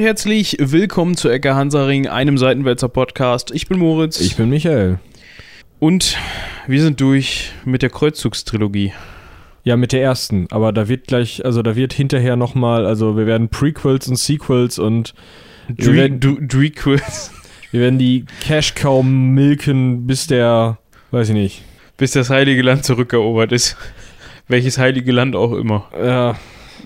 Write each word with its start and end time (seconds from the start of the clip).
und 0.00 0.06
herzlich 0.06 0.56
willkommen 0.58 1.14
zu 1.14 1.28
Ecke 1.28 1.54
Hansaring, 1.54 2.08
einem 2.08 2.38
Seitenwälzer 2.38 2.88
Podcast. 2.88 3.50
Ich 3.50 3.68
bin 3.68 3.78
Moritz. 3.78 4.18
Ich 4.18 4.34
bin 4.34 4.48
Michael. 4.48 4.98
Und 5.78 6.16
wir 6.66 6.80
sind 6.80 7.02
durch 7.02 7.52
mit 7.66 7.82
der 7.82 7.90
Kreuzzugstrilogie. 7.90 8.94
Ja, 9.62 9.76
mit 9.76 9.92
der 9.92 10.00
ersten, 10.00 10.46
aber 10.50 10.72
da 10.72 10.88
wird 10.88 11.08
gleich, 11.08 11.44
also 11.44 11.60
da 11.60 11.76
wird 11.76 11.92
hinterher 11.92 12.36
nochmal, 12.36 12.86
also 12.86 13.18
wir 13.18 13.26
werden 13.26 13.50
Prequels 13.50 14.08
und 14.08 14.16
Sequels 14.16 14.78
und 14.78 15.12
Drequels. 15.68 17.30
wir 17.70 17.80
werden 17.82 17.98
die 17.98 18.24
Cash 18.40 18.74
Cow 18.74 19.04
milken, 19.04 20.06
bis 20.06 20.26
der, 20.26 20.78
weiß 21.10 21.28
ich 21.28 21.34
nicht. 21.34 21.62
Bis 21.98 22.12
das 22.12 22.30
Heilige 22.30 22.62
Land 22.62 22.86
zurückerobert 22.86 23.52
ist. 23.52 23.76
Welches 24.48 24.78
Heilige 24.78 25.12
Land 25.12 25.36
auch 25.36 25.52
immer. 25.52 25.90
Ja, 25.94 26.36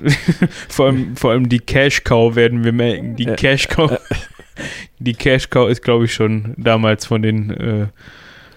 vor, 0.68 0.86
allem, 0.86 1.16
vor 1.16 1.32
allem 1.32 1.48
die 1.48 1.60
Cash 1.60 2.04
Cow 2.04 2.34
werden 2.34 2.64
wir 2.64 2.72
merken. 2.72 3.16
Die 3.16 3.26
Cash 3.26 3.68
Cow. 3.68 3.98
Die 4.98 5.14
Cash 5.14 5.50
Cow 5.50 5.68
ist, 5.68 5.82
glaube 5.82 6.04
ich, 6.04 6.14
schon 6.14 6.54
damals 6.56 7.06
von 7.06 7.22
den 7.22 7.50
äh, 7.50 7.86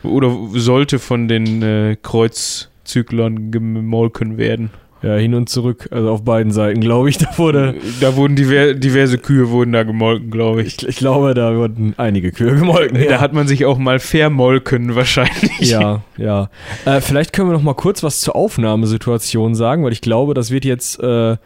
oder 0.03 0.35
sollte 0.51 0.99
von 0.99 1.27
den 1.27 1.61
äh, 1.61 1.97
Kreuzzyklern 2.01 3.51
gemolken 3.51 4.37
werden. 4.37 4.69
Ja, 5.03 5.15
hin 5.15 5.35
und 5.35 5.47
zurück, 5.47 5.89
also 5.91 6.09
auf 6.09 6.23
beiden 6.23 6.51
Seiten, 6.51 6.81
glaube 6.81 7.09
ich, 7.09 7.17
da 7.19 7.37
wurde, 7.37 7.75
Da 8.01 8.15
wurden 8.15 8.35
diver 8.35 8.73
diverse 8.73 9.17
Kühe 9.17 9.49
wurden 9.49 9.73
da 9.73 9.83
gemolken, 9.83 10.31
glaube 10.31 10.61
ich. 10.61 10.79
ich, 10.79 10.87
ich 10.87 10.95
glaube, 10.97 11.33
da 11.33 11.55
wurden 11.55 11.93
einige 11.97 12.31
Kühe 12.31 12.55
gemolken. 12.55 13.05
Da 13.07 13.19
hat 13.19 13.33
man 13.33 13.47
sich 13.47 13.65
auch 13.65 13.77
mal 13.77 13.99
vermolken 13.99 14.95
wahrscheinlich. 14.95 15.69
Ja, 15.69 16.01
ja. 16.17 16.49
Äh, 16.85 17.01
vielleicht 17.01 17.33
können 17.33 17.49
wir 17.49 17.53
noch 17.53 17.63
mal 17.63 17.75
kurz 17.75 18.03
was 18.03 18.21
zur 18.21 18.35
Aufnahmesituation 18.35 19.55
sagen, 19.55 19.83
weil 19.83 19.91
ich 19.91 20.01
glaube, 20.01 20.33
das 20.33 20.51
wird 20.51 20.65
jetzt 20.65 20.99
äh, 21.01 21.37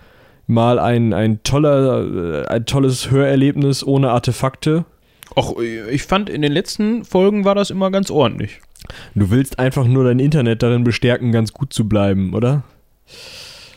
mal 0.48 0.80
ein, 0.80 1.14
ein, 1.14 1.44
toller, 1.44 2.44
äh, 2.44 2.48
ein 2.48 2.66
tolles 2.66 3.11
Hörerlebnis 3.11 3.86
ohne 3.86 4.11
Artefakte. 4.11 4.86
Och, 5.36 5.61
ich 5.61 6.04
fand 6.04 6.30
in 6.30 6.42
den 6.42 6.52
letzten 6.52 7.06
Folgen 7.06 7.45
war 7.45 7.56
das 7.56 7.70
immer 7.70 7.89
ganz 7.92 8.11
ordentlich. 8.11 8.59
Du 9.16 9.30
willst 9.30 9.59
einfach 9.59 9.86
nur 9.86 10.04
dein 10.04 10.20
Internet 10.20 10.64
darin 10.64 10.83
bestärken, 10.83 11.31
ganz 11.31 11.54
gut 11.54 11.72
zu 11.72 11.88
bleiben, 11.88 12.33
oder? 12.33 12.64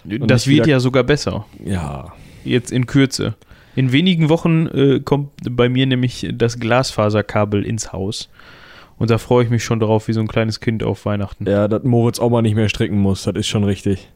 Und 0.05 0.31
das 0.31 0.47
wird 0.47 0.67
ja 0.67 0.81
sogar 0.81 1.03
besser. 1.03 1.47
Ja. 1.65 2.13
Jetzt 2.45 2.73
in 2.73 2.87
Kürze. 2.87 3.35
In 3.77 3.91
wenigen 3.93 4.29
Wochen 4.29 4.67
äh, 4.69 5.01
kommt 5.01 5.31
bei 5.51 5.69
mir 5.69 5.87
nämlich 5.87 6.29
das 6.33 6.61
Glasfaserkabel 6.61 7.65
ins 7.65 7.93
Haus. 7.93 8.29
Und 8.97 9.11
da 9.11 9.19
freue 9.19 9.45
ich 9.45 9.51
mich 9.51 9.65
schon 9.65 9.81
drauf, 9.81 10.07
wie 10.07 10.13
so 10.13 10.21
ein 10.21 10.29
kleines 10.29 10.61
Kind 10.61 10.83
auf 10.85 11.05
Weihnachten. 11.05 11.49
Ja, 11.49 11.67
dass 11.67 11.83
Moritz 11.83 12.21
auch 12.21 12.31
mal 12.31 12.43
nicht 12.43 12.55
mehr 12.55 12.69
stricken 12.69 12.99
muss, 12.99 13.25
das 13.25 13.35
ist 13.35 13.49
schon 13.49 13.65
richtig. 13.65 14.09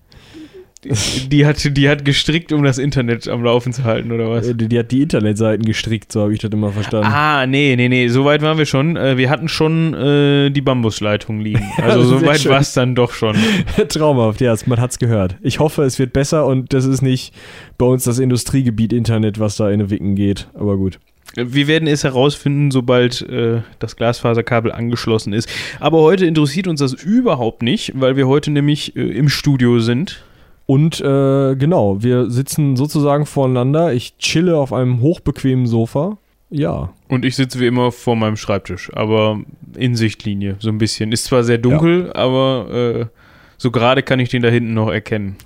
Die, 0.85 1.45
hat, 1.45 1.77
die 1.77 1.89
hat 1.89 2.05
gestrickt, 2.05 2.53
um 2.53 2.63
das 2.63 2.79
Internet 2.79 3.27
am 3.27 3.43
Laufen 3.43 3.73
zu 3.73 3.83
halten, 3.83 4.13
oder 4.13 4.31
was? 4.31 4.47
Äh, 4.47 4.55
Die, 4.55 4.69
die 4.69 4.79
hat 4.79 4.93
die 4.93 5.03
Internetseiten 5.03 5.65
gestrickt, 5.65 6.13
so 6.13 6.23
habe 6.23 6.33
ich 6.33 6.39
das 6.39 6.53
immer 6.53 6.71
verstanden. 6.71 7.09
Ah, 7.11 7.47
nee, 7.47 7.75
nee, 7.77 7.89
nee, 7.89 8.07
so 8.09 8.25
weit 8.25 8.43
waren 8.43 8.59
wir 8.59 8.67
schon. 8.67 8.97
Äh, 8.97 9.17
wir 9.17 9.29
hatten 9.29 9.49
schon 9.49 9.95
äh, 9.95 10.51
die 10.51 10.61
Bambusleitung 10.61 11.41
liegen. 11.41 11.65
Also 11.89 12.05
so 12.05 12.27
weit 12.27 12.47
war 12.49 12.61
es 12.61 12.75
dann 12.75 12.95
doch 12.95 13.13
schon. 13.13 13.35
Traumhaft, 13.89 14.41
ja, 14.41 14.55
man 14.67 14.81
hat's 14.81 14.99
gehört. 14.99 15.37
Ich 15.41 15.59
hoffe, 15.59 15.83
es 15.83 15.99
wird 15.99 16.13
besser 16.13 16.47
und 16.47 16.73
das 16.73 16.85
ist 16.85 17.03
nicht 17.03 17.35
bei 17.77 17.87
uns 17.87 18.05
das 18.05 18.19
Industriegebiet 18.19 18.93
Internet, 18.93 19.41
was 19.41 19.57
da 19.57 19.71
in 19.71 19.81
den 19.81 19.91
Wicken 19.91 20.15
geht. 20.15 20.49
Aber 20.55 20.77
gut. 20.77 20.99
Wir 21.35 21.67
werden 21.67 21.89
es 21.89 22.05
herausfinden, 22.05 22.71
sobald 22.71 23.23
äh, 23.23 23.63
das 23.79 23.97
Glasfaserkabel 23.97 24.73
angeschlossen 24.73 25.33
ist. 25.33 25.49
Aber 25.81 25.99
heute 26.01 26.27
interessiert 26.27 26.67
uns 26.67 26.81
das 26.81 26.95
überhaupt 26.95 27.63
nicht, 27.63 27.93
weil 27.95 28.17
wir 28.17 28.27
heute 28.27 28.51
nämlich 28.51 28.97
äh, 28.97 29.01
im 29.01 29.29
Studio 29.29 29.81
sind. 29.81 30.23
Und 30.71 31.01
äh, 31.01 31.57
genau, 31.57 32.03
wir 32.03 32.31
sitzen 32.31 32.77
sozusagen 32.77 33.25
voreinander. 33.25 33.95
Ich 33.95 34.19
chille 34.19 34.55
auf 34.59 34.75
einem 34.75 35.01
hochbequemen 35.01 35.67
Sofa. 35.67 36.19
Ja. 36.51 36.93
Und 37.09 37.25
ich 37.25 37.37
sitze 37.37 37.59
wie 37.59 37.67
immer 37.67 37.91
vor 37.91 38.17
meinem 38.17 38.37
Schreibtisch, 38.37 38.91
aber 38.95 39.41
in 39.75 39.97
Sichtlinie, 39.97 40.57
so 40.59 40.69
ein 40.69 40.77
bisschen. 40.77 41.11
Ist 41.11 41.25
zwar 41.25 41.43
sehr 41.43 41.57
dunkel, 41.57 42.13
aber 42.13 42.69
äh, 42.71 43.07
so 43.57 43.71
gerade 43.71 44.03
kann 44.03 44.21
ich 44.21 44.29
den 44.29 44.43
da 44.43 44.51
hinten 44.51 44.75
noch 44.75 44.91
erkennen. 44.91 45.37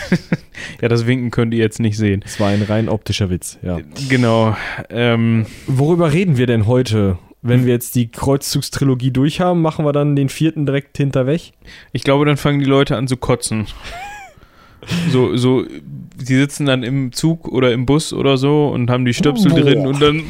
ja, 0.80 0.88
das 0.88 1.06
Winken 1.06 1.30
könnt 1.30 1.52
ihr 1.52 1.60
jetzt 1.60 1.78
nicht 1.78 1.98
sehen. 1.98 2.22
Es 2.24 2.40
war 2.40 2.48
ein 2.48 2.62
rein 2.62 2.88
optischer 2.88 3.28
Witz, 3.28 3.58
ja. 3.60 3.80
Genau. 4.08 4.56
Ähm, 4.88 5.44
Worüber 5.66 6.14
reden 6.14 6.38
wir 6.38 6.46
denn 6.46 6.66
heute? 6.66 7.18
Wenn 7.42 7.66
wir 7.66 7.74
jetzt 7.74 7.94
die 7.94 8.10
Kreuzzugstrilogie 8.10 9.10
durch 9.10 9.42
haben, 9.42 9.60
machen 9.60 9.84
wir 9.84 9.92
dann 9.92 10.16
den 10.16 10.30
vierten 10.30 10.64
direkt 10.64 10.96
hinterweg? 10.96 11.52
ich 11.92 12.04
glaube, 12.04 12.24
dann 12.24 12.38
fangen 12.38 12.60
die 12.60 12.66
Leute 12.66 12.96
an 12.96 13.06
zu 13.06 13.18
kotzen. 13.18 13.66
So, 15.10 15.36
so, 15.36 15.64
die 15.64 16.36
sitzen 16.36 16.66
dann 16.66 16.82
im 16.82 17.12
Zug 17.12 17.48
oder 17.48 17.72
im 17.72 17.86
Bus 17.86 18.12
oder 18.12 18.36
so 18.36 18.68
und 18.68 18.90
haben 18.90 19.04
die 19.04 19.14
Stöpsel 19.14 19.50
Boah. 19.50 19.60
drin 19.60 19.86
und 19.86 20.00
dann 20.00 20.22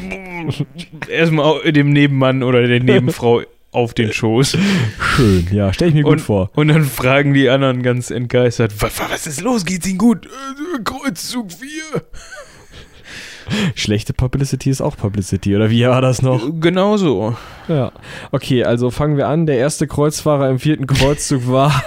erstmal 1.09 1.71
dem 1.71 1.91
Nebenmann 1.91 2.43
oder 2.43 2.67
der 2.67 2.81
Nebenfrau 2.81 3.41
auf 3.71 3.93
den 3.93 4.11
Schoß. 4.11 4.57
Schön, 5.15 5.47
ja, 5.51 5.71
stell 5.73 5.89
ich 5.89 5.93
mir 5.93 6.03
gut 6.03 6.13
Und, 6.13 6.19
vor. 6.19 6.49
und 6.55 6.67
dann 6.67 6.83
fragen 6.83 7.33
die 7.33 7.49
anderen 7.49 7.83
ganz 7.83 8.11
entgeistert, 8.11 8.73
was, 8.79 8.99
was 8.99 9.27
ist 9.27 9.41
los, 9.41 9.65
geht's 9.65 9.87
ihnen 9.87 9.97
gut? 9.97 10.25
Äh, 10.25 10.83
Kreuzzug 10.83 11.51
4. 11.51 11.69
Schlechte 13.75 14.13
Publicity 14.13 14.69
ist 14.69 14.81
auch 14.81 14.95
Publicity, 14.95 15.55
oder 15.55 15.69
wie 15.69 15.85
war 15.85 16.01
das 16.01 16.21
noch? 16.21 16.41
Genau 16.59 16.97
so. 16.97 17.35
Ja. 17.67 17.91
Okay, 18.31 18.63
also 18.63 18.91
fangen 18.91 19.17
wir 19.17 19.27
an. 19.27 19.45
Der 19.45 19.57
erste 19.57 19.87
Kreuzfahrer 19.87 20.49
im 20.49 20.59
vierten 20.59 20.87
Kreuzzug 20.87 21.47
war. 21.49 21.83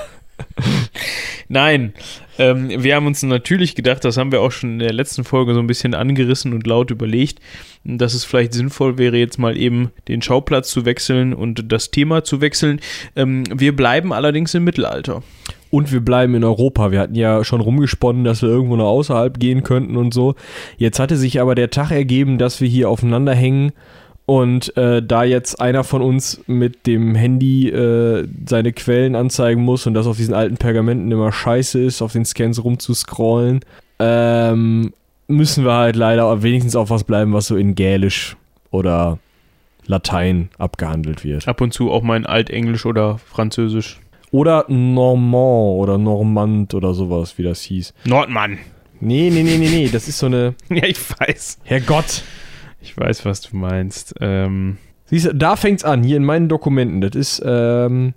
Nein, 1.48 1.94
ähm, 2.38 2.70
wir 2.82 2.96
haben 2.96 3.06
uns 3.06 3.22
natürlich 3.22 3.74
gedacht, 3.74 4.04
das 4.04 4.16
haben 4.16 4.32
wir 4.32 4.40
auch 4.40 4.52
schon 4.52 4.74
in 4.74 4.78
der 4.80 4.92
letzten 4.92 5.24
Folge 5.24 5.54
so 5.54 5.60
ein 5.60 5.66
bisschen 5.66 5.94
angerissen 5.94 6.52
und 6.52 6.66
laut 6.66 6.90
überlegt, 6.90 7.40
dass 7.84 8.14
es 8.14 8.24
vielleicht 8.24 8.54
sinnvoll 8.54 8.98
wäre, 8.98 9.16
jetzt 9.16 9.38
mal 9.38 9.56
eben 9.56 9.90
den 10.08 10.22
Schauplatz 10.22 10.70
zu 10.70 10.84
wechseln 10.84 11.34
und 11.34 11.70
das 11.72 11.90
Thema 11.90 12.24
zu 12.24 12.40
wechseln. 12.40 12.80
Ähm, 13.16 13.44
wir 13.52 13.74
bleiben 13.76 14.12
allerdings 14.12 14.54
im 14.54 14.64
Mittelalter. 14.64 15.22
Und 15.70 15.90
wir 15.90 16.00
bleiben 16.00 16.36
in 16.36 16.44
Europa. 16.44 16.92
Wir 16.92 17.00
hatten 17.00 17.16
ja 17.16 17.42
schon 17.42 17.60
rumgesponnen, 17.60 18.22
dass 18.22 18.42
wir 18.42 18.48
irgendwo 18.48 18.76
noch 18.76 18.86
außerhalb 18.86 19.40
gehen 19.40 19.64
könnten 19.64 19.96
und 19.96 20.14
so. 20.14 20.36
Jetzt 20.76 21.00
hatte 21.00 21.16
sich 21.16 21.40
aber 21.40 21.56
der 21.56 21.70
Tag 21.70 21.90
ergeben, 21.90 22.38
dass 22.38 22.60
wir 22.60 22.68
hier 22.68 22.88
aufeinander 22.88 23.34
hängen. 23.34 23.72
Und 24.26 24.74
äh, 24.78 25.02
da 25.02 25.24
jetzt 25.24 25.60
einer 25.60 25.84
von 25.84 26.00
uns 26.00 26.40
mit 26.46 26.86
dem 26.86 27.14
Handy 27.14 27.68
äh, 27.68 28.26
seine 28.46 28.72
Quellen 28.72 29.16
anzeigen 29.16 29.62
muss 29.62 29.86
und 29.86 29.92
das 29.92 30.06
auf 30.06 30.16
diesen 30.16 30.32
alten 30.32 30.56
Pergamenten 30.56 31.12
immer 31.12 31.30
scheiße 31.30 31.78
ist, 31.80 32.00
auf 32.00 32.12
den 32.12 32.24
Scans 32.24 32.64
rumzuscrollen, 32.64 33.60
ähm, 33.98 34.94
müssen 35.28 35.64
wir 35.64 35.74
halt 35.74 35.96
leider 35.96 36.42
wenigstens 36.42 36.74
auf 36.74 36.88
was 36.88 37.04
bleiben, 37.04 37.34
was 37.34 37.48
so 37.48 37.56
in 37.56 37.74
Gälisch 37.74 38.36
oder 38.70 39.18
Latein 39.86 40.48
abgehandelt 40.58 41.24
wird. 41.24 41.46
Ab 41.46 41.60
und 41.60 41.72
zu 41.72 41.90
auch 41.90 42.02
mal 42.02 42.16
in 42.16 42.26
Altenglisch 42.26 42.86
oder 42.86 43.18
Französisch. 43.18 44.00
Oder 44.30 44.64
Normand 44.68 45.80
oder 45.80 45.98
Normand 45.98 46.74
oder 46.74 46.94
sowas, 46.94 47.38
wie 47.38 47.42
das 47.42 47.60
hieß. 47.60 47.94
Nordmann. 48.04 48.58
Nee, 49.00 49.30
nee, 49.30 49.42
nee, 49.42 49.58
nee, 49.58 49.68
nee, 49.68 49.88
das 49.92 50.08
ist 50.08 50.18
so 50.18 50.26
eine. 50.26 50.54
Ja, 50.70 50.84
ich 50.84 50.98
weiß. 51.20 51.58
Herrgott! 51.64 52.24
Ich 52.84 52.98
weiß, 52.98 53.24
was 53.24 53.40
du 53.40 53.56
meinst. 53.56 54.14
Ähm, 54.20 54.76
Siehst 55.06 55.24
du, 55.26 55.34
da 55.34 55.56
fängt's 55.56 55.84
an, 55.84 56.02
hier 56.02 56.18
in 56.18 56.24
meinen 56.24 56.50
Dokumenten. 56.50 57.00
Das 57.00 57.14
ist, 57.14 57.42
ähm. 57.44 58.12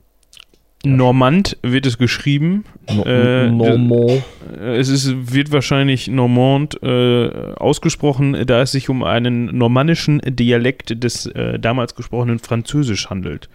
Normand 0.85 1.57
wird 1.63 1.85
es 1.85 1.97
geschrieben. 1.97 2.65
No 2.93 3.03
Äh, 3.03 3.49
Normand. 3.49 4.23
Äh, 4.59 4.75
Es 4.77 4.89
ist, 4.89 5.33
wird 5.33 5.51
wahrscheinlich 5.51 6.07
Normand 6.07 6.81
äh, 6.83 7.29
ausgesprochen, 7.55 8.45
da 8.45 8.61
es 8.61 8.73
sich 8.73 8.89
um 8.89 9.03
einen 9.03 9.57
normannischen 9.57 10.21
Dialekt 10.23 11.03
des 11.03 11.25
äh, 11.27 11.57
damals 11.59 11.95
gesprochenen 11.95 12.39
Französisch 12.39 13.09
handelt. 13.09 13.49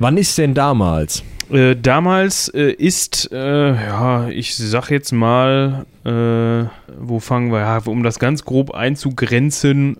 Wann 0.00 0.16
ist 0.16 0.36
denn 0.36 0.52
damals? 0.52 1.22
Äh, 1.50 1.76
damals 1.76 2.48
äh, 2.48 2.72
ist, 2.72 3.30
ja, 3.32 4.28
ich 4.28 4.56
sag 4.56 4.90
jetzt 4.90 5.12
mal, 5.12 5.86
wo 6.04 7.20
fangen 7.20 7.52
wir, 7.52 7.60
ja, 7.60 7.78
um 7.86 8.02
das 8.02 8.18
ganz 8.18 8.44
grob 8.44 8.72
einzugrenzen, 8.72 9.96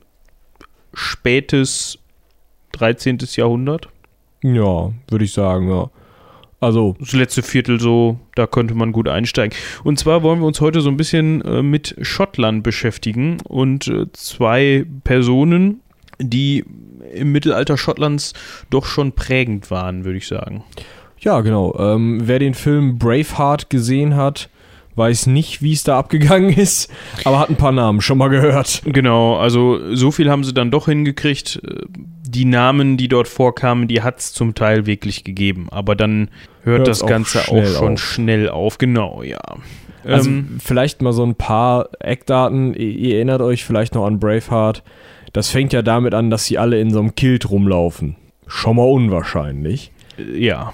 spätes 0.94 1.98
13. 2.72 3.18
Jahrhundert. 3.36 3.88
Ja, 4.42 4.92
würde 5.08 5.24
ich 5.24 5.32
sagen, 5.32 5.68
ja. 5.70 5.90
Also, 6.60 6.94
Das 7.00 7.12
letzte 7.14 7.42
Viertel 7.42 7.80
so, 7.80 8.20
da 8.34 8.46
könnte 8.46 8.74
man 8.74 8.92
gut 8.92 9.08
einsteigen. 9.08 9.56
Und 9.82 9.98
zwar 9.98 10.22
wollen 10.22 10.40
wir 10.40 10.46
uns 10.46 10.60
heute 10.60 10.82
so 10.82 10.90
ein 10.90 10.96
bisschen 10.98 11.40
äh, 11.42 11.62
mit 11.62 11.96
Schottland 12.02 12.62
beschäftigen 12.62 13.38
und 13.48 13.88
äh, 13.88 14.06
zwei 14.12 14.84
Personen, 15.02 15.80
die 16.18 16.64
im 17.14 17.32
Mittelalter 17.32 17.78
Schottlands 17.78 18.34
doch 18.68 18.84
schon 18.84 19.12
prägend 19.12 19.70
waren, 19.70 20.04
würde 20.04 20.18
ich 20.18 20.28
sagen. 20.28 20.62
ja, 21.18 21.40
genau. 21.40 21.74
Ähm, 21.78 22.20
wer 22.24 22.38
den 22.38 22.54
Film 22.54 22.98
Braveheart 22.98 23.70
gesehen 23.70 24.14
hat, 24.14 24.50
weiß 25.00 25.26
nicht, 25.26 25.62
wie 25.62 25.72
es 25.72 25.82
da 25.82 25.98
abgegangen 25.98 26.50
ist, 26.50 26.92
aber 27.24 27.40
hat 27.40 27.50
ein 27.50 27.56
paar 27.56 27.72
Namen 27.72 28.00
schon 28.00 28.18
mal 28.18 28.28
gehört. 28.28 28.82
Genau, 28.84 29.36
also 29.36 29.94
so 29.96 30.10
viel 30.12 30.30
haben 30.30 30.44
sie 30.44 30.54
dann 30.54 30.70
doch 30.70 30.86
hingekriegt. 30.86 31.60
Die 32.22 32.44
Namen, 32.44 32.96
die 32.96 33.08
dort 33.08 33.26
vorkamen, 33.26 33.88
die 33.88 34.02
hat 34.02 34.20
es 34.20 34.32
zum 34.32 34.54
Teil 34.54 34.86
wirklich 34.86 35.24
gegeben. 35.24 35.66
Aber 35.70 35.96
dann 35.96 36.30
hört 36.62 36.80
Hört's 36.86 37.00
das 37.00 37.02
auch 37.02 37.08
Ganze 37.08 37.40
auch 37.40 37.44
schnell 37.46 37.66
schon 37.66 37.92
auf. 37.94 37.98
schnell 38.00 38.48
auf. 38.48 38.78
Genau, 38.78 39.22
ja. 39.24 39.40
Also 40.04 40.30
Ähm, 40.30 40.58
vielleicht 40.62 41.02
mal 41.02 41.12
so 41.12 41.24
ein 41.24 41.34
paar 41.34 41.88
Eckdaten. 41.98 42.74
Ihr, 42.74 42.88
ihr 42.90 43.14
erinnert 43.16 43.40
euch 43.42 43.64
vielleicht 43.64 43.94
noch 43.94 44.06
an 44.06 44.20
Braveheart. 44.20 44.82
Das 45.32 45.48
fängt 45.48 45.72
ja 45.72 45.82
damit 45.82 46.14
an, 46.14 46.30
dass 46.30 46.44
sie 46.46 46.58
alle 46.58 46.80
in 46.80 46.90
so 46.90 47.00
einem 47.00 47.14
Kilt 47.16 47.50
rumlaufen. 47.50 48.16
Schon 48.46 48.76
mal 48.76 48.84
unwahrscheinlich. 48.88 49.90
ja. 50.34 50.72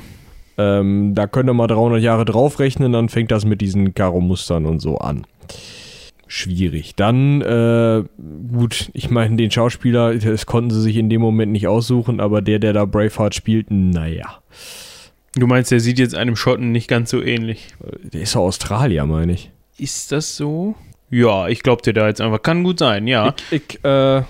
Ähm, 0.59 1.15
da 1.15 1.27
könnt 1.27 1.51
ihr 1.51 1.55
mal 1.55 1.67
300 1.67 2.01
Jahre 2.01 2.25
draufrechnen, 2.25 2.93
dann 2.93 3.09
fängt 3.09 3.31
das 3.31 3.45
mit 3.45 3.61
diesen 3.61 3.95
Karo-Mustern 3.95 4.67
und 4.67 4.81
so 4.81 4.99
an. 4.99 5.27
Schwierig. 6.29 6.97
Dann, 6.97 7.41
äh, 7.43 8.03
gut, 8.53 8.91
ich 8.95 9.11
meine, 9.11 9.37
den 9.37 9.51
Schauspieler, 9.51 10.15
das 10.15 10.47
konnten 10.47 10.71
sie 10.71 10.81
sich 10.81 10.97
in 10.97 11.09
dem 11.09 11.21
Moment 11.21 11.53
nicht 11.53 11.69
aussuchen, 11.69 12.21
aber 12.21 12.43
der, 12.43 12.59
der 12.59 12.73
da 12.73 12.85
Braveheart 12.85 13.35
spielt, 13.35 13.71
naja. 13.71 14.39
Du 15.35 15.47
meinst, 15.47 15.71
der 15.71 15.81
sieht 15.81 15.99
jetzt 15.99 16.15
einem 16.15 16.35
Schotten 16.35 16.73
nicht 16.73 16.89
ganz 16.89 17.11
so 17.11 17.23
ähnlich. 17.23 17.69
Der 18.13 18.23
ist 18.23 18.35
doch 18.35 18.41
Australier, 18.41 19.05
meine 19.07 19.35
ich. 19.35 19.51
Ist 19.79 20.11
das 20.11 20.37
so? 20.37 20.75
Ja, 21.11 21.49
ich 21.49 21.63
glaub 21.63 21.83
dir 21.83 21.93
da 21.93 22.09
jetzt 22.09 22.21
einfach. 22.21 22.43
Kann 22.43 22.65
gut 22.65 22.79
sein, 22.79 23.07
ja. 23.07 23.35
Ich, 23.51 23.75
ich 23.75 23.85
äh, 23.85 24.23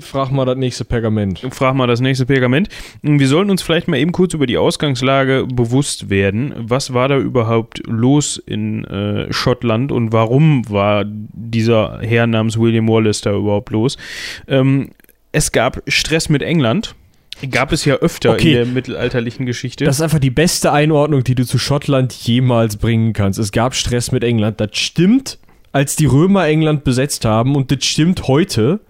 frag 0.00 0.30
mal 0.30 0.44
das 0.44 0.56
nächste 0.56 0.84
Pergament. 0.84 1.44
Frag 1.50 1.74
mal 1.74 1.86
das 1.86 2.00
nächste 2.00 2.26
Pergament. 2.26 2.68
Wir 3.02 3.28
sollten 3.28 3.50
uns 3.50 3.62
vielleicht 3.62 3.88
mal 3.88 3.98
eben 3.98 4.12
kurz 4.12 4.34
über 4.34 4.46
die 4.46 4.58
Ausgangslage 4.58 5.46
bewusst 5.52 6.10
werden. 6.10 6.54
Was 6.56 6.92
war 6.94 7.08
da 7.08 7.18
überhaupt 7.18 7.82
los 7.86 8.36
in 8.44 8.84
äh, 8.84 9.32
Schottland 9.32 9.92
und 9.92 10.12
warum 10.12 10.68
war 10.70 11.04
dieser 11.06 11.98
Herr 12.00 12.26
namens 12.26 12.58
William 12.58 12.88
Wallace 12.88 13.20
da 13.20 13.34
überhaupt 13.34 13.70
los? 13.70 13.96
Ähm, 14.48 14.90
es 15.32 15.52
gab 15.52 15.82
Stress 15.86 16.28
mit 16.28 16.42
England. 16.42 16.94
Gab 17.50 17.72
es 17.72 17.86
ja 17.86 17.94
öfter 17.94 18.32
Okay. 18.32 18.48
in 18.50 18.54
der 18.54 18.66
mittelalterlichen 18.66 19.46
Geschichte. 19.46 19.84
Das 19.86 19.96
ist 19.96 20.02
einfach 20.02 20.18
die 20.18 20.28
beste 20.30 20.72
Einordnung, 20.72 21.24
die 21.24 21.34
du 21.34 21.46
zu 21.46 21.56
Schottland 21.58 22.12
jemals 22.12 22.76
bringen 22.76 23.14
kannst. 23.14 23.38
Es 23.38 23.50
gab 23.50 23.74
Stress 23.74 24.12
mit 24.12 24.22
England. 24.22 24.60
Das 24.60 24.70
stimmt, 24.76 25.38
als 25.72 25.96
die 25.96 26.04
Römer 26.04 26.46
England 26.46 26.84
besetzt 26.84 27.24
haben 27.24 27.56
und 27.56 27.70
das 27.70 27.82
stimmt 27.84 28.26
heute, 28.28 28.80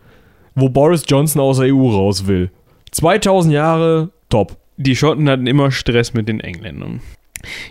wo 0.55 0.69
Boris 0.69 1.05
Johnson 1.07 1.41
aus 1.41 1.59
der 1.59 1.75
EU 1.75 1.91
raus 1.91 2.27
will. 2.27 2.51
2000 2.93 3.55
Jahre, 3.55 4.11
top. 4.29 4.57
die 4.77 4.97
Schotten 4.97 5.29
hatten 5.29 5.47
immer 5.47 5.71
Stress 5.71 6.15
mit 6.15 6.29
den 6.29 6.41
Engländern. 6.41 7.01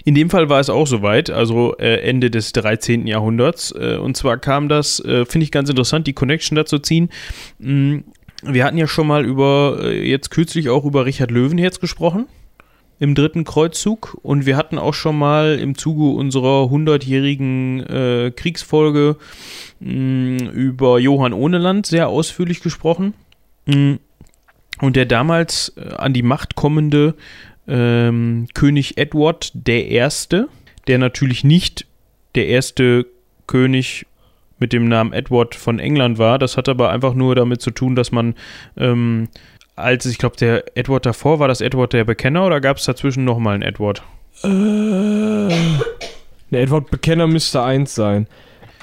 In 0.03 0.15
dem 0.15 0.29
Fall 0.29 0.49
war 0.49 0.59
es 0.59 0.69
auch 0.69 0.87
soweit, 0.87 1.29
also 1.29 1.77
äh, 1.77 2.01
Ende 2.01 2.31
des 2.31 2.53
13. 2.53 3.05
Jahrhunderts. 3.05 3.71
Äh, 3.71 3.97
und 3.97 4.17
zwar 4.17 4.37
kam 4.37 4.67
das, 4.67 4.99
äh, 5.05 5.25
finde 5.25 5.43
ich 5.43 5.51
ganz 5.51 5.69
interessant, 5.69 6.07
die 6.07 6.13
Connection 6.13 6.55
dazu 6.55 6.79
ziehen. 6.79 7.09
Mm, 7.59 7.99
wir 8.41 8.63
hatten 8.63 8.77
ja 8.77 8.87
schon 8.87 9.07
mal 9.07 9.25
über, 9.25 9.91
jetzt 9.91 10.31
kürzlich 10.31 10.69
auch 10.69 10.85
über 10.85 11.05
Richard 11.05 11.29
Löwenherz 11.29 11.79
gesprochen. 11.79 12.27
Im 12.99 13.15
dritten 13.15 13.45
Kreuzzug. 13.45 14.17
Und 14.21 14.45
wir 14.45 14.57
hatten 14.57 14.77
auch 14.77 14.93
schon 14.93 15.17
mal 15.17 15.57
im 15.59 15.77
Zuge 15.77 16.15
unserer 16.17 16.65
100-jährigen 16.65 17.79
äh, 17.85 18.31
Kriegsfolge 18.35 19.15
mh, 19.79 20.49
über 20.51 20.99
Johann 20.99 21.33
Ohneland 21.33 21.85
sehr 21.85 22.09
ausführlich 22.09 22.61
gesprochen. 22.61 23.13
Mm, 23.65 23.95
Und 24.81 24.95
der 24.95 25.05
damals 25.05 25.73
äh, 25.77 25.93
an 25.95 26.13
die 26.13 26.23
Macht 26.23 26.55
kommende 26.55 27.15
ähm, 27.67 28.47
König 28.53 28.97
Edward 28.97 29.53
Erste, 29.67 30.49
der 30.87 30.97
natürlich 30.97 31.43
nicht 31.43 31.85
der 32.35 32.47
erste 32.47 33.05
König 33.47 34.05
mit 34.59 34.73
dem 34.73 34.87
Namen 34.87 35.13
Edward 35.13 35.55
von 35.55 35.79
England 35.79 36.17
war. 36.17 36.37
Das 36.37 36.57
hat 36.57 36.67
aber 36.67 36.89
einfach 36.89 37.13
nur 37.13 37.35
damit 37.35 37.61
zu 37.61 37.71
tun, 37.71 37.95
dass 37.95 38.11
man 38.11 38.35
ähm, 38.77 39.29
als, 39.79 40.05
ich 40.05 40.17
glaube, 40.17 40.37
der 40.37 40.77
Edward 40.77 41.05
davor, 41.05 41.39
war 41.39 41.47
das 41.47 41.61
Edward 41.61 41.93
der 41.93 42.03
Bekenner 42.03 42.45
oder 42.45 42.61
gab 42.61 42.77
es 42.77 42.85
dazwischen 42.85 43.25
nochmal 43.25 43.55
einen 43.55 43.63
Edward? 43.63 44.03
Der 44.43 45.49
Edward 46.51 46.89
Bekenner 46.89 47.27
müsste 47.27 47.61
eins 47.61 47.95
sein. 47.95 48.27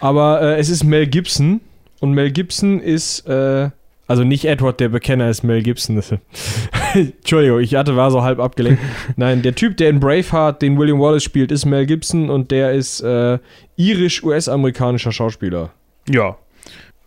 Aber 0.01 0.43
äh, 0.43 0.59
es 0.59 0.69
ist 0.69 0.85
Mel 0.85 1.07
Gibson. 1.07 1.61
Und 2.01 2.13
Mel 2.13 2.31
Gibson 2.31 2.81
ist, 2.81 3.27
äh, 3.27 3.71
also 4.07 4.23
nicht 4.23 4.45
Edward 4.45 4.81
der 4.81 4.91
Bekenner 4.91 5.31
ist 5.31 5.43
Mel 5.43 5.63
Gibson. 5.63 6.03
Entschuldigung, 6.95 7.61
ich 7.61 7.75
hatte, 7.75 7.97
war 7.97 8.11
so 8.11 8.23
halb 8.23 8.39
abgelenkt. 8.39 8.83
Nein, 9.17 9.43
der 9.43 9.55
Typ, 9.55 9.77
der 9.79 9.89
in 9.89 10.01
Braveheart 10.01 10.61
den 10.63 10.79
William 10.79 11.01
Wallace 11.01 11.25
spielt, 11.25 11.51
ist 11.51 11.65
Mel 11.65 11.87
Gibson 11.87 12.29
und 12.29 12.51
der 12.51 12.73
ist 12.73 13.01
äh, 13.01 13.39
irisch-US-amerikanischer 13.77 15.13
Schauspieler. 15.13 15.71
Ja. 16.09 16.37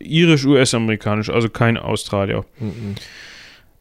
Irisch-US-amerikanisch, 0.00 1.30
also 1.30 1.48
kein 1.48 1.76
Australier. 1.76 2.44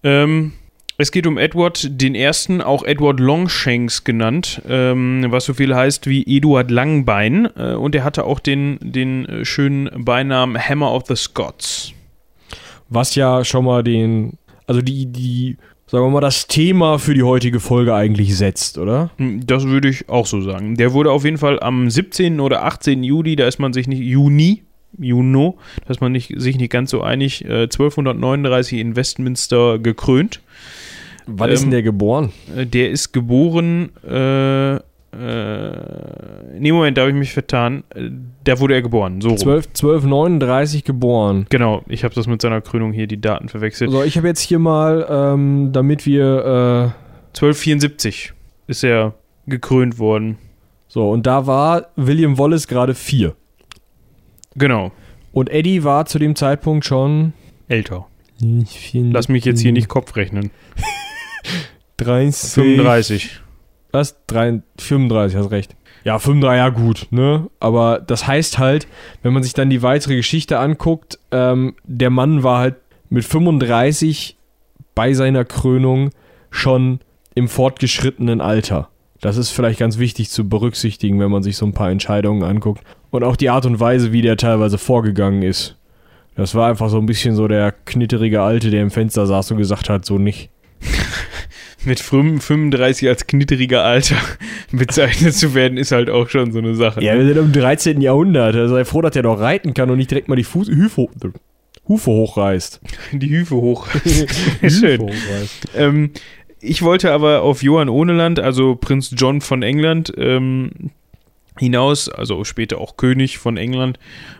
Ähm, 0.04 0.54
es 1.01 1.12
geht 1.13 1.25
um 1.28 1.38
Edward 1.38 2.01
den 2.01 2.13
Ersten, 2.13 2.62
auch 2.62 2.84
Edward 2.84 3.22
Longshanks 3.22 4.04
genannt, 4.04 4.62
ähm, 4.68 5.25
was 5.30 5.46
so 5.46 5.54
viel 5.54 5.74
heißt 5.74 6.07
wie 6.07 6.24
Eduard 6.28 6.69
Langbein. 6.72 7.48
Äh, 7.56 7.75
und 7.75 7.96
er 7.96 8.04
hatte 8.04 8.25
auch 8.25 8.40
den, 8.40 8.80
den 8.81 9.25
äh, 9.25 9.46
schönen 9.46 10.04
Beinamen 10.04 10.57
Hammer 10.57 10.94
of 10.94 11.04
the 11.07 11.16
Scots. 11.16 11.94
Was 12.90 13.16
ja 13.16 13.46
schon 13.46 13.63
mal 13.63 13.81
den, 13.81 14.38
also 14.68 14.81
die, 14.81 15.06
die, 15.06 15.56
sagen 15.88 16.04
wir 16.04 16.10
mal, 16.10 16.19
das 16.19 16.48
Thema 16.48 17.00
für 17.00 17.13
die 17.13 17.24
heutige 17.24 17.62
Folge 17.62 17.96
eigentlich 17.96 18.36
setzt, 18.36 18.78
oder? 18.78 19.10
Hm, 19.18 19.46
Das 19.48 19.63
würde 19.66 19.88
ich 19.88 20.10
auch 20.10 20.25
so 20.25 20.42
sagen. 20.42 20.75
Der 20.75 20.92
wurde 20.92 21.12
auf 21.12 21.24
jeden 21.24 21.38
Fall 21.38 21.62
am 21.62 21.90
17. 21.90 22.42
oder 22.42 22.66
18. 22.66 23.04
Juli, 23.04 23.38
da 23.38 23.48
ist 23.48 23.60
man 23.60 23.72
sich 23.72 23.88
nicht, 23.88 24.01
Juni, 24.01 24.63
Juno, 24.97 25.57
da 25.86 25.91
ist 25.91 26.01
man 26.01 26.12
nicht, 26.12 26.33
sich 26.38 26.57
nicht 26.57 26.71
ganz 26.71 26.91
so 26.91 27.01
einig, 27.01 27.45
äh, 27.45 27.63
1239 27.69 28.80
in 28.80 28.95
Westminster 28.95 29.80
gekrönt. 29.80 30.41
Wann 31.27 31.50
ist 31.51 31.59
Ähm, 31.62 31.65
denn 31.68 31.71
der 31.71 31.83
geboren? 31.83 32.31
Äh, 32.56 32.65
Der 32.65 32.89
ist 32.89 33.12
geboren, 33.13 33.91
äh, 34.07 34.80
äh, 34.80 34.80
nee, 36.59 36.71
Moment, 36.71 36.97
da 36.97 37.01
habe 37.01 37.12
ich 37.12 37.18
mich 37.18 37.33
vertan. 37.33 37.83
Äh, 37.95 38.09
Da 38.44 38.59
wurde 38.59 38.74
er 38.75 38.81
geboren, 38.81 39.21
so 39.21 39.30
rum. 39.30 39.38
12, 39.38 39.68
1239 39.68 40.83
geboren. 40.83 41.45
Genau, 41.50 41.83
ich 41.88 42.03
habe 42.03 42.15
das 42.15 42.25
mit 42.27 42.41
seiner 42.41 42.62
Krönung 42.62 42.94
hier 42.94 43.06
die 43.06 43.21
Daten 43.21 43.47
verwechselt. 43.50 43.91
So, 43.91 44.03
ich 44.03 44.18
habe 44.18 44.27
jetzt 44.27 44.39
hier 44.41 44.57
mal, 44.59 45.06
ähm, 45.09 45.69
damit 45.71 46.06
wir, 46.07 46.94
äh, 46.95 47.36
1274 47.38 48.33
ist 48.68 48.83
er 48.83 49.13
gekrönt 49.47 50.00
worden. 50.00 50.38
so, 50.88 51.09
und 51.12 51.27
da 51.27 51.45
war 51.45 51.88
William 51.95 52.38
Wallace 52.39 52.68
gerade 52.68 52.95
vier. 52.95 53.36
Genau, 54.60 54.92
Und 55.32 55.50
Eddie 55.50 55.84
war 55.84 56.06
zu 56.06 56.20
dem 56.20 56.36
Zeitpunkt 56.36 56.86
schon. 56.86 57.34
älter. 57.68 58.06
Lass 58.94 59.28
mich 59.30 59.44
jetzt 59.46 59.62
hier 59.62 59.72
nicht 59.72 59.88
Kopf 59.90 60.16
rechnen. 60.16 60.52
30. 61.98 62.50
35. 62.51 63.39
Was? 63.92 64.16
3, 64.28 64.62
35, 64.78 65.38
hast 65.38 65.51
recht. 65.51 65.75
Ja, 66.04 66.20
35, 66.20 66.58
ja 66.58 66.70
gut, 66.70 67.08
ne? 67.12 67.50
Aber 67.60 68.00
das 68.00 68.25
heißt 68.28 68.58
halt, 68.60 68.88
wenn 69.24 69.34
man 69.34 69.44
sich 69.44 69.54
dann 69.54 69.70
die 69.70 69.82
weitere 69.82 70.16
Geschichte 70.16 70.60
anguckt, 70.60 71.20
ähm, 71.32 71.75
der 71.84 72.10
Mann 72.10 72.44
war 72.44 72.60
halt 72.60 72.75
mit 73.10 73.25
35 73.25 74.38
bei 74.96 75.13
seiner 75.13 75.44
Krönung 75.44 76.12
schon 76.51 77.00
im 77.36 77.48
fortgeschrittenen 77.48 78.39
Alter. 78.42 78.89
Das 79.22 79.38
ist 79.38 79.50
vielleicht 79.50 79.80
ganz 79.80 79.98
wichtig 79.98 80.30
zu 80.30 80.48
berücksichtigen, 80.48 81.20
wenn 81.20 81.32
man 81.32 81.44
sich 81.44 81.58
so 81.58 81.66
ein 81.66 81.74
paar 81.74 81.92
Entscheidungen 81.92 82.44
anguckt. 82.44 82.84
Und 83.12 83.24
auch 83.24 83.36
die 83.36 83.50
Art 83.50 83.66
und 83.66 83.80
Weise, 83.80 84.12
wie 84.12 84.22
der 84.22 84.38
teilweise 84.38 84.78
vorgegangen 84.78 85.42
ist. 85.42 85.76
Das 86.36 86.56
war 86.56 86.70
einfach 86.70 86.90
so 86.90 86.98
ein 86.98 87.06
bisschen 87.06 87.36
so 87.36 87.48
der 87.48 87.72
knitterige 87.72 88.42
Alte, 88.42 88.70
der 88.70 88.82
im 88.82 88.92
Fenster 88.92 89.26
saß 89.26 89.52
und 89.52 89.58
gesagt 89.58 89.90
hat, 89.90 90.06
so 90.06 90.18
nicht. 90.18 90.50
Mit 91.84 92.00
35 92.00 93.08
als 93.08 93.28
knitteriger 93.28 93.84
Alter 93.84 94.16
bezeichnet 94.72 95.34
zu 95.34 95.54
werden, 95.54 95.78
ist 95.78 95.92
halt 95.92 96.10
auch 96.10 96.30
schon 96.30 96.52
so 96.52 96.60
eine 96.60 96.76
Sache. 96.76 97.04
Ja, 97.04 97.18
wir 97.18 97.26
sind 97.26 97.38
im 97.38 97.52
13. 97.52 98.02
Jahrhundert. 98.02 98.56
Also 98.56 98.76
sei 98.76 98.86
froh, 98.86 99.02
dass 99.02 99.14
der 99.14 99.24
doch 99.24 99.40
reiten 99.40 99.74
kann 99.74 99.90
und 99.90 99.98
nicht 99.98 100.12
direkt 100.12 100.30
mal 100.30 100.36
die 100.36 100.44
Fuß 100.44 100.70
Hufe, 100.70 101.08
Hufe 101.90 102.12
hochreißt. 102.12 102.82
Die 103.14 103.30
Hüfe 103.30 103.56
hoch. 103.56 103.88
Schön. 104.68 105.02
hochreißt. 105.02 105.70
Ähm, 105.76 106.12
ich 106.62 106.82
wollte 106.82 107.12
aber 107.12 107.42
auf 107.42 107.63
Johann 107.63 107.89
Ohneland, 107.89 108.39
also 108.39 108.75
Prinz 108.75 109.13
John 109.16 109.42
von 109.42 109.63
England, 109.63 110.13
ähm, 110.18 110.72
hinaus, 111.58 112.10
also 112.10 112.44
später 112.44 112.80
auch 112.80 112.98
König 112.98 113.38
von 113.38 113.58
England, 113.58 114.00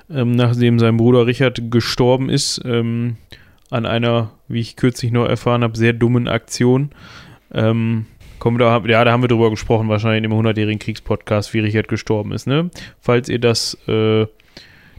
ähm, 0.10 0.32
nachdem 0.32 0.80
sein 0.80 0.98
Bruder 0.98 1.28
Richard 1.28 1.72
gestorben 1.72 2.30
ist, 2.30 2.62
ähm, 2.66 3.18
an 3.70 3.86
einer, 3.86 4.32
wie 4.48 4.62
ich 4.62 4.76
kürzlich 4.76 5.12
noch 5.12 5.26
erfahren 5.26 5.64
habe, 5.64 5.78
sehr 5.78 5.94
dummen 5.94 6.28
Aktion. 6.28 6.92
Ähm, 7.54 8.06
komm, 8.40 8.58
da, 8.58 8.82
ja, 8.86 9.04
da 9.04 9.12
haben 9.12 9.24
wir 9.24 9.28
drüber 9.28 9.50
gesprochen, 9.50 9.90
wahrscheinlich 9.90 10.24
im 10.24 10.38
100-jährigen 10.38 10.80
Kriegspodcast, 10.80 11.54
wie 11.54 11.60
Richard 11.60 11.88
gestorben 11.88 12.32
ist. 12.32 12.48
Ne? 12.48 12.72
Falls 13.00 13.30
ihr 13.30 13.40
das 13.40 13.78
äh, 13.88 14.26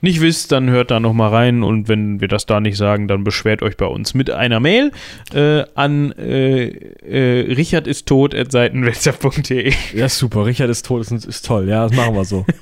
nicht 0.01 0.21
wisst, 0.21 0.53
dann 0.53 0.71
hört 0.71 0.91
da 0.91 1.01
nochmal 1.01 1.31
rein 1.31 1.63
und 1.63 1.89
wenn 1.89 2.21
wir 2.21 2.29
das 2.29 2.47
da 2.47 2.61
nicht 2.61 2.77
sagen, 2.77 3.09
dann 3.09 3.25
beschwert 3.25 3.63
euch 3.63 3.77
bei 3.77 3.87
uns 3.87 4.15
mit 4.15 4.31
einer 4.31 4.61
Mail 4.61 4.93
äh, 5.35 5.65
an 5.75 6.13
äh, 6.13 6.69
äh, 6.69 7.53
Richard 7.53 7.87
ist 7.87 8.07
tot 8.07 8.35
at 8.35 8.53
seitenwälzer.de. 8.53 9.73
Ja, 9.95 10.09
super. 10.09 10.47
Richard 10.47 10.71
ist 10.71 10.87
tot, 10.87 11.03
ist, 11.03 11.27
ist 11.27 11.45
toll. 11.45 11.69
Ja, 11.69 11.87
das 11.87 11.97
machen 11.97 12.15
wir 12.15 12.25
so. 12.25 12.47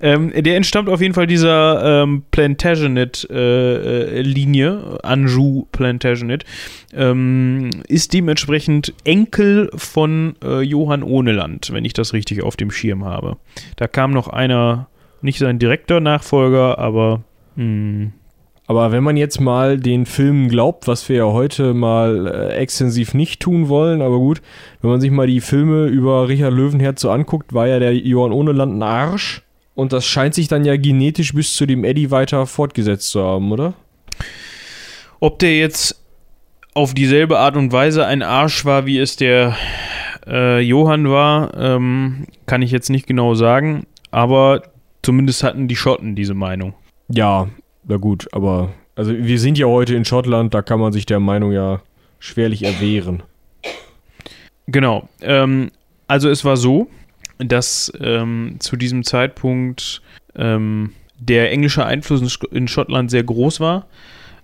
ähm, 0.00 0.32
der 0.34 0.56
entstammt 0.56 0.88
auf 0.88 1.00
jeden 1.00 1.14
Fall 1.14 1.26
dieser 1.26 2.02
ähm, 2.02 2.24
Plantagenet-Linie, 2.30 4.68
äh, 4.68 5.06
Anjou 5.06 5.66
Plantagenet, 5.72 6.44
ähm, 6.92 7.70
ist 7.88 8.12
dementsprechend 8.12 8.94
Enkel 9.04 9.70
von 9.74 10.36
äh, 10.42 10.62
Johann 10.62 11.02
Ohneland, 11.02 11.70
wenn 11.72 11.84
ich 11.84 11.92
das 11.92 12.12
richtig 12.12 12.42
auf 12.42 12.56
dem 12.56 12.70
Schirm 12.70 13.04
habe. 13.04 13.36
Da 13.76 13.86
kam 13.86 14.10
noch 14.10 14.28
einer, 14.28 14.88
nicht 15.22 15.38
sein 15.38 15.58
direkter 15.58 16.00
Nachfolger, 16.00 16.78
aber 16.78 17.22
mh, 17.56 17.62
hm, 17.64 18.12
aber 18.68 18.90
wenn 18.90 19.04
man 19.04 19.16
jetzt 19.16 19.40
mal 19.40 19.78
den 19.78 20.06
Filmen 20.06 20.48
glaubt, 20.48 20.88
was 20.88 21.08
wir 21.08 21.16
ja 21.16 21.24
heute 21.26 21.72
mal 21.72 22.26
äh, 22.26 22.56
extensiv 22.56 23.14
nicht 23.14 23.40
tun 23.40 23.68
wollen, 23.68 24.02
aber 24.02 24.18
gut, 24.18 24.42
wenn 24.80 24.90
man 24.90 25.00
sich 25.00 25.12
mal 25.12 25.28
die 25.28 25.40
Filme 25.40 25.86
über 25.86 26.28
Richard 26.28 26.52
Löwenherz 26.52 27.00
so 27.00 27.10
anguckt, 27.10 27.54
war 27.54 27.68
ja 27.68 27.78
der 27.78 27.94
Johann 27.94 28.32
Ohneland 28.32 28.76
ein 28.76 28.82
Arsch. 28.82 29.42
Und 29.76 29.92
das 29.92 30.06
scheint 30.06 30.34
sich 30.34 30.48
dann 30.48 30.64
ja 30.64 30.76
genetisch 30.76 31.34
bis 31.34 31.54
zu 31.54 31.66
dem 31.66 31.84
Eddie 31.84 32.10
weiter 32.10 32.46
fortgesetzt 32.46 33.10
zu 33.10 33.22
haben, 33.22 33.52
oder? 33.52 33.74
Ob 35.20 35.38
der 35.38 35.56
jetzt 35.58 36.02
auf 36.74 36.92
dieselbe 36.92 37.38
Art 37.38 37.56
und 37.56 37.72
Weise 37.72 38.04
ein 38.04 38.22
Arsch 38.22 38.64
war, 38.64 38.86
wie 38.86 38.98
es 38.98 39.16
der 39.16 39.56
äh, 40.26 40.60
Johann 40.60 41.08
war, 41.08 41.54
ähm, 41.56 42.26
kann 42.46 42.62
ich 42.62 42.70
jetzt 42.70 42.90
nicht 42.90 43.06
genau 43.06 43.34
sagen. 43.34 43.86
Aber 44.10 44.62
zumindest 45.06 45.44
hatten 45.44 45.68
die 45.68 45.76
Schotten 45.76 46.16
diese 46.16 46.34
Meinung. 46.34 46.74
Ja, 47.08 47.48
na 47.84 47.96
gut, 47.96 48.26
aber 48.32 48.72
also 48.96 49.16
wir 49.16 49.38
sind 49.38 49.56
ja 49.56 49.66
heute 49.66 49.94
in 49.94 50.04
Schottland, 50.04 50.52
da 50.52 50.62
kann 50.62 50.80
man 50.80 50.92
sich 50.92 51.06
der 51.06 51.20
Meinung 51.20 51.52
ja 51.52 51.80
schwerlich 52.18 52.64
erwehren. 52.64 53.22
Genau. 54.66 55.08
Ähm, 55.20 55.70
also 56.08 56.28
es 56.28 56.44
war 56.44 56.56
so, 56.56 56.88
dass 57.38 57.92
ähm, 58.00 58.56
zu 58.58 58.74
diesem 58.74 59.04
Zeitpunkt 59.04 60.02
ähm, 60.34 60.92
der 61.20 61.52
englische 61.52 61.86
Einfluss 61.86 62.40
in 62.50 62.66
Schottland 62.66 63.08
sehr 63.12 63.22
groß 63.22 63.60
war, 63.60 63.86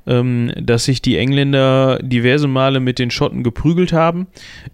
ähm, 0.07 0.53
dass 0.61 0.85
sich 0.85 1.03
die 1.03 1.17
Engländer 1.17 1.99
diverse 2.03 2.49
Male 2.49 2.81
mit 2.81 2.99
den 2.99 3.11
Schotten 3.11 3.43
geprügelt 3.43 3.93
haben 3.93 4.27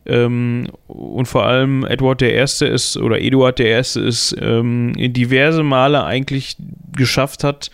ähm, 0.06 0.68
und 0.86 1.26
vor 1.26 1.44
allem 1.44 1.84
Edward 1.84 2.22
I. 2.22 2.30
ist 2.30 2.96
oder 2.96 3.20
Eduard 3.20 3.60
I. 3.60 3.70
ist 3.70 4.36
ähm, 4.40 4.92
diverse 4.96 5.62
Male 5.62 6.04
eigentlich 6.04 6.56
geschafft 6.96 7.44
hat, 7.44 7.70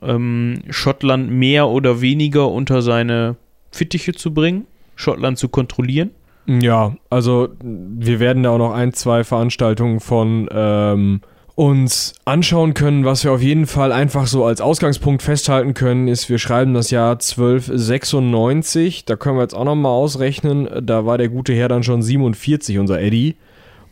ähm, 0.00 0.60
Schottland 0.70 1.30
mehr 1.30 1.68
oder 1.68 2.00
weniger 2.00 2.48
unter 2.50 2.82
seine 2.82 3.36
Fittiche 3.70 4.12
zu 4.12 4.32
bringen, 4.32 4.66
Schottland 4.96 5.38
zu 5.38 5.48
kontrollieren. 5.48 6.10
Ja, 6.46 6.96
also 7.08 7.50
wir 7.62 8.18
werden 8.18 8.42
da 8.42 8.50
auch 8.50 8.58
noch 8.58 8.72
ein, 8.72 8.92
zwei 8.92 9.22
Veranstaltungen 9.22 10.00
von 10.00 10.48
ähm, 10.52 11.20
uns 11.54 12.14
anschauen 12.24 12.74
können. 12.74 13.04
Was 13.04 13.24
wir 13.24 13.32
auf 13.32 13.42
jeden 13.42 13.66
Fall 13.66 13.92
einfach 13.92 14.26
so 14.26 14.44
als 14.44 14.60
Ausgangspunkt 14.60 15.22
festhalten 15.22 15.74
können, 15.74 16.08
ist, 16.08 16.28
wir 16.28 16.38
schreiben 16.38 16.74
das 16.74 16.90
Jahr 16.90 17.12
1296. 17.12 19.04
Da 19.04 19.16
können 19.16 19.36
wir 19.36 19.42
jetzt 19.42 19.54
auch 19.54 19.64
nochmal 19.64 19.92
ausrechnen. 19.92 20.68
Da 20.82 21.04
war 21.04 21.18
der 21.18 21.28
gute 21.28 21.52
Herr 21.52 21.68
dann 21.68 21.82
schon 21.82 22.02
47, 22.02 22.78
unser 22.78 23.00
Eddie. 23.00 23.36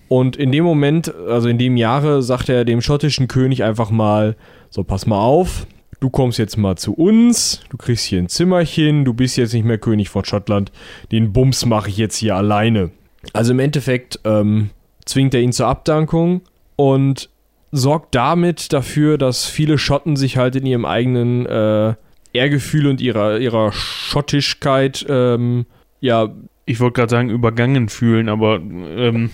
Und 0.09 0.37
in 0.37 0.51
dem 0.51 0.65
Moment, 0.65 1.15
also 1.15 1.49
in 1.49 1.59
dem 1.59 1.77
Jahre, 1.77 2.23
sagt 2.23 2.49
er 2.49 2.65
dem 2.65 2.81
schottischen 2.81 3.29
König 3.29 3.63
einfach 3.63 3.91
mal: 3.91 4.37
So, 4.71 4.83
pass 4.83 5.07
mal 5.07 5.21
auf, 5.21 5.67
du 6.01 6.11
kommst 6.11 6.39
jetzt 6.39 6.57
mal 6.57 6.77
zu 6.77 6.95
uns, 6.95 7.61
du 7.69 7.77
kriegst 7.77 8.07
hier 8.07 8.19
ein 8.19 8.29
Zimmerchen, 8.29 9.05
du 9.05 9.15
bist 9.15 9.37
jetzt 9.37 9.55
nicht 9.55 9.65
mehr 9.65 9.79
König 9.79 10.09
von 10.09 10.25
Schottland, 10.25 10.73
den 11.13 11.33
Bums 11.33 11.65
mache 11.67 11.91
ich 11.91 11.97
jetzt 11.97 12.17
hier 12.17 12.35
alleine. 12.35 12.91
Also 13.33 13.53
im 13.53 13.61
Endeffekt 13.61 14.19
ähm, 14.25 14.71
zwingt 15.05 15.35
er 15.35 15.43
ihn 15.43 15.53
zur 15.53 15.69
Abdankung 15.69 16.41
und 16.75 17.29
sorgt 17.73 18.15
damit 18.15 18.73
dafür, 18.73 19.19
dass 19.19 19.47
viele 19.47 19.79
Schotten 19.79 20.17
sich 20.17 20.37
halt 20.37 20.57
in 20.57 20.67
ihrem 20.67 20.85
eigenen 20.85 21.47
äh, 21.47 21.95
Ehrgefühl 22.33 22.87
und 22.87 23.01
ihrer, 23.01 23.39
ihrer 23.39 23.73
Schottischkeit, 23.73 25.05
ähm, 25.09 25.67
ja. 26.01 26.31
Ich 26.67 26.79
wollte 26.79 27.01
gerade 27.01 27.11
sagen, 27.11 27.31
übergangen 27.31 27.89
fühlen, 27.89 28.29
aber 28.29 28.61
ähm, 28.61 29.31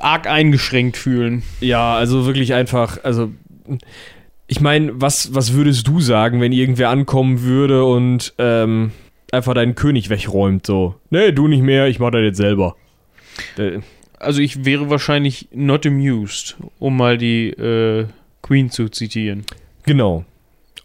arg 0.00 0.26
eingeschränkt 0.26 0.96
fühlen. 0.96 1.44
Ja, 1.60 1.94
also 1.94 2.26
wirklich 2.26 2.54
einfach, 2.54 2.98
also 3.04 3.30
ich 4.48 4.60
meine, 4.60 5.00
was, 5.00 5.34
was 5.34 5.52
würdest 5.52 5.86
du 5.86 6.00
sagen, 6.00 6.40
wenn 6.40 6.52
irgendwer 6.52 6.90
ankommen 6.90 7.42
würde 7.42 7.84
und 7.84 8.34
ähm, 8.38 8.90
einfach 9.30 9.54
deinen 9.54 9.74
König 9.74 10.10
wegräumt? 10.10 10.66
So, 10.66 10.96
nee, 11.10 11.32
du 11.32 11.46
nicht 11.46 11.62
mehr, 11.62 11.86
ich 11.86 11.98
mach 11.98 12.10
das 12.10 12.22
jetzt 12.22 12.38
selber. 12.38 12.74
Also 14.24 14.40
ich 14.40 14.64
wäre 14.64 14.90
wahrscheinlich 14.90 15.48
not 15.52 15.86
amused, 15.86 16.56
um 16.78 16.96
mal 16.96 17.18
die 17.18 17.50
äh, 17.50 18.06
Queen 18.42 18.70
zu 18.70 18.88
zitieren. 18.88 19.44
Genau. 19.84 20.24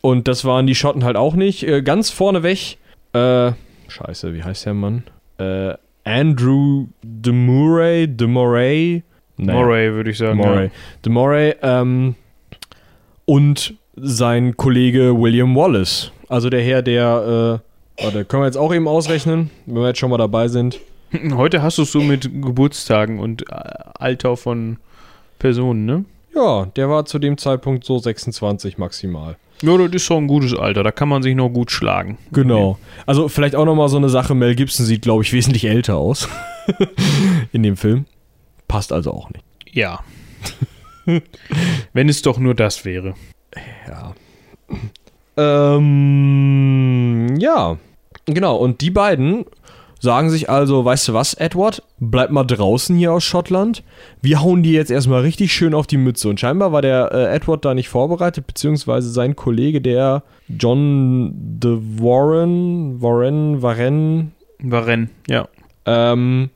Und 0.02 0.28
das 0.28 0.46
waren 0.46 0.68
die 0.68 0.76
Schotten 0.76 1.04
halt 1.04 1.18
auch 1.18 1.36
nicht. 1.36 1.64
Äh, 1.64 1.82
ganz 1.82 2.10
vorneweg, 2.10 2.78
äh, 3.14 3.52
scheiße, 3.88 4.34
wie 4.34 4.44
heißt 4.44 4.66
der 4.66 4.74
Mann? 4.74 5.04
Äh, 5.38 5.74
Andrew 6.04 6.88
de 7.04 7.34
Murray, 7.34 8.08
de 8.08 8.28
Moray. 8.28 9.04
Naja. 9.38 9.60
Moray, 9.60 9.92
würde 9.94 10.10
ich 10.10 10.18
sagen. 10.18 10.38
Moray. 10.38 10.66
Ja. 10.66 10.72
De 11.06 11.12
Moray, 11.12 11.56
ähm, 11.62 12.16
und 13.26 13.76
sein 13.96 14.58
Kollege 14.58 15.20
William 15.20 15.56
Wallace. 15.56 16.12
Also 16.30 16.50
der 16.50 16.62
Herr, 16.62 16.82
der, 16.82 17.62
äh, 18.00 18.04
warte, 18.04 18.26
können 18.26 18.44
wir 18.44 18.48
jetzt 18.48 18.58
auch 18.58 18.74
eben 18.74 18.88
ausrechnen, 18.88 19.50
wenn 19.66 19.76
wir 19.76 19.88
jetzt 19.88 20.00
schon 20.00 20.10
mal 20.10 20.18
dabei 20.18 20.48
sind. 20.48 20.80
Heute 21.36 21.62
hast 21.62 21.78
du 21.78 21.84
es 21.84 21.92
so 21.92 22.02
mit 22.02 22.24
Geburtstagen 22.24 23.20
und 23.20 23.50
äh, 23.50 23.56
Alter 23.96 24.38
von 24.38 24.78
Personen, 25.40 25.86
ne? 25.86 26.06
Ja, 26.36 26.66
der 26.66 26.90
war 26.90 27.06
zu 27.06 27.20
dem 27.20 27.38
Zeitpunkt 27.38 27.84
so 27.84 27.98
26 27.98 28.78
maximal. 28.78 29.38
Ja, 29.62 29.78
das 29.78 29.92
ist 29.92 30.04
schon 30.04 30.24
ein 30.24 30.28
gutes 30.28 30.56
Alter, 30.56 30.84
da 30.84 30.92
kann 30.92 31.10
man 31.10 31.22
sich 31.22 31.36
noch 31.36 31.50
gut 31.50 31.72
schlagen. 31.72 32.18
Genau. 32.32 32.78
Also 33.06 33.28
vielleicht 33.28 33.56
auch 33.56 33.66
nochmal 33.66 33.90
so 33.90 33.98
eine 33.98 34.10
Sache, 34.10 34.36
Mel 34.36 34.56
Gibson 34.56 34.86
sieht, 34.86 35.02
glaube 35.02 35.24
ich, 35.24 35.34
wesentlich 35.34 35.66
älter 35.66 35.98
aus 35.98 36.30
in 37.52 37.64
dem 37.64 37.76
Film. 37.76 38.06
Passt 38.68 38.94
also 38.94 39.12
auch 39.12 39.30
nicht. 39.32 39.44
Ja. 39.72 40.00
Wenn 41.94 42.08
es 42.08 42.22
doch 42.22 42.38
nur 42.38 42.54
das 42.56 42.86
wäre. 42.86 43.16
Ja. 43.88 44.14
Ähm, 45.76 47.36
ja. 47.40 47.78
Genau, 48.26 48.58
und 48.58 48.82
die 48.82 48.92
beiden 48.92 49.46
sagen 50.00 50.30
sich 50.30 50.50
also, 50.50 50.84
weißt 50.86 51.10
du 51.10 51.14
was, 51.14 51.34
Edward, 51.34 51.84
bleib 52.00 52.32
mal 52.32 52.46
draußen 52.46 52.96
hier 52.96 53.14
aus 53.14 53.24
Schottland. 53.24 53.84
Wir 54.22 54.42
hauen 54.42 54.64
dir 54.64 54.74
jetzt 54.74 54.92
erstmal 54.92 55.22
richtig 55.22 55.54
schön 55.54 55.74
auf 55.74 55.88
die 55.88 55.98
Mütze. 55.98 56.30
Und 56.30 56.40
scheinbar 56.40 56.72
war 56.72 56.82
der 56.82 57.12
äh, 57.12 57.36
Edward 57.36 57.66
da 57.66 57.74
nicht 57.74 57.90
vorbereitet, 57.90 58.48
beziehungsweise 58.48 59.10
sein 59.10 59.36
Kollege, 59.36 59.82
der 59.82 60.24
John 60.48 61.34
de 61.36 61.78
Warren, 61.98 63.02
Warren, 63.02 63.62
Warren. 63.62 64.32
Warren, 64.60 65.10
ja. 65.28 65.48
Ähm, 65.86 66.50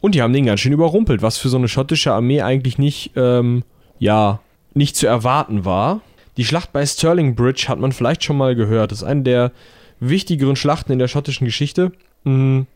und 0.00 0.14
die 0.14 0.22
haben 0.22 0.32
den 0.32 0.46
ganz 0.46 0.60
schön 0.60 0.72
überrumpelt, 0.72 1.22
was 1.22 1.38
für 1.38 1.48
so 1.48 1.56
eine 1.56 1.68
schottische 1.68 2.12
Armee 2.12 2.42
eigentlich 2.42 2.76
nicht, 2.76 3.12
ähm, 3.16 3.62
ja, 3.98 4.40
nicht 4.74 4.96
zu 4.96 5.06
erwarten 5.06 5.64
war. 5.64 6.00
Die 6.36 6.44
Schlacht 6.44 6.72
bei 6.72 6.84
Stirling 6.84 7.34
Bridge 7.34 7.66
hat 7.68 7.78
man 7.78 7.92
vielleicht 7.92 8.24
schon 8.24 8.36
mal 8.36 8.54
gehört. 8.54 8.90
Das 8.90 8.98
ist 8.98 9.04
eine 9.04 9.22
der 9.22 9.52
wichtigeren 10.00 10.56
Schlachten 10.56 10.92
in 10.92 10.98
der 10.98 11.08
schottischen 11.08 11.44
Geschichte. 11.44 11.92
Mhm. 12.24 12.66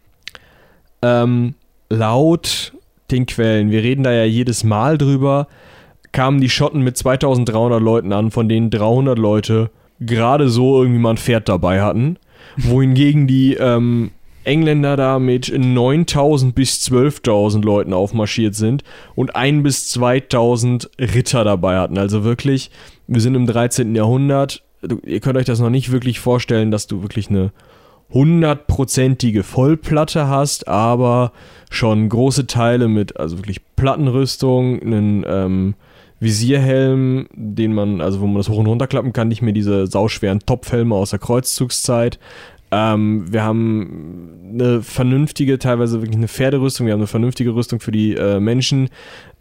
Ähm, 1.02 1.54
laut 1.88 2.72
den 3.10 3.26
Quellen, 3.26 3.70
wir 3.70 3.82
reden 3.82 4.02
da 4.02 4.12
ja 4.12 4.24
jedes 4.24 4.64
Mal 4.64 4.98
drüber, 4.98 5.46
kamen 6.12 6.40
die 6.40 6.48
Schotten 6.48 6.82
mit 6.82 6.96
2300 6.96 7.80
Leuten 7.80 8.12
an, 8.12 8.30
von 8.30 8.48
denen 8.48 8.70
300 8.70 9.18
Leute 9.18 9.70
gerade 10.00 10.48
so 10.48 10.82
irgendwie 10.82 11.00
mal 11.00 11.10
ein 11.10 11.16
Pferd 11.16 11.48
dabei 11.48 11.82
hatten. 11.82 12.18
Wohingegen 12.56 13.26
die 13.26 13.54
ähm, 13.54 14.10
Engländer 14.44 14.96
da 14.96 15.18
mit 15.18 15.52
9000 15.54 16.54
bis 16.54 16.78
12.000 16.88 17.62
Leuten 17.64 17.92
aufmarschiert 17.92 18.54
sind 18.54 18.82
und 19.14 19.34
1 19.34 19.62
bis 19.62 19.90
2000 19.90 20.90
Ritter 20.98 21.44
dabei 21.44 21.78
hatten. 21.78 21.98
Also 21.98 22.24
wirklich, 22.24 22.70
wir 23.08 23.20
sind 23.20 23.34
im 23.34 23.46
13. 23.46 23.94
Jahrhundert. 23.94 24.62
Ihr 25.04 25.20
könnt 25.20 25.36
euch 25.36 25.46
das 25.46 25.60
noch 25.60 25.70
nicht 25.70 25.90
wirklich 25.90 26.20
vorstellen, 26.20 26.70
dass 26.70 26.86
du 26.86 27.02
wirklich 27.02 27.28
eine 27.28 27.50
hundertprozentige 28.10 29.42
Vollplatte 29.42 30.28
hast, 30.28 30.68
aber 30.68 31.32
schon 31.70 32.08
große 32.08 32.46
Teile 32.46 32.88
mit, 32.88 33.18
also 33.18 33.38
wirklich 33.38 33.60
Plattenrüstung, 33.76 34.80
einen 34.80 35.24
ähm, 35.26 35.74
Visierhelm, 36.20 37.26
den 37.32 37.74
man, 37.74 38.00
also 38.00 38.20
wo 38.20 38.26
man 38.26 38.36
das 38.36 38.48
hoch 38.48 38.58
und 38.58 38.66
runter 38.66 38.86
klappen 38.86 39.12
kann, 39.12 39.28
nicht 39.28 39.42
mehr 39.42 39.52
diese 39.52 39.86
sauschweren 39.86 40.40
Topfhelme 40.40 40.94
aus 40.94 41.10
der 41.10 41.18
Kreuzzugszeit, 41.18 42.18
ähm, 42.70 43.32
wir 43.32 43.42
haben 43.44 44.50
eine 44.52 44.82
vernünftige, 44.82 45.58
teilweise 45.58 46.00
wirklich 46.00 46.16
eine 46.16 46.28
Pferderüstung, 46.28 46.86
wir 46.86 46.92
haben 46.92 47.00
eine 47.00 47.06
vernünftige 47.06 47.54
Rüstung 47.54 47.80
für 47.80 47.92
die 47.92 48.14
äh, 48.14 48.40
Menschen. 48.40 48.88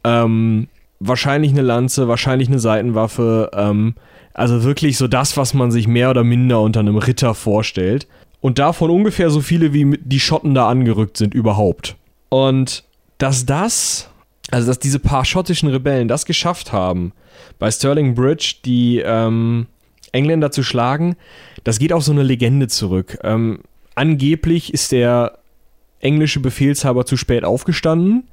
Ähm, 0.03 0.67
wahrscheinlich 0.99 1.51
eine 1.51 1.61
Lanze, 1.61 2.07
wahrscheinlich 2.07 2.49
eine 2.49 2.59
Seitenwaffe. 2.59 3.49
Ähm, 3.53 3.95
also 4.33 4.63
wirklich 4.63 4.97
so 4.97 5.07
das, 5.07 5.37
was 5.37 5.53
man 5.53 5.71
sich 5.71 5.87
mehr 5.87 6.09
oder 6.09 6.23
minder 6.23 6.61
unter 6.61 6.81
einem 6.81 6.97
Ritter 6.97 7.33
vorstellt. 7.33 8.07
Und 8.45 8.59
davon 8.59 8.91
ungefähr 8.91 9.31
so 9.31 9.41
viele, 9.41 9.73
wie 9.73 9.97
die 10.03 10.19
Schotten 10.19 10.53
da 10.53 10.69
angerückt 10.69 11.17
sind 11.17 11.33
überhaupt. 11.33 11.95
Und 12.29 12.83
dass 13.17 13.47
das 13.47 14.07
also 14.51 14.67
dass 14.67 14.77
diese 14.77 14.99
paar 14.99 15.25
schottischen 15.25 15.67
Rebellen 15.69 16.07
das 16.07 16.25
geschafft 16.25 16.71
haben, 16.71 17.13
bei 17.57 17.71
Stirling 17.71 18.13
Bridge 18.13 18.57
die 18.63 19.01
ähm, 19.03 19.65
Engländer 20.11 20.51
zu 20.51 20.61
schlagen, 20.61 21.15
das 21.63 21.79
geht 21.79 21.91
auf 21.91 22.03
so 22.03 22.11
eine 22.11 22.21
Legende 22.21 22.67
zurück. 22.67 23.17
Ähm, 23.23 23.61
angeblich 23.95 24.73
ist 24.75 24.91
der 24.91 25.39
englische 25.99 26.39
Befehlshaber 26.39 27.07
zu 27.07 27.17
spät 27.17 27.43
aufgestanden, 27.43 28.27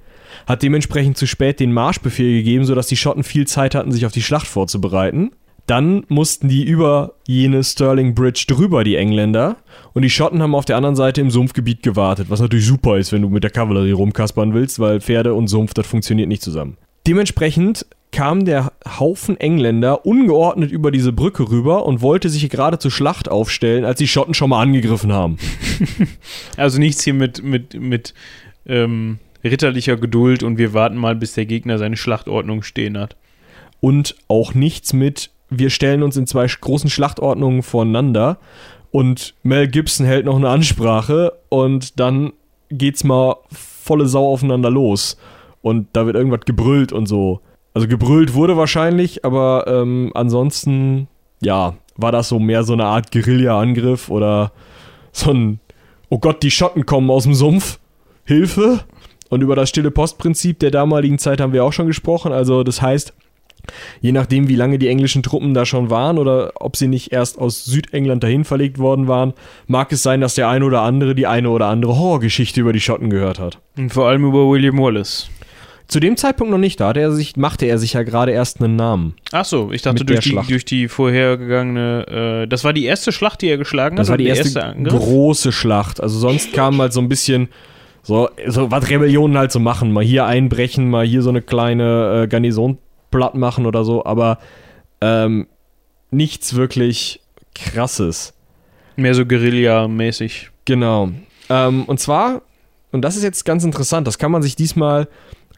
hat 0.47 0.63
dementsprechend 0.63 1.17
zu 1.17 1.27
spät 1.27 1.59
den 1.59 1.73
Marschbefehl 1.73 2.37
gegeben, 2.37 2.67
sodass 2.67 2.87
die 2.87 2.97
Schotten 2.97 3.25
viel 3.25 3.47
Zeit 3.47 3.75
hatten, 3.75 3.93
sich 3.93 4.05
auf 4.05 4.13
die 4.13 4.23
Schlacht 4.23 4.47
vorzubereiten. 4.47 5.31
Dann 5.67 6.05
mussten 6.09 6.49
die 6.49 6.65
über 6.65 7.15
jene 7.27 7.63
Stirling 7.63 8.15
Bridge 8.15 8.45
drüber, 8.49 8.85
die 8.85 8.97
Engländer. 8.97 9.57
Und 9.93 10.03
die 10.03 10.11
Schotten 10.11 10.43
haben 10.43 10.55
auf 10.55 10.65
der 10.65 10.77
anderen 10.77 10.97
Seite 10.97 11.21
im 11.21 11.31
Sumpfgebiet 11.31 11.83
gewartet, 11.83 12.31
was 12.31 12.41
natürlich 12.41 12.67
super 12.67 12.99
ist, 12.99 13.13
wenn 13.13 13.23
du 13.23 13.29
mit 13.29 13.45
der 13.45 13.51
Kavallerie 13.51 13.93
rumkaspern 13.93 14.55
willst, 14.55 14.81
weil 14.81 15.01
Pferde 15.01 15.35
und 15.35 15.49
Sumpf, 15.49 15.75
das 15.75 15.87
funktioniert 15.87 16.29
nicht 16.29 16.43
zusammen. 16.43 16.77
Dementsprechend 17.07 17.87
kam 18.13 18.45
der 18.45 18.73
Haufen 18.99 19.41
Engländer 19.41 20.05
ungeordnet 20.05 20.71
über 20.71 20.91
diese 20.91 21.13
Brücke 21.13 21.49
rüber 21.51 21.87
und 21.87 22.03
wollte 22.03 22.29
sich 22.29 22.49
gerade 22.51 22.79
zur 22.79 22.91
Schlacht 22.91 23.31
aufstellen, 23.31 23.85
als 23.85 23.99
die 23.99 24.07
Schotten 24.07 24.35
schon 24.35 24.51
mal 24.51 24.61
angegriffen 24.61 25.13
haben. 25.13 25.39
Also 26.57 26.79
nichts 26.79 27.03
hier 27.03 27.15
mit, 27.15 27.43
mit, 27.43 27.75
mit 27.75 28.15
ähm, 28.67 29.19
ritterlicher 29.43 29.97
Geduld 29.97 30.43
und 30.43 30.59
wir 30.59 30.75
warten 30.75 30.97
mal, 30.97 31.17
bis 31.17 31.33
der 31.33 31.47
Gegner 31.47 31.79
seine 31.79 31.97
Schlachtordnung 31.97 32.63
stehen 32.63 32.99
hat. 32.99 33.17
Und 33.81 34.15
auch 34.29 34.55
nichts 34.55 34.93
mit, 34.93 35.31
wir 35.59 35.71
stellen 35.71 36.03
uns 36.03 36.17
in 36.17 36.27
zwei 36.27 36.47
großen 36.47 36.91
Schlachtordnungen 36.91 37.63
voneinander 37.63 38.39
und 38.91 39.35
Mel 39.43 39.69
Gibson 39.69 40.07
hält 40.07 40.27
noch 40.27 40.37
eine 40.37 40.51
Ansprache 40.51 41.33
und 41.49 41.99
dann 41.99 42.33
geht's 42.71 43.05
mal 43.05 43.37
volle 43.51 44.07
Sau 44.07 44.31
aufeinander 44.33 44.71
los. 44.71 45.17
Und 45.63 45.89
da 45.93 46.07
wird 46.07 46.17
irgendwas 46.17 46.41
gebrüllt 46.45 46.93
und 46.93 47.07
so. 47.07 47.41
Also 47.75 47.89
gebrüllt 47.89 48.35
wurde 48.35 48.57
wahrscheinlich, 48.57 49.25
aber 49.25 49.65
ähm, 49.67 50.11
ansonsten, 50.15 51.09
ja, 51.41 51.75
war 51.97 52.13
das 52.13 52.29
so 52.29 52.39
mehr 52.39 52.65
so 52.65 52.75
eine 52.75 52.85
Art 52.85 53.13
Guerilla-Angriff 53.13 54.11
oder 54.11 54.53
so 55.13 55.33
ein, 55.33 55.61
oh 56.09 56.19
Gott, 56.19 56.43
die 56.43 56.51
Schotten 56.51 56.85
kommen 56.85 57.11
aus 57.11 57.25
dem 57.25 57.35
Sumpf, 57.35 57.79
Hilfe. 58.25 58.81
Und 59.31 59.41
über 59.41 59.57
das 59.57 59.71
stille 59.71 59.91
Postprinzip 59.91 60.59
der 60.59 60.71
damaligen 60.71 61.19
Zeit 61.19 61.41
haben 61.41 61.55
wir 61.55 61.65
auch 61.65 61.73
schon 61.73 61.87
gesprochen. 61.87 62.33
Also 62.33 62.65
das 62.65 62.83
heißt, 62.83 63.15
je 64.01 64.13
nachdem, 64.13 64.49
wie 64.49 64.57
lange 64.57 64.79
die 64.79 64.89
englischen 64.89 65.23
Truppen 65.23 65.55
da 65.55 65.65
schon 65.67 65.91
waren 65.91 66.19
oder 66.19 66.53
ob 66.57 66.77
sie 66.77 66.89
nicht 66.89 67.13
erst 67.13 67.39
aus 67.39 67.65
Südengland 67.65 68.23
dahin 68.23 68.45
verlegt 68.45 68.79
worden 68.79 69.09
waren, 69.09 69.33
mag 69.67 69.93
es 69.93 70.03
sein, 70.03 70.21
dass 70.21 70.35
der 70.35 70.49
eine 70.49 70.65
oder 70.65 70.83
andere 70.83 71.15
die 71.15 71.27
eine 71.27 71.51
oder 71.51 71.67
andere 71.67 71.99
Horrorgeschichte 71.99 72.61
über 72.61 72.73
die 72.73 72.81
Schotten 72.81 73.11
gehört 73.11 73.39
hat. 73.39 73.59
Und 73.77 73.93
vor 73.93 74.07
allem 74.09 74.25
über 74.25 74.49
William 74.51 74.79
Wallace. 74.79 75.29
Zu 75.89 76.01
dem 76.01 76.17
Zeitpunkt 76.17 76.51
noch 76.51 76.59
nicht, 76.59 76.81
da 76.81 76.89
hatte 76.89 77.01
er 77.01 77.13
sich, 77.13 77.37
machte 77.37 77.67
er 77.67 77.77
sich 77.77 77.93
ja 77.93 78.03
gerade 78.03 78.33
erst 78.33 78.63
einen 78.63 78.77
Namen. 78.77 79.15
Ach 79.31 79.45
so, 79.45 79.73
ich 79.73 79.83
dachte 79.83 80.05
durch 80.07 80.21
die, 80.21 80.31
Schlacht. 80.31 80.51
durch 80.51 80.65
die 80.65 80.89
vorhergegangene, 80.89 82.43
äh, 82.45 82.47
das 82.49 82.65
war 82.65 82.73
die 82.73 82.85
erste 82.85 83.13
Schlacht, 83.13 83.43
die 83.43 83.49
er 83.49 83.59
geschlagen 83.59 83.97
Das 83.97 84.07
hat? 84.09 84.13
war 84.13 84.19
die 84.19 84.27
erste, 84.27 84.65
Angriff? 84.65 84.95
große 84.95 85.53
Schlacht. 85.53 86.03
Also 86.03 86.19
sonst 86.19 86.53
kam 86.53 86.81
halt 86.81 86.93
so 86.93 87.01
ein 87.01 87.09
bisschen 87.09 87.49
so, 88.03 88.29
so 88.47 88.71
was 88.71 88.89
Rebellionen 88.89 89.37
halt 89.37 89.53
so 89.53 89.61
machen. 89.61 89.93
Mal 89.93 90.05
hier 90.05 90.25
einbrechen, 90.27 90.89
mal 90.89 91.05
hier 91.07 91.23
so 91.23 91.31
eine 91.31 91.43
kleine 91.43 92.23
äh, 92.25 92.27
Garnison 92.29 92.79
platt 93.13 93.37
machen 93.37 93.67
oder 93.67 93.85
so, 93.85 94.05
aber 94.05 94.39
ähm, 95.01 95.47
nichts 96.11 96.55
wirklich 96.55 97.21
krasses. 97.55 98.35
Mehr 98.97 99.15
so 99.15 99.25
Guerilla-mäßig. 99.25 100.51
Genau. 100.65 101.11
Ähm, 101.49 101.85
und 101.85 102.01
zwar, 102.01 102.43
und 102.91 103.03
das 103.03 103.17
ist 103.17 103.23
jetzt 103.23 103.45
ganz 103.45 103.65
interessant, 103.65 104.07
das 104.07 104.19
kann 104.19 104.33
man 104.33 104.43
sich 104.43 104.57
diesmal, 104.57 105.09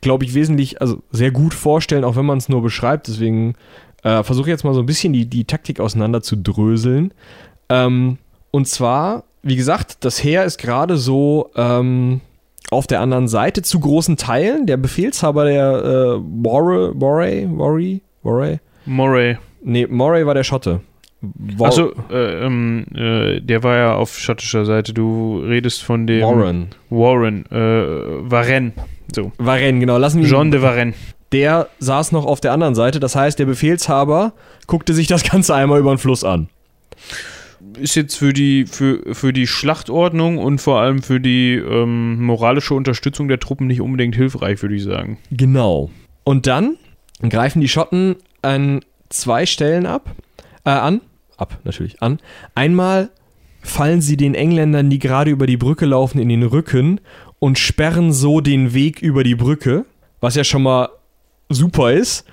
glaube 0.03 0.25
ich, 0.25 0.35
wesentlich, 0.35 0.81
also 0.81 1.03
sehr 1.11 1.31
gut 1.31 1.55
vorstellen, 1.55 2.05
auch 2.05 2.17
wenn 2.17 2.27
man 2.27 2.39
es 2.39 2.49
nur 2.49 2.63
beschreibt. 2.63 3.09
Deswegen 3.09 3.55
äh, 4.03 4.23
versuche 4.23 4.49
ich 4.49 4.53
jetzt 4.53 4.65
mal 4.65 4.75
so 4.75 4.81
ein 4.81 4.87
bisschen 4.87 5.13
die, 5.13 5.27
die 5.27 5.45
Taktik 5.45 5.81
auseinander 5.81 6.23
zu 6.23 6.37
dröseln. 6.37 7.13
Ähm, 7.69 8.19
und 8.51 8.69
zwar, 8.69 9.25
wie 9.43 9.57
gesagt, 9.57 10.05
das 10.05 10.23
Heer 10.23 10.45
ist 10.45 10.59
gerade 10.59 10.97
so 10.97 11.51
ähm, 11.57 12.21
auf 12.71 12.87
der 12.87 13.01
anderen 13.01 13.29
Seite 13.29 13.63
zu 13.63 13.81
großen 13.81 14.17
Teilen. 14.17 14.67
Der 14.67 14.77
Befehlshaber 14.77 15.45
der 15.45 15.73
äh, 15.73 16.21
Warre, 16.45 16.93
Warre, 17.01 17.49
Warre? 18.23 18.61
Moray. 18.87 19.39
Nee, 19.63 19.87
Moray 19.89 20.27
war 20.27 20.35
der 20.35 20.45
Schotte. 20.45 20.81
War 21.57 21.69
Achso, 21.69 21.93
äh, 22.11 22.45
ähm, 22.45 22.85
äh, 22.95 23.41
der 23.41 23.63
war 23.63 23.77
ja 23.77 23.95
auf 23.95 24.19
schottischer 24.19 24.65
Seite. 24.65 24.93
Du 24.93 25.41
redest 25.41 25.83
von 25.83 26.07
dem. 26.07 26.23
Warren. 26.23 26.69
Warren. 26.91 27.47
Äh, 27.51 28.31
Varenne. 28.31 28.73
So. 29.15 29.33
Varenne, 29.39 29.81
genau. 29.81 29.97
Lassen 29.97 30.21
wir 30.21 30.29
Jean 30.29 30.51
de 30.51 30.61
Varenne. 30.61 30.93
der 31.33 31.69
saß 31.79 32.13
noch 32.13 32.27
auf 32.27 32.41
der 32.41 32.53
anderen 32.53 32.75
Seite. 32.75 33.01
Das 33.01 33.17
heißt, 33.17 33.39
der 33.39 33.47
Befehlshaber 33.47 34.33
guckte 34.67 34.93
sich 34.93 35.07
das 35.07 35.23
Ganze 35.25 35.55
einmal 35.55 35.81
über 35.81 35.95
den 35.95 35.99
Fluss 35.99 36.25
an. 36.25 36.49
Ist 37.79 37.95
jetzt 37.95 38.17
für 38.17 38.33
die, 38.33 38.67
für, 38.67 39.15
für 39.15 39.33
die 39.33 39.47
Schlachtordnung 39.47 40.39
und 40.39 40.61
vor 40.61 40.81
allem 40.81 41.03
für 41.03 41.21
die 41.21 41.55
ähm, 41.55 42.23
moralische 42.25 42.75
Unterstützung 42.75 43.29
der 43.29 43.41
Truppen 43.41 43.67
nicht 43.67 43.81
unbedingt 43.81 44.15
hilfreich, 44.15 44.63
würde 44.63 44.75
ich 44.75 44.85
sagen. 44.85 45.19
Genau. 45.31 45.91
Und 46.25 46.47
dann 46.47 46.77
greifen 47.29 47.61
die 47.61 47.69
Schotten 47.69 48.17
an 48.43 48.81
zwei 49.09 49.47
Stellen 49.47 49.87
ab, 49.87 50.11
äh, 50.65 50.71
an, 50.71 51.01
ab 51.37 51.59
natürlich, 51.65 52.03
an. 52.03 52.19
Einmal 52.55 53.11
fallen 53.61 54.01
sie 54.01 54.17
den 54.17 54.35
Engländern, 54.35 54.91
die 54.91 54.99
gerade 54.99 55.31
über 55.31 55.47
die 55.47 55.57
Brücke 55.57 55.87
laufen, 55.87 56.19
in 56.19 56.29
den 56.29 56.43
Rücken 56.43 57.01
und 57.39 57.59
sperren 57.59 58.13
so 58.13 58.41
den 58.41 58.75
Weg 58.75 59.03
über 59.03 59.25
die 59.25 59.35
Brücke, 59.35 59.85
was 60.21 60.35
ja 60.35 60.45
schon 60.45 60.63
mal 60.63 60.89
super 61.49 61.93
ist. 61.93 62.27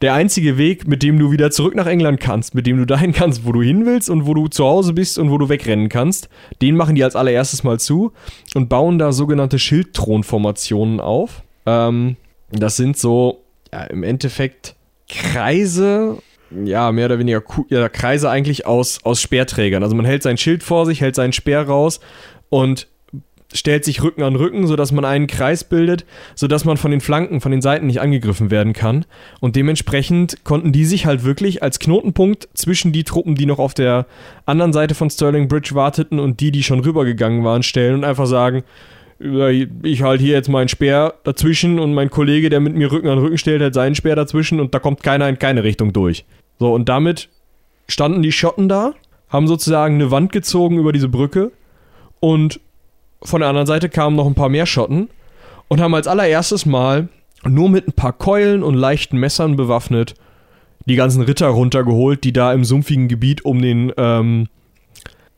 Der 0.00 0.14
einzige 0.14 0.58
Weg, 0.58 0.86
mit 0.86 1.02
dem 1.02 1.18
du 1.18 1.32
wieder 1.32 1.50
zurück 1.50 1.74
nach 1.74 1.86
England 1.86 2.20
kannst, 2.20 2.54
mit 2.54 2.66
dem 2.66 2.76
du 2.78 2.84
dahin 2.84 3.12
kannst, 3.12 3.44
wo 3.44 3.50
du 3.50 3.62
hin 3.62 3.84
willst 3.84 4.08
und 4.08 4.26
wo 4.26 4.34
du 4.34 4.46
zu 4.46 4.64
Hause 4.64 4.92
bist 4.92 5.18
und 5.18 5.30
wo 5.30 5.38
du 5.38 5.48
wegrennen 5.48 5.88
kannst, 5.88 6.28
den 6.62 6.76
machen 6.76 6.94
die 6.94 7.02
als 7.02 7.16
allererstes 7.16 7.64
mal 7.64 7.80
zu 7.80 8.12
und 8.54 8.68
bauen 8.68 8.98
da 8.98 9.10
sogenannte 9.10 9.58
Schildthronformationen 9.58 11.00
auf. 11.00 11.42
Ähm, 11.66 12.16
das 12.52 12.76
sind 12.76 12.96
so 12.96 13.42
ja, 13.72 13.84
im 13.84 14.04
Endeffekt 14.04 14.76
Kreise, 15.08 16.18
ja, 16.64 16.92
mehr 16.92 17.06
oder 17.06 17.18
weniger 17.18 17.42
ja, 17.68 17.88
Kreise 17.88 18.30
eigentlich 18.30 18.66
aus, 18.66 19.00
aus 19.02 19.20
Speerträgern. 19.20 19.82
Also 19.82 19.96
man 19.96 20.06
hält 20.06 20.22
sein 20.22 20.38
Schild 20.38 20.62
vor 20.62 20.86
sich, 20.86 21.00
hält 21.00 21.16
seinen 21.16 21.32
Speer 21.32 21.62
raus 21.62 21.98
und 22.50 22.86
stellt 23.52 23.84
sich 23.84 24.02
Rücken 24.02 24.22
an 24.22 24.36
Rücken, 24.36 24.66
sodass 24.66 24.92
man 24.92 25.04
einen 25.04 25.26
Kreis 25.26 25.64
bildet, 25.64 26.04
sodass 26.34 26.64
man 26.64 26.76
von 26.76 26.90
den 26.90 27.00
Flanken, 27.00 27.40
von 27.40 27.50
den 27.50 27.62
Seiten 27.62 27.86
nicht 27.86 28.00
angegriffen 28.00 28.50
werden 28.50 28.72
kann. 28.72 29.06
Und 29.40 29.56
dementsprechend 29.56 30.44
konnten 30.44 30.72
die 30.72 30.84
sich 30.84 31.06
halt 31.06 31.24
wirklich 31.24 31.62
als 31.62 31.78
Knotenpunkt 31.78 32.48
zwischen 32.54 32.92
die 32.92 33.04
Truppen, 33.04 33.34
die 33.34 33.46
noch 33.46 33.58
auf 33.58 33.74
der 33.74 34.06
anderen 34.44 34.72
Seite 34.72 34.94
von 34.94 35.08
Stirling 35.08 35.48
Bridge 35.48 35.74
warteten 35.74 36.18
und 36.18 36.40
die, 36.40 36.50
die 36.50 36.62
schon 36.62 36.80
rübergegangen 36.80 37.42
waren, 37.44 37.62
stellen 37.62 37.94
und 37.94 38.04
einfach 38.04 38.26
sagen, 38.26 38.64
ich 39.18 40.02
halte 40.02 40.22
hier 40.22 40.34
jetzt 40.34 40.48
meinen 40.48 40.68
Speer 40.68 41.14
dazwischen 41.24 41.80
und 41.80 41.92
mein 41.92 42.08
Kollege, 42.08 42.50
der 42.50 42.60
mit 42.60 42.76
mir 42.76 42.92
Rücken 42.92 43.08
an 43.08 43.18
Rücken 43.18 43.38
stellt, 43.38 43.60
hält 43.60 43.74
seinen 43.74 43.96
Speer 43.96 44.14
dazwischen 44.14 44.60
und 44.60 44.74
da 44.74 44.78
kommt 44.78 45.02
keiner 45.02 45.28
in 45.28 45.38
keine 45.38 45.64
Richtung 45.64 45.92
durch. 45.92 46.24
So, 46.60 46.72
und 46.72 46.88
damit 46.88 47.28
standen 47.88 48.22
die 48.22 48.30
Schotten 48.30 48.68
da, 48.68 48.94
haben 49.28 49.48
sozusagen 49.48 49.94
eine 49.94 50.10
Wand 50.10 50.30
gezogen 50.30 50.78
über 50.78 50.92
diese 50.92 51.08
Brücke 51.08 51.50
und 52.20 52.60
von 53.22 53.40
der 53.40 53.48
anderen 53.48 53.66
Seite 53.66 53.88
kamen 53.88 54.16
noch 54.16 54.26
ein 54.26 54.34
paar 54.34 54.48
mehr 54.48 54.66
Schotten 54.66 55.08
und 55.68 55.80
haben 55.80 55.94
als 55.94 56.06
allererstes 56.06 56.66
Mal 56.66 57.08
nur 57.44 57.68
mit 57.68 57.88
ein 57.88 57.92
paar 57.92 58.12
Keulen 58.12 58.62
und 58.62 58.74
leichten 58.74 59.18
Messern 59.18 59.56
bewaffnet 59.56 60.14
die 60.86 60.96
ganzen 60.96 61.22
Ritter 61.22 61.48
runtergeholt, 61.48 62.24
die 62.24 62.32
da 62.32 62.52
im 62.52 62.64
sumpfigen 62.64 63.08
Gebiet 63.08 63.44
um 63.44 63.60
den, 63.60 63.92
ähm, 63.96 64.48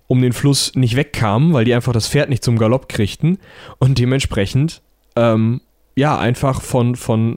um 0.07 0.23
den 0.23 0.33
Fluss 0.33 0.73
nicht 0.75 0.97
wegkamen, 0.97 1.53
weil 1.53 1.65
die 1.65 1.75
einfach 1.75 1.93
das 1.93 2.09
Pferd 2.09 2.31
nicht 2.31 2.45
zum 2.45 2.59
Galopp 2.59 2.89
kriegten 2.89 3.39
und 3.79 3.99
dementsprechend 3.99 4.81
ähm, 5.17 5.61
ja 5.97 6.19
einfach 6.19 6.63
von, 6.63 6.95
von 6.95 7.37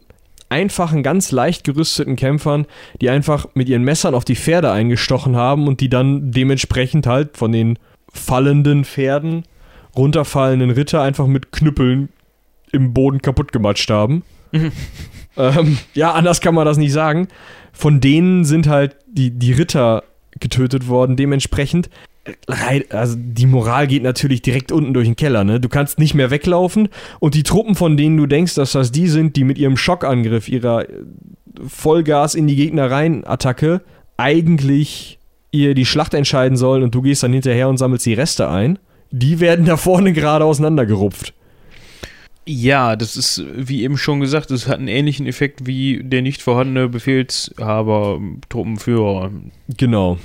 einfachen, 0.49 1.01
ganz 1.01 1.31
leicht 1.31 1.63
gerüsteten 1.63 2.15
Kämpfern, 2.15 2.67
die 3.01 3.09
einfach 3.09 3.47
mit 3.55 3.67
ihren 3.67 3.83
Messern 3.83 4.13
auf 4.13 4.25
die 4.25 4.35
Pferde 4.35 4.71
eingestochen 4.71 5.35
haben 5.35 5.67
und 5.67 5.81
die 5.81 5.89
dann 5.89 6.31
dementsprechend 6.31 7.07
halt 7.07 7.37
von 7.37 7.51
den 7.51 7.79
fallenden 8.13 8.85
Pferden 8.85 9.43
runterfallenden 9.95 10.71
Ritter 10.71 11.01
einfach 11.01 11.27
mit 11.27 11.51
Knüppeln 11.51 12.09
im 12.71 12.93
Boden 12.93 13.21
kaputt 13.21 13.51
gematscht 13.51 13.89
haben. 13.89 14.23
ähm, 15.37 15.77
ja, 15.93 16.11
anders 16.13 16.41
kann 16.41 16.55
man 16.55 16.65
das 16.65 16.77
nicht 16.77 16.93
sagen. 16.93 17.27
Von 17.71 18.01
denen 18.01 18.45
sind 18.45 18.67
halt 18.67 18.95
die, 19.07 19.31
die 19.31 19.53
Ritter 19.53 20.03
getötet 20.39 20.87
worden. 20.87 21.15
Dementsprechend, 21.15 21.89
also 22.89 23.15
die 23.17 23.45
Moral 23.45 23.87
geht 23.87 24.03
natürlich 24.03 24.41
direkt 24.41 24.71
unten 24.71 24.93
durch 24.93 25.07
den 25.07 25.15
Keller. 25.15 25.43
Ne? 25.43 25.59
Du 25.59 25.69
kannst 25.69 25.99
nicht 25.99 26.13
mehr 26.13 26.31
weglaufen 26.31 26.89
und 27.19 27.35
die 27.35 27.43
Truppen, 27.43 27.75
von 27.75 27.97
denen 27.97 28.17
du 28.17 28.25
denkst, 28.25 28.55
dass 28.55 28.71
das 28.71 28.91
die 28.91 29.07
sind, 29.07 29.35
die 29.35 29.43
mit 29.43 29.57
ihrem 29.57 29.77
Schockangriff, 29.77 30.47
ihrer 30.47 30.89
äh, 30.89 30.93
Vollgas 31.67 32.35
in 32.35 32.47
die 32.47 32.55
Gegner 32.55 32.89
rein 32.89 33.25
Attacke 33.25 33.81
eigentlich 34.17 35.19
ihr 35.51 35.75
die 35.75 35.85
Schlacht 35.85 36.13
entscheiden 36.13 36.57
sollen 36.57 36.83
und 36.83 36.95
du 36.95 37.01
gehst 37.01 37.23
dann 37.23 37.33
hinterher 37.33 37.69
und 37.69 37.77
sammelst 37.77 38.05
die 38.05 38.15
Reste 38.15 38.49
ein, 38.49 38.79
die 39.13 39.39
werden 39.39 39.65
da 39.65 39.77
vorne 39.77 40.11
gerade 40.11 40.43
auseinandergerupft. 40.43 41.33
Ja, 42.45 42.95
das 42.97 43.15
ist, 43.15 43.43
wie 43.55 43.83
eben 43.83 43.95
schon 43.95 44.19
gesagt, 44.19 44.51
es 44.51 44.67
hat 44.67 44.79
einen 44.79 44.89
ähnlichen 44.89 45.27
Effekt 45.27 45.65
wie 45.65 46.03
der 46.03 46.21
nicht 46.21 46.41
vorhandene 46.41 46.89
Befehlshaber, 46.89 48.19
Truppenführer. 48.49 49.31
Genau. 49.77 50.17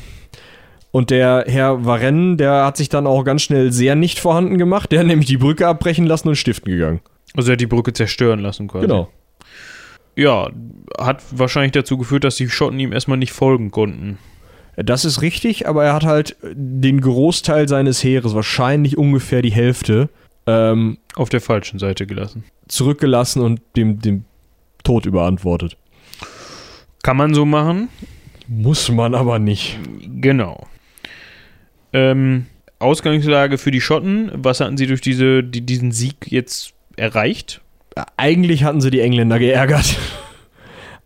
Und 0.90 1.10
der 1.10 1.44
Herr 1.46 1.84
Varenne, 1.84 2.36
der 2.36 2.64
hat 2.64 2.78
sich 2.78 2.88
dann 2.88 3.06
auch 3.06 3.22
ganz 3.24 3.42
schnell 3.42 3.72
sehr 3.72 3.94
nicht 3.94 4.18
vorhanden 4.18 4.56
gemacht. 4.56 4.90
Der 4.90 5.00
hat 5.00 5.06
nämlich 5.06 5.28
die 5.28 5.36
Brücke 5.36 5.66
abbrechen 5.68 6.06
lassen 6.06 6.28
und 6.28 6.36
stiften 6.36 6.72
gegangen. 6.72 7.00
Also 7.36 7.50
er 7.50 7.52
hat 7.52 7.60
die 7.60 7.66
Brücke 7.66 7.92
zerstören 7.92 8.40
lassen 8.40 8.68
quasi. 8.68 8.86
Genau. 8.86 9.08
Ja, 10.16 10.50
hat 10.98 11.22
wahrscheinlich 11.30 11.72
dazu 11.72 11.98
geführt, 11.98 12.24
dass 12.24 12.36
die 12.36 12.48
Schotten 12.48 12.80
ihm 12.80 12.92
erstmal 12.92 13.18
nicht 13.18 13.32
folgen 13.32 13.70
konnten. 13.70 14.18
Das 14.84 15.04
ist 15.04 15.22
richtig, 15.22 15.66
aber 15.66 15.84
er 15.84 15.92
hat 15.92 16.04
halt 16.04 16.36
den 16.44 17.00
Großteil 17.00 17.68
seines 17.68 18.02
Heeres, 18.04 18.34
wahrscheinlich 18.34 18.96
ungefähr 18.96 19.42
die 19.42 19.50
Hälfte, 19.50 20.08
ähm, 20.46 20.98
Auf 21.16 21.28
der 21.30 21.40
falschen 21.40 21.78
Seite 21.80 22.06
gelassen. 22.06 22.44
zurückgelassen 22.68 23.42
und 23.42 23.60
dem, 23.76 24.00
dem 24.00 24.24
Tod 24.84 25.04
überantwortet. 25.04 25.76
Kann 27.02 27.16
man 27.16 27.34
so 27.34 27.44
machen? 27.44 27.88
Muss 28.46 28.88
man 28.90 29.14
aber 29.14 29.38
nicht. 29.38 29.78
Genau. 30.20 30.66
Ähm, 31.92 32.46
Ausgangslage 32.78 33.58
für 33.58 33.70
die 33.72 33.80
Schotten. 33.80 34.30
Was 34.34 34.60
hatten 34.60 34.76
sie 34.76 34.86
durch 34.86 35.00
diese, 35.00 35.42
die, 35.42 35.60
diesen 35.62 35.90
Sieg 35.92 36.16
jetzt 36.30 36.72
erreicht? 36.96 37.60
Eigentlich 38.16 38.62
hatten 38.62 38.80
sie 38.80 38.90
die 38.90 39.00
Engländer 39.00 39.38
geärgert. 39.38 39.96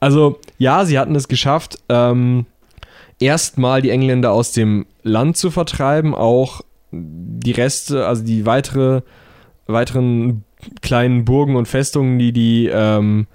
Also, 0.00 0.40
ja, 0.58 0.84
sie 0.84 0.98
hatten 0.98 1.14
es 1.14 1.28
geschafft, 1.28 1.78
ähm, 1.88 2.46
erstmal 3.22 3.82
die 3.82 3.90
Engländer 3.90 4.32
aus 4.32 4.52
dem 4.52 4.86
Land 5.02 5.36
zu 5.36 5.50
vertreiben, 5.50 6.14
auch 6.14 6.62
die 6.90 7.52
Reste, 7.52 8.06
also 8.06 8.24
die 8.24 8.44
weitere, 8.44 9.02
weiteren 9.66 10.44
kleinen 10.80 11.24
Burgen 11.24 11.56
und 11.56 11.66
Festungen, 11.66 12.18
die 12.18 12.32
die 12.32 12.70
ähm, 12.72 13.26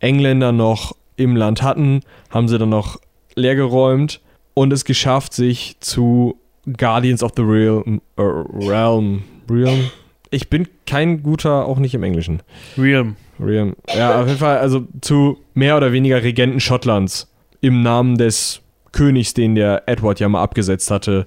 Engländer 0.00 0.52
noch 0.52 0.96
im 1.16 1.36
Land 1.36 1.62
hatten, 1.62 2.00
haben 2.30 2.48
sie 2.48 2.58
dann 2.58 2.70
noch 2.70 2.98
leergeräumt 3.34 4.20
und 4.54 4.72
es 4.72 4.84
geschafft, 4.84 5.34
sich 5.34 5.76
zu 5.80 6.36
Guardians 6.76 7.22
of 7.22 7.32
the 7.36 7.42
Realm, 7.42 8.00
äh, 8.16 8.22
Realm, 8.22 9.22
Realm. 9.50 9.90
Ich 10.30 10.48
bin 10.48 10.66
kein 10.86 11.22
guter, 11.22 11.66
auch 11.66 11.78
nicht 11.78 11.94
im 11.94 12.02
Englischen. 12.02 12.42
Realm. 12.76 13.16
Realm. 13.38 13.76
Ja, 13.94 14.20
auf 14.20 14.26
jeden 14.26 14.38
Fall, 14.38 14.58
also 14.58 14.86
zu 15.00 15.38
mehr 15.54 15.76
oder 15.76 15.92
weniger 15.92 16.22
Regenten 16.22 16.58
Schottlands 16.58 17.30
im 17.60 17.82
Namen 17.82 18.16
des 18.16 18.62
Königs, 18.96 19.34
den 19.34 19.54
der 19.54 19.82
Edward 19.86 20.20
ja 20.20 20.28
mal 20.28 20.42
abgesetzt 20.42 20.90
hatte, 20.90 21.26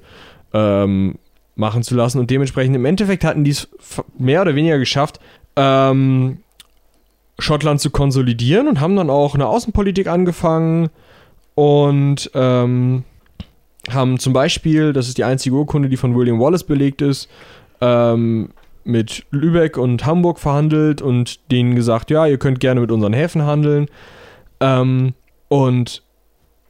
ähm, 0.54 1.20
machen 1.56 1.84
zu 1.84 1.96
lassen. 1.96 2.20
Und 2.20 2.32
dementsprechend 2.32 2.76
im 2.76 2.86
Endeffekt 2.86 3.24
hatten 3.24 3.44
die 3.44 3.52
es 3.52 3.70
mehr 4.18 4.42
oder 4.42 4.56
weniger 4.56 4.80
geschafft, 4.80 5.20
ähm, 5.56 6.40
Schottland 7.38 7.80
zu 7.80 7.92
konsolidieren 7.92 8.68
und 8.68 8.80
haben 8.80 8.96
dann 8.96 9.10
auch 9.10 9.36
eine 9.36 9.46
Außenpolitik 9.46 10.08
angefangen 10.08 10.90
und 11.54 12.32
ähm, 12.34 13.04
haben 13.92 14.18
zum 14.18 14.34
Beispiel, 14.34 14.92
das 14.92 15.08
ist 15.08 15.20
die 15.20 15.24
einzige 15.24 15.56
Urkunde, 15.56 15.90
die 15.90 15.98
von 15.98 16.16
William 16.16 16.40
Wallace 16.40 16.64
belegt 16.64 17.02
ist, 17.04 17.30
ähm, 17.82 18.50
mit 18.84 19.26
Lübeck 19.30 19.78
und 19.78 20.06
Hamburg 20.08 20.40
verhandelt 20.40 21.02
und 21.04 21.52
denen 21.52 21.76
gesagt, 21.76 22.10
ja, 22.10 22.26
ihr 22.26 22.40
könnt 22.40 22.60
gerne 22.60 22.82
mit 22.82 22.92
unseren 22.92 23.14
Häfen 23.14 23.44
handeln. 23.44 23.86
Ähm, 24.60 25.14
und 25.50 26.02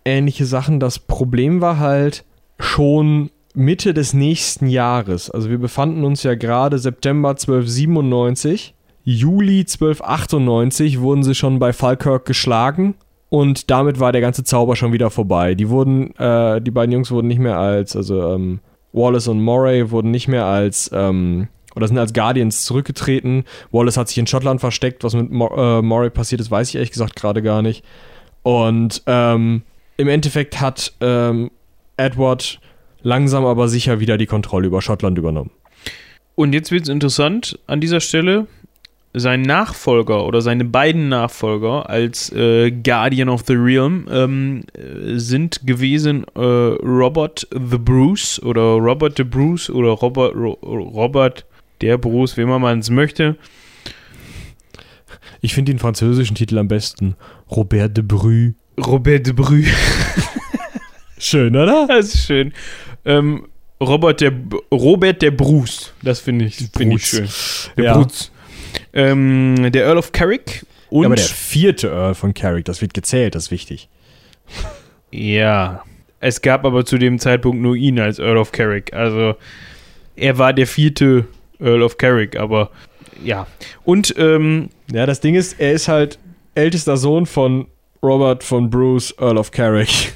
ähnliche 0.10 0.46
Sachen. 0.46 0.80
Das 0.80 1.00
Problem 1.00 1.62
war 1.62 1.80
halt 1.80 2.26
schon 2.60 3.30
Mitte 3.54 3.94
des 3.94 4.14
nächsten 4.14 4.68
Jahres. 4.68 5.30
Also 5.30 5.50
wir 5.50 5.58
befanden 5.58 6.04
uns 6.04 6.24
ja 6.24 6.36
gerade 6.36 6.78
September 6.78 7.30
1297. 7.30 8.76
Juli 9.04 9.60
1298 9.62 11.00
wurden 11.00 11.24
sie 11.24 11.36
schon 11.36 11.60
bei 11.60 11.74
Falkirk 11.74 12.26
geschlagen 12.26 12.96
und 13.30 13.70
damit 13.70 14.00
war 14.00 14.12
der 14.12 14.22
ganze 14.22 14.44
Zauber 14.44 14.76
schon 14.76 14.92
wieder 14.92 15.10
vorbei. 15.10 15.56
Die 15.56 15.70
wurden, 15.70 16.16
äh, 16.18 16.62
die 16.62 16.72
beiden 16.72 16.92
Jungs 16.92 17.12
wurden 17.12 17.28
nicht 17.28 17.40
mehr 17.40 17.58
als, 17.58 17.96
also 17.96 18.34
ähm, 18.34 18.60
Wallace 18.92 19.28
und 19.28 19.42
Moray 19.42 19.92
wurden 19.92 20.12
nicht 20.12 20.28
mehr 20.28 20.46
als, 20.46 20.90
ähm, 20.94 21.48
oder 21.76 21.88
sind 21.88 22.00
als 22.00 22.14
Guardians 22.14 22.64
zurückgetreten. 22.64 23.44
Wallace 23.72 23.98
hat 23.98 24.08
sich 24.08 24.18
in 24.18 24.28
Schottland 24.28 24.60
versteckt. 24.60 25.04
Was 25.04 25.14
mit 25.14 25.32
Mo 25.32 25.48
äh, 25.56 25.82
Moray 25.82 26.10
passiert 26.10 26.42
ist, 26.42 26.50
weiß 26.50 26.70
ich 26.70 26.76
ehrlich 26.76 26.92
gesagt 26.92 27.16
gerade 27.16 27.44
gar 27.44 27.62
nicht. 27.62 27.86
Und 28.42 29.04
ähm, 29.06 29.62
im 30.00 30.08
Endeffekt 30.08 30.62
hat 30.62 30.94
ähm, 31.02 31.52
Edward 31.98 32.62
langsam 33.02 33.46
aber 33.46 33.68
sicher 33.68 34.00
wieder 34.00 34.18
die 34.18 34.28
Kontrolle 34.28 34.68
über 34.68 34.82
Schottland 34.82 35.18
übernommen. 35.18 35.52
Und 36.36 36.54
jetzt 36.54 36.72
wird 36.72 36.84
es 36.84 36.90
interessant 36.90 37.60
an 37.68 37.82
dieser 37.82 38.00
Stelle. 38.00 38.48
Sein 39.14 39.42
Nachfolger 39.42 40.26
oder 40.26 40.42
seine 40.42 40.64
beiden 40.64 41.10
Nachfolger 41.10 41.90
als 41.90 42.32
äh, 42.32 42.72
Guardian 42.72 43.28
of 43.28 43.44
the 43.46 43.56
Realm 43.56 44.08
ähm, 44.10 44.62
äh, 44.74 45.18
sind 45.18 45.68
gewesen 45.68 46.24
äh, 46.36 46.40
Robert 46.40 47.46
the 47.52 47.78
Bruce 47.78 48.42
oder 48.42 48.62
Robert 48.62 49.18
the 49.18 49.24
Bruce 49.24 49.70
oder 49.70 49.90
Robert, 49.90 50.34
Ro 50.34 50.52
Robert 50.62 51.46
der 51.82 51.98
Bruce, 51.98 52.38
wie 52.38 52.46
man 52.46 52.80
es 52.80 52.90
möchte. 52.90 53.36
Ich 55.42 55.54
finde 55.54 55.74
den 55.74 55.80
französischen 55.80 56.36
Titel 56.36 56.58
am 56.58 56.70
besten. 56.70 57.16
Robert 57.52 57.98
de 57.98 58.04
Bru. 58.04 58.54
Robert 58.86 59.26
de 59.28 59.34
Bru. 59.34 59.64
Schön, 61.18 61.56
oder? 61.56 61.86
Das 61.88 62.14
ist 62.14 62.26
schön. 62.26 62.54
Ähm, 63.04 63.48
Robert 63.82 64.22
der, 64.22 64.32
Robert 64.72 65.22
der 65.22 65.32
Bruce, 65.32 65.94
das 66.02 66.20
finde 66.22 66.46
ich, 66.46 66.56
find 66.76 66.94
ich 66.94 67.06
schön. 67.06 67.28
Der 67.78 67.84
Ja. 67.86 67.98
Bruce. 67.98 68.32
Ähm, 68.94 69.72
der 69.72 69.86
Earl 69.86 69.98
of 69.98 70.12
Carrick 70.12 70.66
und 70.90 71.04
Ja, 71.04 71.08
aber 71.08 71.16
der 71.16 71.26
vierte 71.26 71.90
Earl 71.90 72.16
von 72.16 72.34
Carrick, 72.34 72.66
das 72.66 72.82
wird 72.82 72.94
gezählt, 72.94 73.36
das 73.36 73.46
ist 73.46 73.52
wichtig. 73.52 73.90
Ja, 75.12 75.84
es 76.20 76.42
gab 76.42 76.66
aber 76.66 76.86
zu 76.86 76.98
dem 76.98 77.20
Zeitpunkt 77.20 77.62
nur 77.62 77.76
ihn 77.76 78.00
als 78.00 78.20
Earl 78.20 78.38
of 78.38 78.52
Carrick. 78.52 78.94
Also 78.94 79.36
er 80.16 80.38
war 80.38 80.54
der 80.54 80.68
vierte 80.68 81.28
Earl 81.60 81.82
of 81.84 81.98
Carrick, 81.98 82.38
aber 82.38 82.72
ja. 83.24 83.48
Und 83.84 84.14
ähm, 84.18 84.70
Ja, 84.92 85.06
das 85.06 85.20
Ding 85.20 85.36
ist, 85.36 85.60
er 85.60 85.74
ist 85.74 85.88
halt 85.88 86.18
ältester 86.56 86.98
Sohn 86.98 87.26
von 87.26 87.68
Robert 88.02 88.44
von 88.44 88.70
Bruce, 88.70 89.14
Earl 89.20 89.38
of 89.38 89.52
Carrick. 89.52 90.14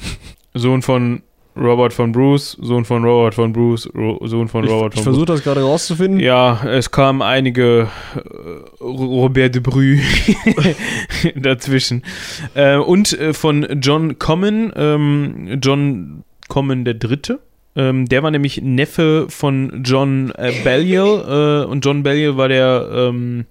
Sohn 0.53 0.81
von 0.81 1.21
Robert 1.55 1.93
von 1.93 2.11
Bruce, 2.11 2.57
Sohn 2.61 2.83
von 2.83 3.03
Robert 3.03 3.35
von 3.35 3.53
Bruce, 3.53 3.87
Ro 3.93 4.19
Sohn 4.25 4.47
von 4.47 4.63
Ich, 4.63 4.71
Robert 4.71 4.95
ich 4.95 5.01
von 5.01 5.13
versuche 5.13 5.25
das 5.25 5.43
gerade 5.43 5.61
rauszufinden. 5.61 6.19
Ja, 6.19 6.63
es 6.65 6.89
kamen 6.89 7.21
einige 7.21 7.89
äh, 8.15 8.83
Robert 8.83 9.53
de 9.53 9.61
Brü 9.61 9.99
dazwischen. 11.35 12.03
Äh, 12.55 12.77
und 12.77 13.13
äh, 13.19 13.33
von 13.33 13.67
John 13.81 14.17
Comyn, 14.17 14.73
ähm, 14.75 15.59
John 15.61 16.23
Comyn 16.47 16.85
der 16.85 16.95
Dritte. 16.95 17.39
Ähm, 17.75 18.07
der 18.07 18.23
war 18.23 18.31
nämlich 18.31 18.61
Neffe 18.61 19.27
von 19.29 19.81
John 19.83 20.31
äh, 20.37 20.51
Balliol 20.63 21.65
äh, 21.65 21.69
und 21.69 21.85
John 21.85 22.03
Balliol 22.03 22.37
war 22.37 22.47
der 22.47 22.87
ähm, 22.91 23.45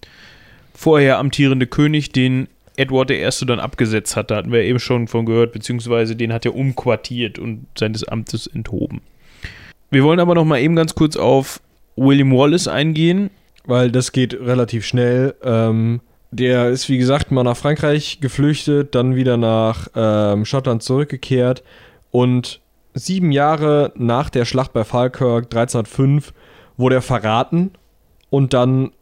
vorher 0.75 1.19
amtierende 1.19 1.67
König, 1.67 2.13
den 2.13 2.49
Edward 2.77 3.11
I. 3.11 3.29
dann 3.47 3.61
abgesetzt 3.61 4.17
hat. 4.17 4.31
Da 4.31 4.37
hatten 4.37 4.53
wir 4.53 4.63
eben 4.63 4.79
schon 4.79 5.09
von 5.09 5.27
gehört, 5.27 5.53
beziehungsweise 5.53 6.17
den 6.17 6.33
hat 6.33 6.45
er 6.45 6.55
umquartiert 6.55 7.39
und 7.39 7.67
seines 7.79 8.05
Amtes 8.05 8.47
enthoben. 8.47 9.03
Wir 9.91 10.05
wollen 10.05 10.21
aber 10.21 10.35
noch 10.35 10.45
mal 10.45 10.61
eben 10.61 10.77
ganz 10.77 10.95
kurz 10.95 11.17
auf 11.17 11.61
William 11.97 12.33
Wallace 12.33 12.69
eingehen. 12.69 13.31
Weil 13.65 13.93
das 13.93 14.13
geht 14.13 14.35
relativ 14.35 14.85
schnell. 14.85 15.35
Ähm, 15.45 16.01
der 16.31 16.71
ist, 16.71 16.89
wie 16.89 16.99
gesagt, 16.99 17.31
mal 17.31 17.45
nach 17.45 17.57
Frankreich 17.57 18.19
geflüchtet, 18.21 18.95
dann 18.95 19.15
wieder 19.15 19.37
nach 19.37 19.89
ähm, 19.95 20.45
Schottland 20.45 20.83
zurückgekehrt 20.83 21.63
und 22.11 22.61
sieben 22.95 23.33
Jahre 23.33 23.93
nach 23.97 24.31
der 24.31 24.45
Schlacht 24.45 24.73
bei 24.73 24.85
Falkirk 24.85 25.45
1305 25.45 26.33
wurde 26.77 26.97
er 26.97 27.03
verraten 27.03 27.71
und 28.31 28.55
dann 28.55 28.93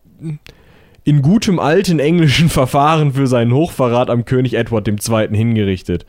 in 1.05 1.23
gutem 1.23 1.59
alten 1.59 1.99
englischen 1.99 2.49
Verfahren 2.51 3.13
für 3.13 3.27
seinen 3.27 3.53
Hochverrat 3.53 4.11
am 4.11 4.25
König 4.25 4.55
Edward 4.55 4.89
II. 4.89 5.29
hingerichtet. 5.37 6.07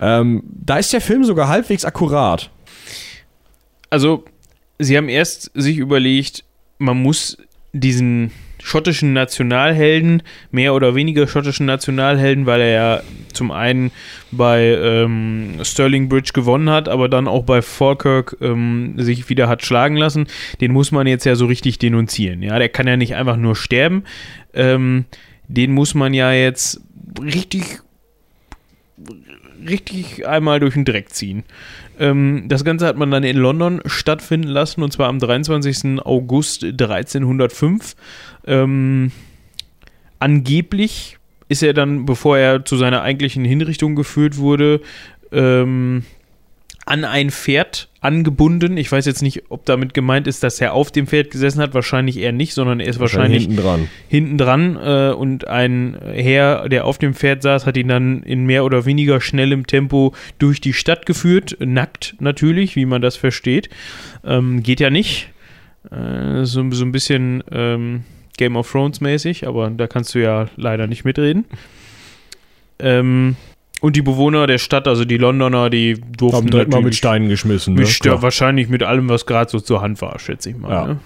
Ähm, 0.00 0.42
da 0.46 0.78
ist 0.78 0.92
der 0.92 1.00
Film 1.00 1.24
sogar 1.24 1.48
halbwegs 1.48 1.84
akkurat. 1.84 2.50
Also, 3.90 4.24
sie 4.78 4.96
haben 4.96 5.08
erst 5.08 5.50
sich 5.54 5.78
überlegt, 5.78 6.44
man 6.78 7.00
muss 7.00 7.38
diesen 7.72 8.32
schottischen 8.64 9.12
Nationalhelden, 9.12 10.22
mehr 10.50 10.72
oder 10.72 10.94
weniger 10.94 11.28
schottischen 11.28 11.66
Nationalhelden, 11.66 12.46
weil 12.46 12.62
er 12.62 12.70
ja 12.70 13.02
zum 13.34 13.50
einen 13.50 13.92
bei 14.32 14.62
ähm, 14.62 15.58
Stirling 15.62 16.08
Bridge 16.08 16.30
gewonnen 16.32 16.70
hat, 16.70 16.88
aber 16.88 17.10
dann 17.10 17.28
auch 17.28 17.44
bei 17.44 17.60
Falkirk 17.60 18.38
ähm, 18.40 18.94
sich 18.96 19.28
wieder 19.28 19.48
hat 19.50 19.66
schlagen 19.66 19.96
lassen, 19.96 20.28
den 20.62 20.72
muss 20.72 20.92
man 20.92 21.06
jetzt 21.06 21.26
ja 21.26 21.34
so 21.36 21.44
richtig 21.44 21.78
denunzieren. 21.78 22.42
Ja, 22.42 22.58
der 22.58 22.70
kann 22.70 22.86
ja 22.86 22.96
nicht 22.96 23.14
einfach 23.14 23.36
nur 23.36 23.54
sterben. 23.54 24.04
Ähm, 24.54 25.04
den 25.46 25.72
muss 25.72 25.94
man 25.94 26.14
ja 26.14 26.32
jetzt 26.32 26.80
richtig 27.22 27.80
richtig 29.68 30.26
einmal 30.26 30.60
durch 30.60 30.74
den 30.74 30.84
Dreck 30.84 31.10
ziehen. 31.10 31.44
Ähm, 31.98 32.44
das 32.48 32.64
Ganze 32.64 32.86
hat 32.86 32.96
man 32.96 33.10
dann 33.10 33.24
in 33.24 33.36
London 33.36 33.80
stattfinden 33.86 34.48
lassen 34.48 34.82
und 34.82 34.92
zwar 34.92 35.08
am 35.08 35.18
23. 35.18 36.00
August 36.04 36.64
1305. 36.64 37.96
Ähm, 38.46 39.12
angeblich 40.18 41.18
ist 41.48 41.62
er 41.62 41.74
dann, 41.74 42.06
bevor 42.06 42.38
er 42.38 42.64
zu 42.64 42.76
seiner 42.76 43.02
eigentlichen 43.02 43.44
Hinrichtung 43.44 43.94
geführt 43.94 44.38
wurde, 44.38 44.80
ähm, 45.32 46.04
an 46.86 47.04
ein 47.04 47.30
Pferd 47.30 47.88
angebunden. 48.00 48.76
Ich 48.76 48.92
weiß 48.92 49.06
jetzt 49.06 49.22
nicht, 49.22 49.44
ob 49.48 49.64
damit 49.64 49.94
gemeint 49.94 50.26
ist, 50.26 50.42
dass 50.42 50.60
er 50.60 50.74
auf 50.74 50.90
dem 50.90 51.06
Pferd 51.06 51.30
gesessen 51.30 51.60
hat. 51.60 51.72
Wahrscheinlich 51.72 52.18
eher 52.18 52.32
nicht, 52.32 52.52
sondern 52.52 52.80
er 52.80 52.88
ist 52.88 53.00
wahrscheinlich, 53.00 53.44
hinten 53.44 53.56
dran. 53.62 53.88
hinten 54.08 54.38
dran 54.38 54.76
äh, 54.76 55.14
und 55.14 55.48
ein 55.48 55.96
Herr, 56.12 56.68
der 56.68 56.84
auf 56.84 56.98
dem 56.98 57.14
Pferd 57.14 57.42
saß, 57.42 57.64
hat 57.64 57.76
ihn 57.76 57.88
dann 57.88 58.22
in 58.22 58.44
mehr 58.44 58.64
oder 58.64 58.84
weniger 58.84 59.20
schnellem 59.20 59.66
Tempo 59.66 60.14
durch 60.38 60.60
die 60.60 60.74
Stadt 60.74 61.06
geführt. 61.06 61.56
Nackt 61.60 62.16
natürlich, 62.20 62.76
wie 62.76 62.84
man 62.84 63.00
das 63.00 63.16
versteht. 63.16 63.70
Ähm, 64.24 64.62
geht 64.62 64.80
ja 64.80 64.90
nicht. 64.90 65.30
Äh, 65.90 66.44
so, 66.44 66.70
so 66.70 66.84
ein 66.84 66.92
bisschen 66.92 67.42
ähm, 67.50 68.04
Game 68.36 68.56
of 68.56 68.70
Thrones 68.70 69.00
mäßig, 69.00 69.46
aber 69.46 69.70
da 69.70 69.86
kannst 69.86 70.14
du 70.14 70.18
ja 70.18 70.48
leider 70.56 70.86
nicht 70.86 71.04
mitreden. 71.04 71.46
Ähm, 72.78 73.36
und 73.84 73.96
die 73.96 74.02
Bewohner 74.02 74.46
der 74.46 74.56
Stadt, 74.58 74.88
also 74.88 75.04
die 75.04 75.18
Londoner, 75.18 75.68
die 75.68 76.00
durften 76.16 76.36
Haben 76.38 76.50
direkt 76.50 76.72
mal 76.72 76.80
mit 76.82 76.94
Steinen 76.94 77.28
geschmissen. 77.28 77.74
mit 77.74 77.84
ne? 77.84 77.86
Stör- 77.90 78.12
Klar. 78.12 78.22
wahrscheinlich 78.22 78.68
mit 78.68 78.82
allem, 78.82 79.08
was 79.10 79.26
gerade 79.26 79.50
so 79.50 79.60
zur 79.60 79.82
Hand 79.82 80.00
war, 80.00 80.18
schätze 80.18 80.50
ich 80.50 80.56
mal. 80.56 80.70
Ja. 80.72 80.86
Ne? 80.86 80.98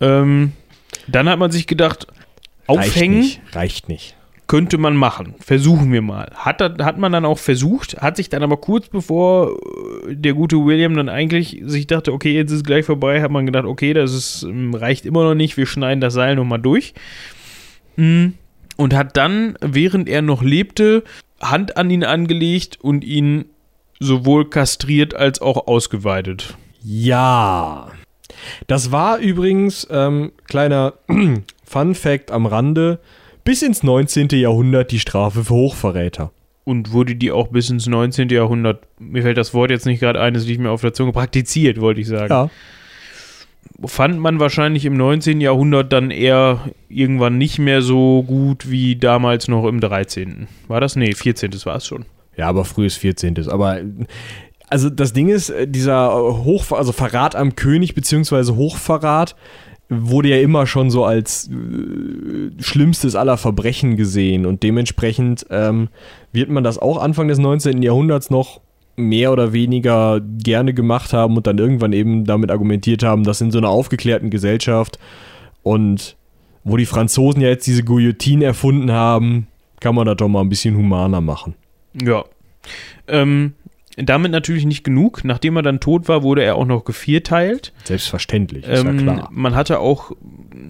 Ähm, 0.00 0.52
dann 1.06 1.28
hat 1.28 1.38
man 1.38 1.50
sich 1.50 1.66
gedacht, 1.66 2.06
aufhängen 2.66 3.20
Reicht 3.20 3.42
nicht. 3.44 3.54
Reicht 3.56 3.88
nicht. 3.88 4.16
könnte 4.46 4.78
man 4.78 4.96
machen. 4.96 5.34
Versuchen 5.40 5.92
wir 5.92 6.00
mal. 6.02 6.30
Hat, 6.34 6.60
hat 6.62 6.96
man 6.98 7.12
dann 7.12 7.24
auch 7.26 7.38
versucht, 7.38 8.00
hat 8.00 8.16
sich 8.16 8.28
dann 8.30 8.42
aber 8.42 8.56
kurz 8.56 8.88
bevor 8.88 9.50
äh, 10.08 10.14
der 10.14 10.32
gute 10.32 10.56
William 10.64 10.94
dann 10.96 11.08
eigentlich 11.10 11.60
sich 11.66 11.86
dachte, 11.86 12.12
okay, 12.14 12.32
jetzt 12.34 12.50
ist 12.50 12.58
es 12.58 12.64
gleich 12.64 12.86
vorbei, 12.86 13.20
hat 13.22 13.30
man 13.30 13.44
gedacht, 13.46 13.66
okay, 13.66 13.92
das 13.92 14.14
ist, 14.14 14.42
ähm, 14.44 14.74
reicht 14.74 15.04
immer 15.06 15.22
noch 15.24 15.34
nicht, 15.34 15.56
wir 15.58 15.66
schneiden 15.66 16.00
das 16.00 16.14
Seil 16.14 16.34
nochmal 16.36 16.60
durch. 16.60 16.94
Mm, 17.96 18.28
Und 18.76 18.94
hat 18.94 19.16
dann, 19.16 19.56
während 19.60 20.08
er 20.08 20.20
noch 20.22 20.42
lebte, 20.42 21.04
Hand 21.50 21.76
an 21.76 21.90
ihn 21.90 22.04
angelegt 22.04 22.78
und 22.80 23.04
ihn 23.04 23.46
sowohl 24.00 24.48
kastriert 24.48 25.14
als 25.14 25.40
auch 25.40 25.66
ausgeweidet. 25.66 26.56
Ja. 26.82 27.90
Das 28.66 28.92
war 28.92 29.18
übrigens, 29.18 29.86
ähm, 29.90 30.32
kleiner 30.46 30.94
Fun 31.64 31.94
Fact 31.94 32.30
am 32.30 32.46
Rande, 32.46 32.98
bis 33.44 33.62
ins 33.62 33.82
19. 33.82 34.28
Jahrhundert 34.32 34.90
die 34.90 34.98
Strafe 35.00 35.44
für 35.44 35.54
Hochverräter. 35.54 36.32
Und 36.64 36.92
wurde 36.92 37.14
die 37.14 37.30
auch 37.30 37.48
bis 37.48 37.68
ins 37.68 37.86
19. 37.86 38.30
Jahrhundert, 38.30 38.86
mir 38.98 39.22
fällt 39.22 39.36
das 39.36 39.52
Wort 39.52 39.70
jetzt 39.70 39.84
nicht 39.84 40.00
gerade 40.00 40.20
ein, 40.20 40.34
es 40.34 40.46
liegt 40.46 40.60
mir 40.60 40.70
auf 40.70 40.80
der 40.80 40.94
Zunge, 40.94 41.12
praktiziert, 41.12 41.80
wollte 41.80 42.00
ich 42.00 42.08
sagen. 42.08 42.32
Ja. 42.32 42.50
Fand 43.84 44.18
man 44.20 44.38
wahrscheinlich 44.40 44.84
im 44.84 44.96
19. 44.96 45.40
Jahrhundert 45.40 45.92
dann 45.92 46.10
eher 46.10 46.60
irgendwann 46.88 47.38
nicht 47.38 47.58
mehr 47.58 47.82
so 47.82 48.22
gut 48.22 48.70
wie 48.70 48.96
damals 48.96 49.48
noch 49.48 49.66
im 49.66 49.80
13. 49.80 50.46
War 50.68 50.80
das? 50.80 50.96
Nee, 50.96 51.12
14. 51.12 51.52
war 51.64 51.76
es 51.76 51.86
schon. 51.86 52.04
Ja, 52.36 52.48
aber 52.48 52.64
frühes 52.64 52.96
14. 52.96 53.48
Aber 53.48 53.80
also 54.68 54.90
das 54.90 55.12
Ding 55.12 55.28
ist, 55.28 55.50
äh, 55.50 55.68
dieser 55.68 56.14
Hoch, 56.44 56.72
also 56.72 56.92
Verrat 56.92 57.36
am 57.36 57.56
König 57.56 57.94
beziehungsweise 57.94 58.56
Hochverrat 58.56 59.36
wurde 59.88 60.28
ja 60.28 60.38
immer 60.38 60.66
schon 60.66 60.90
so 60.90 61.04
als 61.04 61.48
äh, 61.48 62.50
schlimmstes 62.62 63.14
aller 63.14 63.36
Verbrechen 63.36 63.96
gesehen 63.96 64.46
und 64.46 64.62
dementsprechend 64.62 65.46
ähm, 65.50 65.88
wird 66.32 66.48
man 66.48 66.64
das 66.64 66.78
auch 66.78 67.00
Anfang 67.00 67.28
des 67.28 67.38
19. 67.38 67.82
Jahrhunderts 67.82 68.30
noch 68.30 68.60
mehr 68.96 69.32
oder 69.32 69.52
weniger 69.52 70.20
gerne 70.20 70.74
gemacht 70.74 71.12
haben 71.12 71.36
und 71.36 71.46
dann 71.46 71.58
irgendwann 71.58 71.92
eben 71.92 72.24
damit 72.24 72.50
argumentiert 72.50 73.02
haben, 73.02 73.24
dass 73.24 73.40
in 73.40 73.50
so 73.50 73.58
einer 73.58 73.68
aufgeklärten 73.68 74.30
Gesellschaft 74.30 74.98
und 75.62 76.16
wo 76.62 76.76
die 76.76 76.86
Franzosen 76.86 77.42
ja 77.42 77.48
jetzt 77.48 77.66
diese 77.66 77.84
Guillotine 77.84 78.44
erfunden 78.44 78.92
haben, 78.92 79.48
kann 79.80 79.94
man 79.94 80.06
das 80.06 80.16
doch 80.16 80.28
mal 80.28 80.40
ein 80.40 80.48
bisschen 80.48 80.76
humaner 80.76 81.20
machen. 81.20 81.54
Ja. 82.00 82.24
Ähm, 83.06 83.52
damit 83.96 84.32
natürlich 84.32 84.66
nicht 84.66 84.84
genug. 84.84 85.24
Nachdem 85.24 85.56
er 85.56 85.62
dann 85.62 85.80
tot 85.80 86.08
war, 86.08 86.22
wurde 86.22 86.42
er 86.42 86.56
auch 86.56 86.66
noch 86.66 86.84
gevierteilt. 86.84 87.72
Selbstverständlich, 87.84 88.66
ist 88.66 88.84
Ähm, 88.84 88.98
ja 88.98 89.02
klar. 89.02 89.28
Man 89.32 89.54
hatte 89.54 89.78
auch 89.78 90.12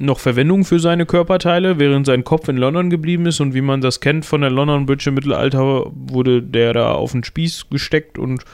noch 0.00 0.18
Verwendung 0.18 0.64
für 0.64 0.78
seine 0.78 1.06
Körperteile, 1.06 1.78
während 1.78 2.06
sein 2.06 2.24
Kopf 2.24 2.48
in 2.48 2.56
London 2.56 2.90
geblieben 2.90 3.26
ist. 3.26 3.40
Und 3.40 3.54
wie 3.54 3.60
man 3.60 3.80
das 3.80 4.00
kennt 4.00 4.24
von 4.24 4.40
der 4.42 4.50
London 4.50 4.86
Bridge 4.86 5.08
im 5.08 5.14
Mittelalter, 5.14 5.86
wurde 5.94 6.42
der 6.42 6.72
da 6.72 6.92
auf 6.92 7.12
den 7.12 7.24
Spieß 7.24 7.70
gesteckt 7.70 8.18
und 8.18 8.44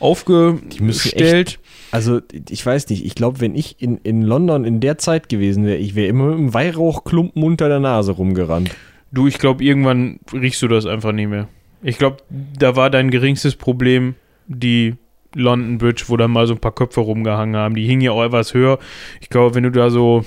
aufgestellt. 0.00 1.58
Also, 1.90 2.20
ich 2.50 2.64
weiß 2.64 2.88
nicht, 2.90 3.04
ich 3.04 3.14
glaube, 3.14 3.40
wenn 3.40 3.54
ich 3.54 3.76
in, 3.80 3.98
in 3.98 4.22
London 4.22 4.64
in 4.64 4.80
der 4.80 4.98
Zeit 4.98 5.28
gewesen 5.28 5.64
wäre, 5.64 5.78
ich 5.78 5.94
wäre 5.94 6.08
immer 6.08 6.26
mit 6.26 6.38
einem 6.38 6.54
Weihrauchklumpen 6.54 7.42
unter 7.42 7.68
der 7.68 7.80
Nase 7.80 8.12
rumgerannt. 8.12 8.70
Du, 9.10 9.26
ich 9.26 9.38
glaube, 9.38 9.64
irgendwann 9.64 10.20
riechst 10.32 10.60
du 10.60 10.68
das 10.68 10.84
einfach 10.84 11.12
nicht 11.12 11.28
mehr. 11.28 11.48
Ich 11.82 11.98
glaube, 11.98 12.18
da 12.30 12.76
war 12.76 12.90
dein 12.90 13.10
geringstes 13.10 13.56
Problem 13.56 14.14
die 14.46 14.96
London 15.34 15.78
Bridge, 15.78 16.04
wo 16.08 16.16
da 16.16 16.26
mal 16.26 16.46
so 16.46 16.54
ein 16.54 16.60
paar 16.60 16.74
Köpfe 16.74 17.00
rumgehangen 17.00 17.56
haben. 17.56 17.74
Die 17.74 17.86
hingen 17.86 18.02
ja 18.02 18.12
auch 18.12 18.24
etwas 18.24 18.54
höher. 18.54 18.78
Ich 19.20 19.28
glaube, 19.28 19.54
wenn 19.54 19.64
du 19.64 19.70
da 19.70 19.90
so 19.90 20.24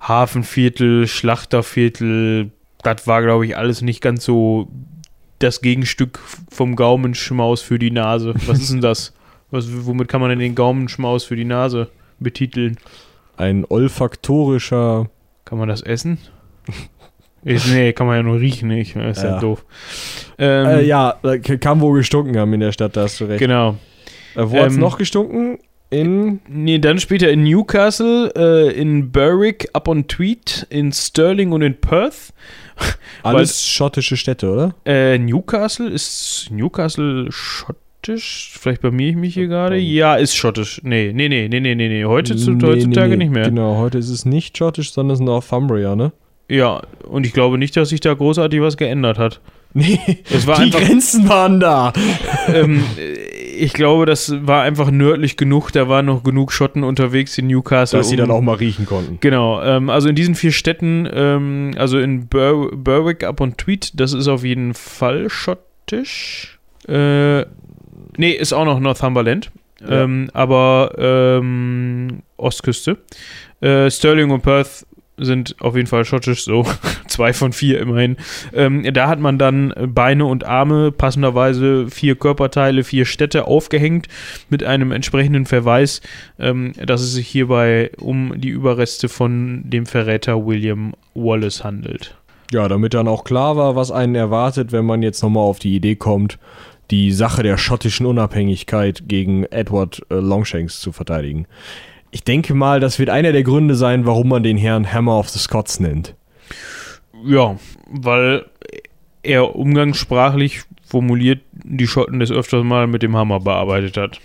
Hafenviertel, 0.00 1.06
Schlachterviertel, 1.06 2.50
das 2.82 3.06
war, 3.06 3.22
glaube 3.22 3.46
ich, 3.46 3.56
alles 3.56 3.82
nicht 3.82 4.00
ganz 4.00 4.24
so 4.24 4.68
das 5.38 5.60
Gegenstück 5.60 6.18
vom 6.50 6.76
Gaumenschmaus 6.76 7.62
für 7.62 7.78
die 7.78 7.90
Nase. 7.90 8.34
Was 8.46 8.60
ist 8.60 8.72
denn 8.72 8.80
das? 8.80 9.14
Was, 9.50 9.86
womit 9.86 10.08
kann 10.08 10.20
man 10.20 10.30
denn 10.30 10.38
den 10.38 10.54
Gaumenschmaus 10.54 11.24
für 11.24 11.36
die 11.36 11.44
Nase 11.44 11.88
betiteln? 12.18 12.76
Ein 13.36 13.64
olfaktorischer. 13.64 15.10
Kann 15.44 15.58
man 15.58 15.68
das 15.68 15.82
essen? 15.82 16.18
Ist, 17.44 17.68
nee, 17.68 17.92
kann 17.92 18.06
man 18.06 18.16
ja 18.16 18.22
nur 18.22 18.38
riechen? 18.40 18.68
Das 18.70 19.16
ist 19.18 19.22
ja, 19.22 19.30
Ja. 19.30 19.40
doof. 19.40 19.64
Ähm, 20.38 20.66
Äh, 20.66 20.84
ja, 20.84 21.14
äh, 21.22 21.38
kann 21.38 21.80
wohl 21.80 21.98
gestunken 21.98 22.36
haben 22.38 22.52
in 22.52 22.60
der 22.60 22.72
Stadt, 22.72 22.96
da 22.96 23.02
hast 23.02 23.20
du 23.20 23.24
recht. 23.24 23.38
Genau. 23.40 23.76
Äh, 24.34 24.42
wo 24.44 24.58
hat's 24.58 24.74
Ähm, 24.74 24.80
noch 24.80 24.98
gestunken? 24.98 25.58
In. 25.92 26.38
Nee, 26.48 26.78
dann 26.78 27.00
später 27.00 27.30
in 27.30 27.42
Newcastle, 27.42 28.32
äh, 28.36 28.72
in 28.80 29.10
Berwick, 29.10 29.68
upon 29.72 30.06
Tweed, 30.06 30.66
in 30.70 30.92
Stirling 30.92 31.50
und 31.50 31.62
in 31.62 31.74
Perth. 31.74 32.32
Alles 33.24 33.66
schottische 33.66 34.16
Städte, 34.16 34.50
oder? 34.50 34.74
Äh, 34.84 35.18
Newcastle, 35.18 35.88
ist 35.88 36.46
Newcastle 36.52 37.26
schottisch? 37.30 38.52
Vielleicht 38.58 38.82
blamier 38.82 39.08
ich 39.10 39.16
mich 39.16 39.34
hier 39.34 39.48
gerade? 39.48 39.76
Ja, 39.78 40.14
ist 40.14 40.36
schottisch. 40.36 40.80
Nee, 40.84 41.12
nee, 41.12 41.28
nee, 41.28 41.48
nee, 41.48 41.58
nee, 41.60 41.74
nee, 41.74 41.88
nee. 41.88 42.04
Heute, 42.04 42.34
Nee, 42.36 42.66
heutzutage 42.66 43.08
nee, 43.10 43.16
nee. 43.16 43.24
nicht 43.24 43.32
mehr. 43.34 43.44
Genau, 43.46 43.76
heute 43.78 43.98
ist 43.98 44.10
es 44.10 44.24
nicht 44.24 44.56
schottisch, 44.56 44.92
sondern 44.92 45.14
es 45.14 45.20
ist 45.20 45.24
Northumbria, 45.26 45.96
ne? 45.96 46.12
Ja, 46.50 46.82
und 47.08 47.24
ich 47.26 47.32
glaube 47.32 47.56
nicht, 47.58 47.76
dass 47.76 47.88
sich 47.90 48.00
da 48.00 48.12
großartig 48.12 48.60
was 48.60 48.76
geändert 48.76 49.18
hat. 49.18 49.40
Nee, 49.72 50.00
Es 50.28 50.48
war 50.48 50.56
die 50.56 50.62
einfach, 50.62 50.80
Grenzen 50.80 51.28
waren 51.28 51.60
da. 51.60 51.92
ähm, 52.52 52.82
ich 53.56 53.72
glaube, 53.72 54.04
das 54.04 54.34
war 54.44 54.62
einfach 54.62 54.90
nördlich 54.90 55.36
genug. 55.36 55.70
Da 55.70 55.88
waren 55.88 56.06
noch 56.06 56.24
genug 56.24 56.50
Schotten 56.50 56.82
unterwegs 56.82 57.38
in 57.38 57.46
Newcastle. 57.46 58.00
Dass 58.00 58.08
sie 58.08 58.16
um- 58.16 58.22
dann 58.22 58.30
auch 58.32 58.40
mal 58.40 58.56
riechen 58.56 58.84
konnten. 58.84 59.18
Genau, 59.20 59.62
ähm, 59.62 59.88
also 59.88 60.08
in 60.08 60.16
diesen 60.16 60.34
vier 60.34 60.50
Städten, 60.50 61.08
ähm, 61.12 61.70
also 61.76 62.00
in 62.00 62.26
Ber 62.26 62.68
Berwick 62.74 63.22
upon 63.22 63.56
Tweed, 63.56 63.92
das 64.00 64.12
ist 64.12 64.26
auf 64.26 64.42
jeden 64.42 64.74
Fall 64.74 65.30
schottisch. 65.30 66.58
Äh, 66.88 67.42
nee, 68.16 68.32
ist 68.32 68.52
auch 68.52 68.64
noch 68.64 68.80
Northumberland, 68.80 69.52
Ja. 69.82 70.02
ähm, 70.02 70.30
aber 70.32 70.96
ähm, 70.98 72.22
Ostküste. 72.38 72.96
Äh, 73.60 73.88
Stirling 73.90 74.30
und 74.30 74.40
Perth 74.42 74.84
sind 75.20 75.56
auf 75.60 75.76
jeden 75.76 75.86
Fall 75.86 76.04
schottisch, 76.04 76.44
so 76.44 76.64
zwei 77.06 77.32
von 77.32 77.52
vier 77.52 77.80
immerhin. 77.80 78.16
Ähm, 78.52 78.86
da 78.92 79.08
hat 79.08 79.20
man 79.20 79.38
dann 79.38 79.72
Beine 79.88 80.26
und 80.26 80.44
Arme, 80.44 80.92
passenderweise 80.92 81.88
vier 81.88 82.16
Körperteile, 82.16 82.84
vier 82.84 83.04
Städte 83.04 83.46
aufgehängt 83.46 84.08
mit 84.48 84.64
einem 84.64 84.92
entsprechenden 84.92 85.46
Verweis, 85.46 86.00
ähm, 86.38 86.72
dass 86.84 87.00
es 87.02 87.12
sich 87.12 87.28
hierbei 87.28 87.90
um 87.98 88.40
die 88.40 88.48
Überreste 88.48 89.08
von 89.08 89.62
dem 89.64 89.86
Verräter 89.86 90.46
William 90.46 90.94
Wallace 91.14 91.64
handelt. 91.64 92.16
Ja, 92.52 92.66
damit 92.66 92.94
dann 92.94 93.06
auch 93.06 93.24
klar 93.24 93.56
war, 93.56 93.76
was 93.76 93.92
einen 93.92 94.16
erwartet, 94.16 94.72
wenn 94.72 94.84
man 94.84 95.02
jetzt 95.02 95.22
nochmal 95.22 95.44
auf 95.44 95.60
die 95.60 95.76
Idee 95.76 95.94
kommt, 95.94 96.38
die 96.90 97.12
Sache 97.12 97.42
der 97.42 97.56
schottischen 97.56 98.06
Unabhängigkeit 98.06 99.04
gegen 99.06 99.44
Edward 99.44 100.02
äh, 100.10 100.16
Longshanks 100.16 100.80
zu 100.80 100.90
verteidigen. 100.90 101.46
Ich 102.10 102.24
denke 102.24 102.54
mal, 102.54 102.80
das 102.80 102.98
wird 102.98 103.10
einer 103.10 103.32
der 103.32 103.42
Gründe 103.42 103.74
sein, 103.74 104.04
warum 104.04 104.28
man 104.28 104.42
den 104.42 104.56
Herrn 104.56 104.92
Hammer 104.92 105.18
of 105.18 105.28
the 105.28 105.38
Scots 105.38 105.78
nennt. 105.80 106.14
Ja, 107.24 107.56
weil 107.86 108.46
er 109.22 109.54
umgangssprachlich 109.54 110.62
formuliert 110.84 111.40
die 111.52 111.86
Schotten 111.86 112.18
des 112.18 112.30
öfters 112.30 112.64
mal 112.64 112.86
mit 112.86 113.02
dem 113.02 113.16
Hammer 113.16 113.40
bearbeitet 113.40 113.96
hat. 113.96 114.20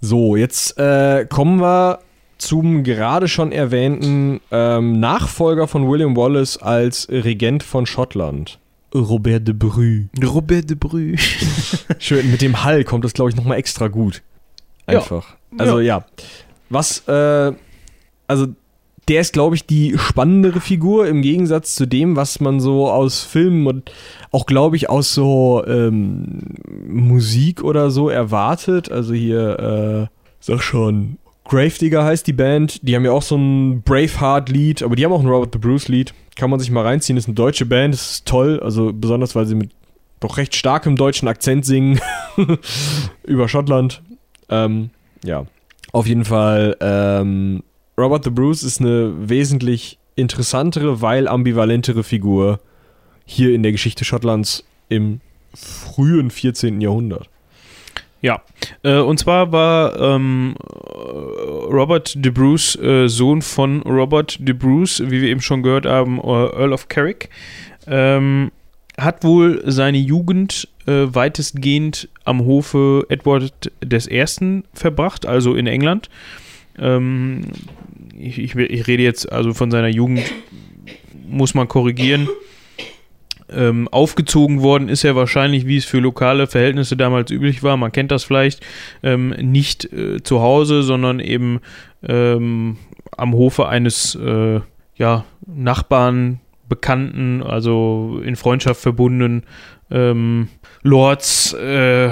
So, 0.00 0.36
jetzt 0.36 0.78
äh, 0.78 1.26
kommen 1.28 1.60
wir 1.60 2.00
zum 2.38 2.84
gerade 2.84 3.28
schon 3.28 3.52
erwähnten 3.52 4.40
ähm, 4.50 4.98
Nachfolger 4.98 5.68
von 5.68 5.88
William 5.88 6.16
Wallace 6.16 6.56
als 6.56 7.08
Regent 7.10 7.62
von 7.62 7.86
Schottland. 7.86 8.58
Robert 8.94 9.46
de 9.46 9.54
Bru. 9.54 10.06
Robert 10.24 10.68
de 10.68 10.76
Brü. 10.76 11.16
Schön, 11.98 12.30
mit 12.30 12.42
dem 12.42 12.64
Hall 12.64 12.84
kommt 12.84 13.04
das, 13.04 13.12
glaube 13.12 13.30
ich, 13.30 13.36
nochmal 13.36 13.58
extra 13.58 13.88
gut. 13.88 14.22
Einfach. 14.98 15.36
Also 15.58 15.80
ja. 15.80 16.04
Was, 16.68 17.06
äh, 17.08 17.52
also 18.26 18.46
der 19.08 19.20
ist, 19.20 19.32
glaube 19.32 19.56
ich, 19.56 19.66
die 19.66 19.98
spannendere 19.98 20.60
Figur 20.60 21.08
im 21.08 21.22
Gegensatz 21.22 21.74
zu 21.74 21.86
dem, 21.86 22.14
was 22.14 22.38
man 22.38 22.60
so 22.60 22.88
aus 22.88 23.24
Filmen 23.24 23.66
und 23.66 23.90
auch, 24.30 24.46
glaube 24.46 24.76
ich, 24.76 24.88
aus 24.88 25.12
so 25.12 25.64
ähm, 25.66 26.54
Musik 26.86 27.64
oder 27.64 27.90
so 27.90 28.08
erwartet. 28.08 28.90
Also 28.90 29.12
hier, 29.12 30.08
äh, 30.08 30.16
sag 30.38 30.62
schon, 30.62 31.18
Gravedigger 31.44 32.04
heißt 32.04 32.26
die 32.28 32.32
Band. 32.32 32.86
Die 32.86 32.94
haben 32.94 33.04
ja 33.04 33.10
auch 33.10 33.22
so 33.22 33.36
ein 33.36 33.82
Braveheart-Lied, 33.82 34.84
aber 34.84 34.94
die 34.94 35.04
haben 35.04 35.12
auch 35.12 35.20
ein 35.20 35.28
Robert 35.28 35.50
the 35.52 35.58
Bruce-Lied. 35.58 36.14
Kann 36.36 36.48
man 36.48 36.60
sich 36.60 36.70
mal 36.70 36.84
reinziehen. 36.84 37.16
Das 37.16 37.24
ist 37.24 37.28
eine 37.28 37.34
deutsche 37.34 37.66
Band, 37.66 37.92
das 37.94 38.12
ist 38.12 38.26
toll. 38.26 38.60
Also 38.62 38.92
besonders, 38.94 39.34
weil 39.34 39.46
sie 39.46 39.56
mit 39.56 39.72
doch 40.20 40.36
recht 40.36 40.54
starkem 40.54 40.94
deutschen 40.94 41.26
Akzent 41.26 41.64
singen 41.64 41.98
über 43.24 43.48
Schottland. 43.48 44.02
Ähm, 44.50 44.90
ja, 45.24 45.46
auf 45.92 46.06
jeden 46.06 46.24
Fall. 46.24 46.76
Ähm, 46.80 47.62
Robert 47.96 48.24
the 48.24 48.30
Bruce 48.30 48.62
ist 48.62 48.80
eine 48.80 49.28
wesentlich 49.28 49.98
interessantere, 50.16 51.00
weil 51.00 51.28
ambivalentere 51.28 52.02
Figur 52.02 52.60
hier 53.24 53.54
in 53.54 53.62
der 53.62 53.72
Geschichte 53.72 54.04
Schottlands 54.04 54.64
im 54.88 55.20
frühen 55.54 56.30
14. 56.30 56.80
Jahrhundert. 56.80 57.28
Ja, 58.22 58.42
äh, 58.82 58.98
und 58.98 59.18
zwar 59.18 59.50
war 59.50 59.98
ähm, 59.98 60.54
Robert 60.60 62.12
de 62.22 62.30
Bruce 62.30 62.76
äh, 62.76 63.08
Sohn 63.08 63.40
von 63.40 63.80
Robert 63.82 64.36
de 64.40 64.54
Bruce, 64.54 65.02
wie 65.06 65.22
wir 65.22 65.28
eben 65.28 65.40
schon 65.40 65.62
gehört 65.62 65.86
haben, 65.86 66.18
äh, 66.18 66.22
Earl 66.22 66.72
of 66.74 66.88
Carrick. 66.88 67.30
Ähm, 67.86 68.52
hat 68.98 69.24
wohl 69.24 69.62
seine 69.64 69.96
Jugend 69.96 70.68
äh, 70.90 71.14
weitestgehend 71.14 72.08
am 72.24 72.44
Hofe 72.44 73.06
Edward 73.08 73.70
I. 73.82 74.62
verbracht, 74.74 75.26
also 75.26 75.54
in 75.54 75.66
England. 75.66 76.10
Ähm, 76.78 77.42
ich, 78.18 78.38
ich, 78.38 78.56
ich, 78.56 78.86
rede 78.86 79.02
jetzt 79.02 79.30
also 79.30 79.54
von 79.54 79.70
seiner 79.70 79.88
Jugend, 79.88 80.22
muss 81.28 81.54
man 81.54 81.68
korrigieren. 81.68 82.28
Ähm, 83.52 83.88
aufgezogen 83.88 84.62
worden 84.62 84.88
ist 84.88 85.02
er 85.02 85.16
wahrscheinlich, 85.16 85.66
wie 85.66 85.76
es 85.76 85.84
für 85.84 85.98
lokale 85.98 86.46
Verhältnisse 86.46 86.96
damals 86.96 87.32
üblich 87.32 87.64
war, 87.64 87.76
man 87.76 87.90
kennt 87.90 88.12
das 88.12 88.22
vielleicht, 88.22 88.64
ähm, 89.02 89.30
nicht 89.30 89.92
äh, 89.92 90.22
zu 90.22 90.40
Hause, 90.40 90.84
sondern 90.84 91.18
eben 91.18 91.60
ähm, 92.06 92.76
am 93.16 93.34
Hofe 93.34 93.68
eines 93.68 94.14
äh, 94.14 94.60
ja, 94.94 95.24
Nachbarn, 95.46 96.38
Bekannten, 96.68 97.42
also 97.42 98.20
in 98.24 98.36
Freundschaft 98.36 98.80
verbundenen 98.80 99.42
ähm, 99.90 100.48
Lords 100.82 101.52
äh, 101.54 102.10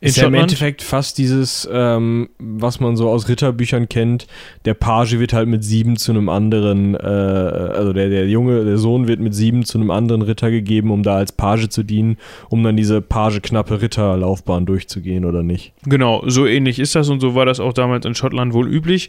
ist 0.00 0.16
ja 0.18 0.26
im 0.26 0.34
Endeffekt 0.34 0.82
fast 0.82 1.18
dieses, 1.18 1.68
ähm, 1.72 2.28
was 2.38 2.80
man 2.80 2.96
so 2.96 3.08
aus 3.08 3.28
Ritterbüchern 3.28 3.88
kennt. 3.88 4.26
Der 4.64 4.74
Page 4.74 5.18
wird 5.18 5.32
halt 5.32 5.48
mit 5.48 5.64
sieben 5.64 5.96
zu 5.96 6.12
einem 6.12 6.28
anderen, 6.28 6.94
äh, 6.94 6.98
also 6.98 7.92
der, 7.92 8.10
der 8.10 8.28
Junge, 8.28 8.64
der 8.64 8.76
Sohn 8.76 9.08
wird 9.08 9.20
mit 9.20 9.34
sieben 9.34 9.64
zu 9.64 9.78
einem 9.78 9.90
anderen 9.90 10.22
Ritter 10.22 10.50
gegeben, 10.50 10.90
um 10.90 11.02
da 11.02 11.16
als 11.16 11.32
Page 11.32 11.68
zu 11.68 11.82
dienen, 11.82 12.18
um 12.50 12.62
dann 12.62 12.76
diese 12.76 13.00
Page-knappe 13.00 13.80
Ritterlaufbahn 13.80 14.66
durchzugehen 14.66 15.24
oder 15.24 15.42
nicht. 15.42 15.72
Genau, 15.86 16.22
so 16.26 16.46
ähnlich 16.46 16.78
ist 16.78 16.94
das 16.94 17.08
und 17.08 17.20
so 17.20 17.34
war 17.34 17.46
das 17.46 17.60
auch 17.60 17.72
damals 17.72 18.04
in 18.04 18.14
Schottland 18.14 18.52
wohl 18.52 18.68
üblich. 18.68 19.08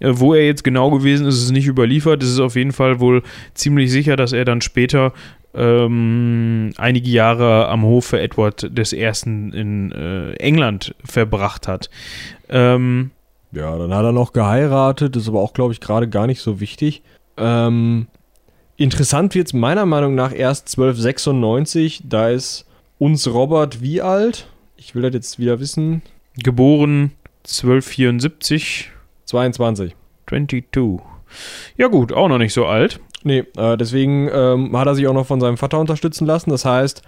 Äh, 0.00 0.12
wo 0.14 0.34
er 0.34 0.46
jetzt 0.46 0.64
genau 0.64 0.90
gewesen 0.90 1.26
ist, 1.26 1.42
ist 1.42 1.50
nicht 1.50 1.66
überliefert. 1.66 2.22
Es 2.22 2.30
ist 2.30 2.40
auf 2.40 2.56
jeden 2.56 2.72
Fall 2.72 3.00
wohl 3.00 3.22
ziemlich 3.54 3.90
sicher, 3.90 4.16
dass 4.16 4.32
er 4.32 4.44
dann 4.44 4.60
später 4.60 5.12
ähm, 5.56 6.72
einige 6.76 7.08
Jahre 7.08 7.68
am 7.68 7.82
Hofe 7.82 8.20
Edward 8.20 8.64
I. 8.64 9.02
in 9.24 9.92
äh, 9.92 10.34
England 10.34 10.94
verbracht 11.04 11.66
hat. 11.66 11.90
Ähm, 12.48 13.10
ja, 13.52 13.76
dann 13.78 13.94
hat 13.94 14.04
er 14.04 14.12
noch 14.12 14.32
geheiratet, 14.32 15.16
ist 15.16 15.28
aber 15.28 15.40
auch, 15.40 15.54
glaube 15.54 15.72
ich, 15.72 15.80
gerade 15.80 16.08
gar 16.08 16.26
nicht 16.26 16.40
so 16.40 16.60
wichtig. 16.60 17.02
Ähm, 17.38 18.06
interessant 18.76 19.34
wird 19.34 19.48
es 19.48 19.52
meiner 19.54 19.86
Meinung 19.86 20.14
nach 20.14 20.34
erst 20.34 20.68
1296. 20.68 22.02
Da 22.04 22.28
ist 22.28 22.66
uns 22.98 23.26
Robert 23.26 23.80
wie 23.80 24.02
alt? 24.02 24.48
Ich 24.76 24.94
will 24.94 25.02
das 25.02 25.14
jetzt 25.14 25.38
wieder 25.38 25.58
wissen. 25.58 26.02
Geboren 26.36 27.12
1274. 27.44 28.90
22. 29.24 29.96
22. 30.26 31.00
Ja 31.76 31.88
gut, 31.88 32.12
auch 32.12 32.28
noch 32.28 32.38
nicht 32.38 32.52
so 32.52 32.66
alt. 32.66 33.00
Nee, 33.22 33.44
äh, 33.56 33.76
deswegen 33.76 34.28
ähm, 34.32 34.76
hat 34.76 34.86
er 34.86 34.94
sich 34.94 35.06
auch 35.06 35.14
noch 35.14 35.26
von 35.26 35.40
seinem 35.40 35.56
Vater 35.56 35.78
unterstützen 35.78 36.26
lassen. 36.26 36.50
Das 36.50 36.64
heißt, 36.64 37.02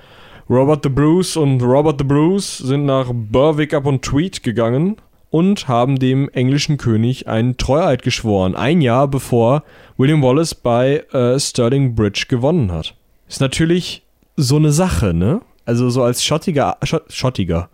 Robert 0.50 0.82
the 0.82 0.88
Bruce 0.88 1.36
und 1.36 1.62
Robert 1.62 1.98
the 1.98 2.04
Bruce 2.04 2.58
sind 2.58 2.86
nach 2.86 3.10
Berwick 3.12 3.74
upon 3.74 4.00
Tweed 4.00 4.42
gegangen 4.42 4.96
und 5.30 5.68
haben 5.68 5.98
dem 5.98 6.28
englischen 6.30 6.78
König 6.78 7.28
einen 7.28 7.56
Treueid 7.56 8.02
geschworen, 8.02 8.54
ein 8.54 8.80
Jahr 8.80 9.08
bevor 9.08 9.62
William 9.98 10.22
Wallace 10.22 10.54
bei 10.54 11.04
äh, 11.12 11.38
Stirling 11.38 11.94
Bridge 11.94 12.26
gewonnen 12.28 12.72
hat. 12.72 12.94
Ist 13.28 13.40
natürlich 13.40 14.02
so 14.36 14.56
eine 14.56 14.72
Sache, 14.72 15.12
ne? 15.12 15.42
Also 15.66 15.90
so 15.90 16.02
als 16.02 16.24
schottiger, 16.24 16.78
Schott, 16.82 17.12
schottiger. 17.12 17.68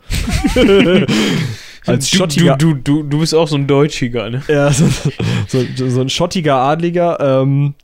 als 1.87 2.11
schottiger. 2.11 2.57
Du, 2.57 2.75
du, 2.75 3.03
du, 3.03 3.03
du 3.05 3.19
bist 3.21 3.37
auch 3.37 3.47
so 3.47 3.55
ein 3.55 3.69
Deutschiger, 3.69 4.31
ne? 4.31 4.43
Ja, 4.49 4.73
so, 4.73 4.87
so, 5.47 5.65
so 5.77 6.01
ein 6.01 6.09
schottiger 6.09 6.57
Adliger. 6.57 7.21
Ähm, 7.21 7.75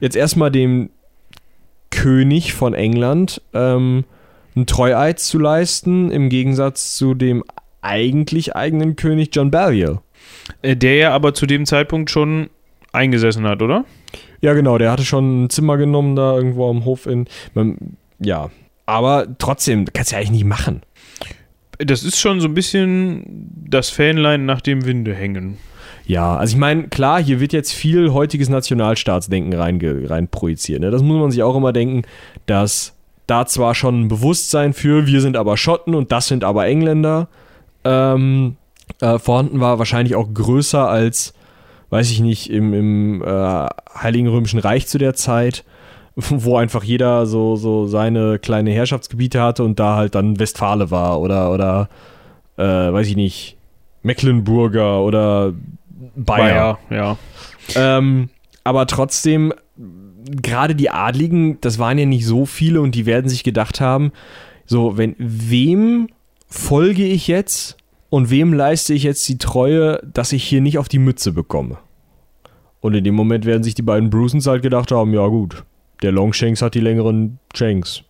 jetzt 0.00 0.16
erstmal 0.16 0.50
dem 0.50 0.90
König 1.90 2.52
von 2.52 2.74
England 2.74 3.42
ähm, 3.54 4.04
einen 4.54 4.66
Treueid 4.66 5.18
zu 5.18 5.38
leisten, 5.38 6.10
im 6.10 6.28
Gegensatz 6.28 6.96
zu 6.96 7.14
dem 7.14 7.44
eigentlich 7.80 8.56
eigenen 8.56 8.96
König 8.96 9.30
John 9.32 9.50
Balliol. 9.50 10.00
Äh, 10.62 10.76
der 10.76 10.94
ja 10.96 11.12
aber 11.12 11.34
zu 11.34 11.46
dem 11.46 11.66
Zeitpunkt 11.66 12.10
schon 12.10 12.50
eingesessen 12.92 13.46
hat, 13.46 13.62
oder? 13.62 13.84
Ja, 14.40 14.54
genau, 14.54 14.78
der 14.78 14.92
hatte 14.92 15.04
schon 15.04 15.44
ein 15.44 15.50
Zimmer 15.50 15.76
genommen 15.76 16.16
da 16.16 16.34
irgendwo 16.36 16.70
am 16.70 16.84
Hof 16.84 17.06
in. 17.06 17.26
Ja, 18.18 18.50
aber 18.86 19.26
trotzdem, 19.38 19.84
kannst 19.92 20.10
du 20.10 20.14
ja 20.14 20.20
eigentlich 20.20 20.30
nicht 20.30 20.44
machen. 20.44 20.82
Das 21.78 22.02
ist 22.02 22.18
schon 22.18 22.40
so 22.40 22.48
ein 22.48 22.54
bisschen 22.54 23.52
das 23.68 23.90
Fähnlein 23.90 24.46
nach 24.46 24.60
dem 24.60 24.84
Winde 24.84 25.14
hängen. 25.14 25.58
Ja, 26.08 26.36
also 26.36 26.54
ich 26.54 26.58
meine, 26.58 26.88
klar, 26.88 27.22
hier 27.22 27.38
wird 27.38 27.52
jetzt 27.52 27.72
viel 27.74 28.14
heutiges 28.14 28.48
Nationalstaatsdenken 28.48 29.52
rein, 29.52 29.78
rein 30.06 30.26
projiziert. 30.26 30.80
Ne? 30.80 30.90
Das 30.90 31.02
muss 31.02 31.20
man 31.20 31.30
sich 31.30 31.42
auch 31.42 31.54
immer 31.54 31.74
denken, 31.74 32.02
dass 32.46 32.94
da 33.26 33.44
zwar 33.44 33.74
schon 33.74 34.04
ein 34.04 34.08
Bewusstsein 34.08 34.72
für, 34.72 35.06
wir 35.06 35.20
sind 35.20 35.36
aber 35.36 35.58
Schotten 35.58 35.94
und 35.94 36.10
das 36.10 36.26
sind 36.26 36.44
aber 36.44 36.66
Engländer, 36.66 37.28
ähm, 37.84 38.56
äh, 39.02 39.18
vorhanden 39.18 39.60
war, 39.60 39.78
wahrscheinlich 39.78 40.16
auch 40.16 40.32
größer 40.32 40.88
als, 40.88 41.34
weiß 41.90 42.10
ich 42.10 42.20
nicht, 42.20 42.48
im, 42.48 42.72
im 42.72 43.22
äh, 43.22 43.66
Heiligen 43.94 44.28
Römischen 44.28 44.60
Reich 44.60 44.86
zu 44.86 44.96
der 44.96 45.12
Zeit, 45.12 45.62
wo 46.16 46.56
einfach 46.56 46.84
jeder 46.84 47.26
so, 47.26 47.56
so 47.56 47.86
seine 47.86 48.38
kleine 48.38 48.70
Herrschaftsgebiete 48.70 49.42
hatte 49.42 49.62
und 49.62 49.78
da 49.78 49.96
halt 49.96 50.14
dann 50.14 50.38
Westfale 50.40 50.90
war 50.90 51.20
oder, 51.20 51.52
oder 51.52 51.90
äh, 52.56 52.62
weiß 52.64 53.08
ich 53.08 53.16
nicht, 53.16 53.58
Mecklenburger 54.02 55.02
oder 55.02 55.52
Bayer. 56.24 56.78
Bayer 56.88 57.16
ja. 57.74 57.98
Ähm, 57.98 58.30
aber 58.64 58.86
trotzdem, 58.86 59.52
gerade 60.42 60.74
die 60.74 60.90
Adligen, 60.90 61.60
das 61.60 61.78
waren 61.78 61.98
ja 61.98 62.06
nicht 62.06 62.26
so 62.26 62.46
viele 62.46 62.80
und 62.80 62.94
die 62.94 63.06
werden 63.06 63.28
sich 63.28 63.44
gedacht 63.44 63.80
haben, 63.80 64.12
so, 64.66 64.98
wenn, 64.98 65.14
wem 65.18 66.08
folge 66.46 67.04
ich 67.04 67.28
jetzt 67.28 67.76
und 68.10 68.30
wem 68.30 68.52
leiste 68.52 68.94
ich 68.94 69.02
jetzt 69.02 69.28
die 69.28 69.38
Treue, 69.38 70.00
dass 70.12 70.32
ich 70.32 70.44
hier 70.44 70.60
nicht 70.60 70.78
auf 70.78 70.88
die 70.88 70.98
Mütze 70.98 71.32
bekomme? 71.32 71.78
Und 72.80 72.94
in 72.94 73.04
dem 73.04 73.14
Moment 73.14 73.44
werden 73.44 73.62
sich 73.62 73.74
die 73.74 73.82
beiden 73.82 74.10
Brucens 74.10 74.46
halt 74.46 74.62
gedacht 74.62 74.92
haben, 74.92 75.12
ja 75.12 75.26
gut, 75.26 75.64
der 76.02 76.12
Longshanks 76.12 76.62
hat 76.62 76.74
die 76.74 76.80
längeren 76.80 77.38
Shanks. 77.54 78.02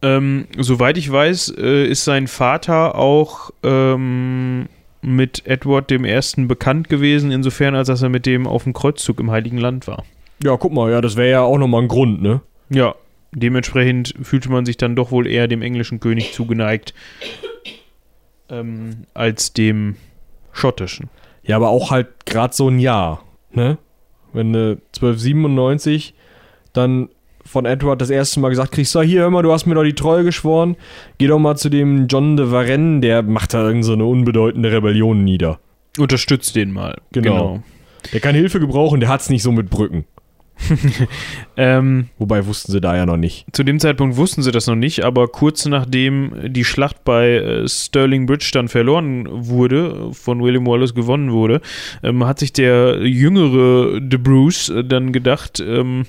Ähm, 0.00 0.46
soweit 0.56 0.96
ich 0.96 1.10
weiß, 1.10 1.54
äh, 1.58 1.86
ist 1.86 2.04
sein 2.04 2.28
Vater 2.28 2.94
auch 2.94 3.50
ähm, 3.62 4.68
mit 5.00 5.46
Edward 5.46 5.90
I. 5.92 6.44
bekannt 6.46 6.88
gewesen, 6.88 7.30
insofern 7.30 7.74
als 7.74 7.88
dass 7.88 8.02
er 8.02 8.08
mit 8.08 8.26
dem 8.26 8.46
auf 8.46 8.64
dem 8.64 8.72
Kreuzzug 8.72 9.20
im 9.20 9.30
Heiligen 9.30 9.58
Land 9.58 9.86
war. 9.86 10.04
Ja, 10.42 10.56
guck 10.56 10.72
mal, 10.72 10.90
ja, 10.90 11.00
das 11.00 11.16
wäre 11.16 11.30
ja 11.30 11.42
auch 11.42 11.58
nochmal 11.58 11.82
ein 11.82 11.88
Grund, 11.88 12.22
ne? 12.22 12.40
Ja, 12.70 12.94
dementsprechend 13.32 14.14
fühlte 14.22 14.50
man 14.50 14.66
sich 14.66 14.76
dann 14.76 14.96
doch 14.96 15.10
wohl 15.10 15.26
eher 15.26 15.48
dem 15.48 15.62
englischen 15.62 16.00
König 16.00 16.32
zugeneigt 16.32 16.94
ähm, 18.48 19.04
als 19.14 19.52
dem 19.52 19.96
schottischen. 20.52 21.10
Ja, 21.42 21.56
aber 21.56 21.68
auch 21.68 21.90
halt 21.90 22.26
gerade 22.26 22.54
so 22.54 22.68
ein 22.68 22.78
Jahr, 22.78 23.24
ne? 23.52 23.78
Wenn 24.32 24.52
du 24.52 24.80
1297 24.96 26.14
dann 26.72 27.08
von 27.48 27.64
Edward 27.64 28.00
das 28.00 28.10
erste 28.10 28.40
Mal 28.40 28.50
gesagt 28.50 28.72
kriegst, 28.72 28.92
so 28.92 29.02
hier, 29.02 29.22
hör 29.22 29.30
mal, 29.30 29.42
du 29.42 29.52
hast 29.52 29.66
mir 29.66 29.74
doch 29.74 29.84
die 29.84 29.94
Treue 29.94 30.24
geschworen, 30.24 30.76
geh 31.18 31.26
doch 31.26 31.38
mal 31.38 31.56
zu 31.56 31.68
dem 31.68 32.06
John 32.06 32.36
de 32.36 32.50
Varenne, 32.50 33.00
der 33.00 33.22
macht 33.22 33.54
da 33.54 33.64
irgendeine 33.66 34.02
so 34.02 34.08
unbedeutende 34.08 34.70
Rebellion 34.70 35.24
nieder. 35.24 35.58
Unterstützt 35.98 36.54
den 36.54 36.72
mal. 36.72 36.98
Genau. 37.12 37.30
genau. 37.30 37.62
Der 38.12 38.20
kann 38.20 38.34
Hilfe 38.34 38.60
gebrauchen, 38.60 39.00
der 39.00 39.08
hat's 39.08 39.30
nicht 39.30 39.42
so 39.42 39.52
mit 39.52 39.70
Brücken. 39.70 40.04
ähm, 41.56 42.08
Wobei 42.18 42.46
wussten 42.46 42.72
sie 42.72 42.80
da 42.80 42.96
ja 42.96 43.06
noch 43.06 43.16
nicht. 43.16 43.46
zu 43.52 43.62
dem 43.62 43.78
Zeitpunkt 43.78 44.16
wussten 44.16 44.42
sie 44.42 44.50
das 44.50 44.66
noch 44.66 44.74
nicht, 44.74 45.04
aber 45.04 45.28
kurz 45.28 45.66
nachdem 45.66 46.32
die 46.52 46.64
Schlacht 46.64 47.04
bei 47.04 47.36
äh, 47.36 47.68
Sterling 47.68 48.26
Bridge 48.26 48.50
dann 48.52 48.68
verloren 48.68 49.28
wurde, 49.30 50.10
von 50.12 50.42
William 50.42 50.66
Wallace 50.66 50.94
gewonnen 50.94 51.32
wurde, 51.32 51.60
ähm, 52.02 52.24
hat 52.26 52.40
sich 52.40 52.52
der 52.52 53.06
jüngere 53.06 54.00
De 54.00 54.18
Bruce 54.18 54.68
äh, 54.68 54.84
dann 54.84 55.12
gedacht, 55.12 55.60
ähm, 55.60 56.04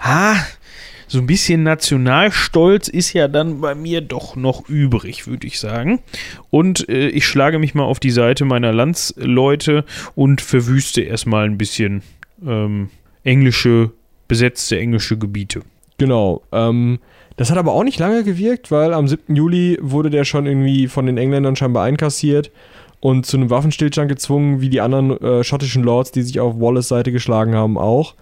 ha, 0.00 0.34
so 1.12 1.18
ein 1.18 1.26
bisschen 1.26 1.62
Nationalstolz 1.62 2.88
ist 2.88 3.12
ja 3.12 3.28
dann 3.28 3.60
bei 3.60 3.74
mir 3.74 4.00
doch 4.00 4.34
noch 4.34 4.66
übrig, 4.70 5.26
würde 5.26 5.46
ich 5.46 5.60
sagen. 5.60 6.00
Und 6.48 6.88
äh, 6.88 7.08
ich 7.08 7.26
schlage 7.26 7.58
mich 7.58 7.74
mal 7.74 7.84
auf 7.84 8.00
die 8.00 8.10
Seite 8.10 8.46
meiner 8.46 8.72
Landsleute 8.72 9.84
und 10.14 10.40
verwüste 10.40 11.02
erstmal 11.02 11.44
ein 11.44 11.58
bisschen 11.58 12.02
ähm, 12.42 12.88
englische, 13.24 13.90
besetzte 14.26 14.78
englische 14.78 15.18
Gebiete. 15.18 15.60
Genau. 15.98 16.40
Ähm, 16.50 16.98
das 17.36 17.50
hat 17.50 17.58
aber 17.58 17.72
auch 17.72 17.84
nicht 17.84 17.98
lange 17.98 18.24
gewirkt, 18.24 18.70
weil 18.70 18.94
am 18.94 19.06
7. 19.06 19.36
Juli 19.36 19.78
wurde 19.82 20.08
der 20.08 20.24
schon 20.24 20.46
irgendwie 20.46 20.88
von 20.88 21.04
den 21.04 21.18
Engländern 21.18 21.56
scheinbar 21.56 21.84
einkassiert 21.84 22.50
und 23.00 23.26
zu 23.26 23.36
einem 23.36 23.50
Waffenstillstand 23.50 24.08
gezwungen, 24.08 24.62
wie 24.62 24.70
die 24.70 24.80
anderen 24.80 25.20
äh, 25.20 25.44
schottischen 25.44 25.82
Lords, 25.82 26.10
die 26.10 26.22
sich 26.22 26.40
auf 26.40 26.58
Wallace 26.58 26.88
Seite 26.88 27.12
geschlagen 27.12 27.54
haben, 27.54 27.76
auch. 27.76 28.14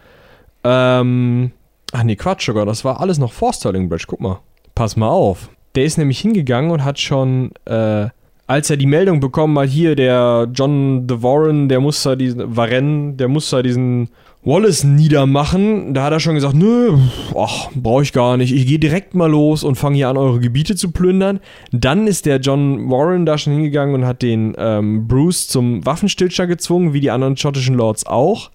Ähm, 0.65 1.53
ach 1.93 2.03
nee, 2.03 2.17
Quatsch 2.17 2.47
sogar, 2.47 2.67
das 2.67 2.85
war 2.85 3.01
alles 3.01 3.19
noch 3.19 3.33
vor 3.33 3.53
Sterling 3.53 3.89
Bridge, 3.89 4.05
guck 4.07 4.21
mal. 4.21 4.41
Pass 4.75 4.97
mal 4.97 5.09
auf. 5.09 5.51
Der 5.75 5.85
ist 5.85 5.99
nämlich 5.99 6.19
hingegangen 6.21 6.71
und 6.71 6.85
hat 6.85 6.99
schon, 6.99 7.53
äh, 7.65 8.09
als 8.47 8.71
er 8.71 8.77
die 8.77 8.87
Meldung 8.87 9.21
bekommen 9.21 9.59
hat, 9.59 9.69
hier, 9.69 9.95
der 9.95 10.49
John 10.53 11.07
de 11.07 11.23
Warren, 11.23 11.69
der 11.69 11.81
muss 11.81 12.03
da 12.03 12.17
diesen, 12.17 12.57
Varenne, 12.57 13.15
der 13.15 13.29
muss 13.29 13.51
da 13.51 13.63
diesen 13.63 14.09
Wallace 14.43 14.85
niedermachen. 14.85 15.93
Da 15.93 16.05
hat 16.05 16.13
er 16.13 16.21
schon 16.21 16.35
gesagt, 16.35 16.55
nö, 16.55 16.97
ach, 17.37 17.69
brauche 17.75 18.03
ich 18.03 18.13
gar 18.13 18.37
nicht. 18.37 18.53
Ich 18.53 18.67
gehe 18.67 18.79
direkt 18.79 19.15
mal 19.15 19.31
los 19.31 19.63
und 19.63 19.77
fange 19.77 19.97
hier 19.97 20.09
an, 20.09 20.17
eure 20.17 20.41
Gebiete 20.41 20.77
zu 20.77 20.91
plündern. 20.91 21.41
Dann 21.73 22.07
ist 22.07 22.27
der 22.27 22.39
John 22.39 22.91
Warren 22.91 23.27
da 23.27 23.39
schon 23.39 23.53
hingegangen 23.53 23.95
und 23.95 24.07
hat 24.07 24.23
den 24.23 24.55
ähm, 24.59 25.07
Bruce 25.07 25.47
zum 25.49 25.85
Waffenstillstand 25.85 26.49
gezwungen, 26.49 26.93
wie 26.93 27.01
die 27.01 27.11
anderen 27.11 27.37
schottischen 27.37 27.77
Lords 27.77 28.07
auch. 28.07 28.51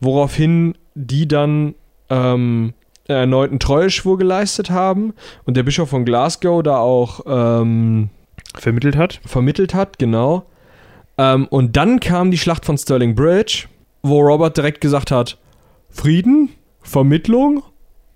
Woraufhin 0.00 0.74
die 0.94 1.26
dann 1.26 1.74
ähm, 2.12 2.74
erneut 3.06 3.50
einen 3.50 3.58
Treueschwur 3.58 4.18
geleistet 4.18 4.70
haben 4.70 5.14
und 5.44 5.56
der 5.56 5.62
Bischof 5.62 5.90
von 5.90 6.04
Glasgow 6.04 6.62
da 6.62 6.78
auch 6.78 7.20
ähm, 7.26 8.10
Vermittelt 8.54 8.96
hat? 8.96 9.20
vermittelt 9.24 9.74
hat, 9.74 9.98
genau. 9.98 10.46
Ähm, 11.18 11.46
und 11.48 11.76
dann 11.76 12.00
kam 12.00 12.30
die 12.30 12.38
Schlacht 12.38 12.64
von 12.64 12.76
Stirling 12.76 13.14
Bridge, 13.14 13.64
wo 14.02 14.20
Robert 14.20 14.56
direkt 14.56 14.80
gesagt 14.80 15.10
hat: 15.10 15.38
Frieden? 15.88 16.50
Vermittlung? 16.82 17.62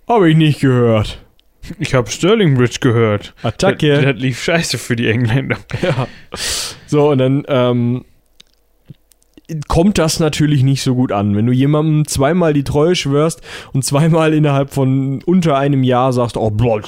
Habe 0.08 0.30
ich 0.30 0.36
nicht 0.36 0.60
gehört. 0.60 1.22
Ich 1.78 1.94
habe 1.94 2.10
Sterling 2.10 2.54
Bridge 2.54 2.78
gehört. 2.80 3.34
Attacke. 3.42 3.94
Das, 3.94 4.04
das 4.04 4.16
lief 4.16 4.42
scheiße 4.42 4.78
für 4.78 4.96
die 4.96 5.08
Engländer. 5.08 5.56
Ja. 5.82 6.06
So, 6.86 7.10
und 7.10 7.18
dann 7.18 7.44
ähm, 7.48 8.04
kommt 9.68 9.98
das 9.98 10.18
natürlich 10.18 10.62
nicht 10.62 10.82
so 10.82 10.94
gut 10.94 11.12
an. 11.12 11.36
Wenn 11.36 11.46
du 11.46 11.52
jemandem 11.52 12.06
zweimal 12.06 12.52
die 12.52 12.64
Treue 12.64 12.96
schwörst 12.96 13.42
und 13.72 13.84
zweimal 13.84 14.34
innerhalb 14.34 14.70
von 14.70 15.22
unter 15.24 15.56
einem 15.56 15.82
Jahr 15.82 16.12
sagst, 16.12 16.36
oh, 16.36 16.50
blah, 16.50 16.80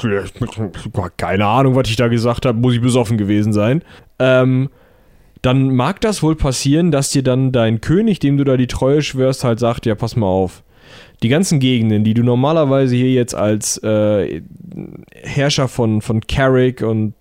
keine 1.17 1.47
Ahnung, 1.47 1.77
was 1.77 1.89
ich 1.89 1.97
da 1.97 2.09
gesagt 2.09 2.47
habe, 2.47 2.59
muss 2.59 2.75
ich 2.75 2.81
besoffen 2.81 3.17
gewesen 3.17 3.53
sein, 3.53 3.83
ähm, 4.19 4.71
dann 5.43 5.75
mag 5.75 6.01
das 6.01 6.23
wohl 6.23 6.35
passieren, 6.35 6.91
dass 6.91 7.11
dir 7.11 7.23
dann 7.23 7.53
dein 7.53 7.81
König, 7.81 8.19
dem 8.19 8.37
du 8.37 8.45
da 8.45 8.57
die 8.57 8.67
Treue 8.67 9.03
schwörst, 9.03 9.45
halt 9.45 9.61
sagt, 9.61 9.87
ja, 9.87 9.95
pass 9.95 10.17
mal 10.17 10.27
auf. 10.27 10.65
Die 11.23 11.29
ganzen 11.29 11.61
Gegenden, 11.61 12.03
die 12.03 12.15
du 12.15 12.23
normalerweise 12.25 12.97
hier 12.97 13.13
jetzt 13.13 13.35
als 13.35 13.79
äh, 13.85 14.43
Herrscher 15.15 15.69
von, 15.69 16.01
von 16.01 16.21
Carrick 16.23 16.83
und 16.83 17.15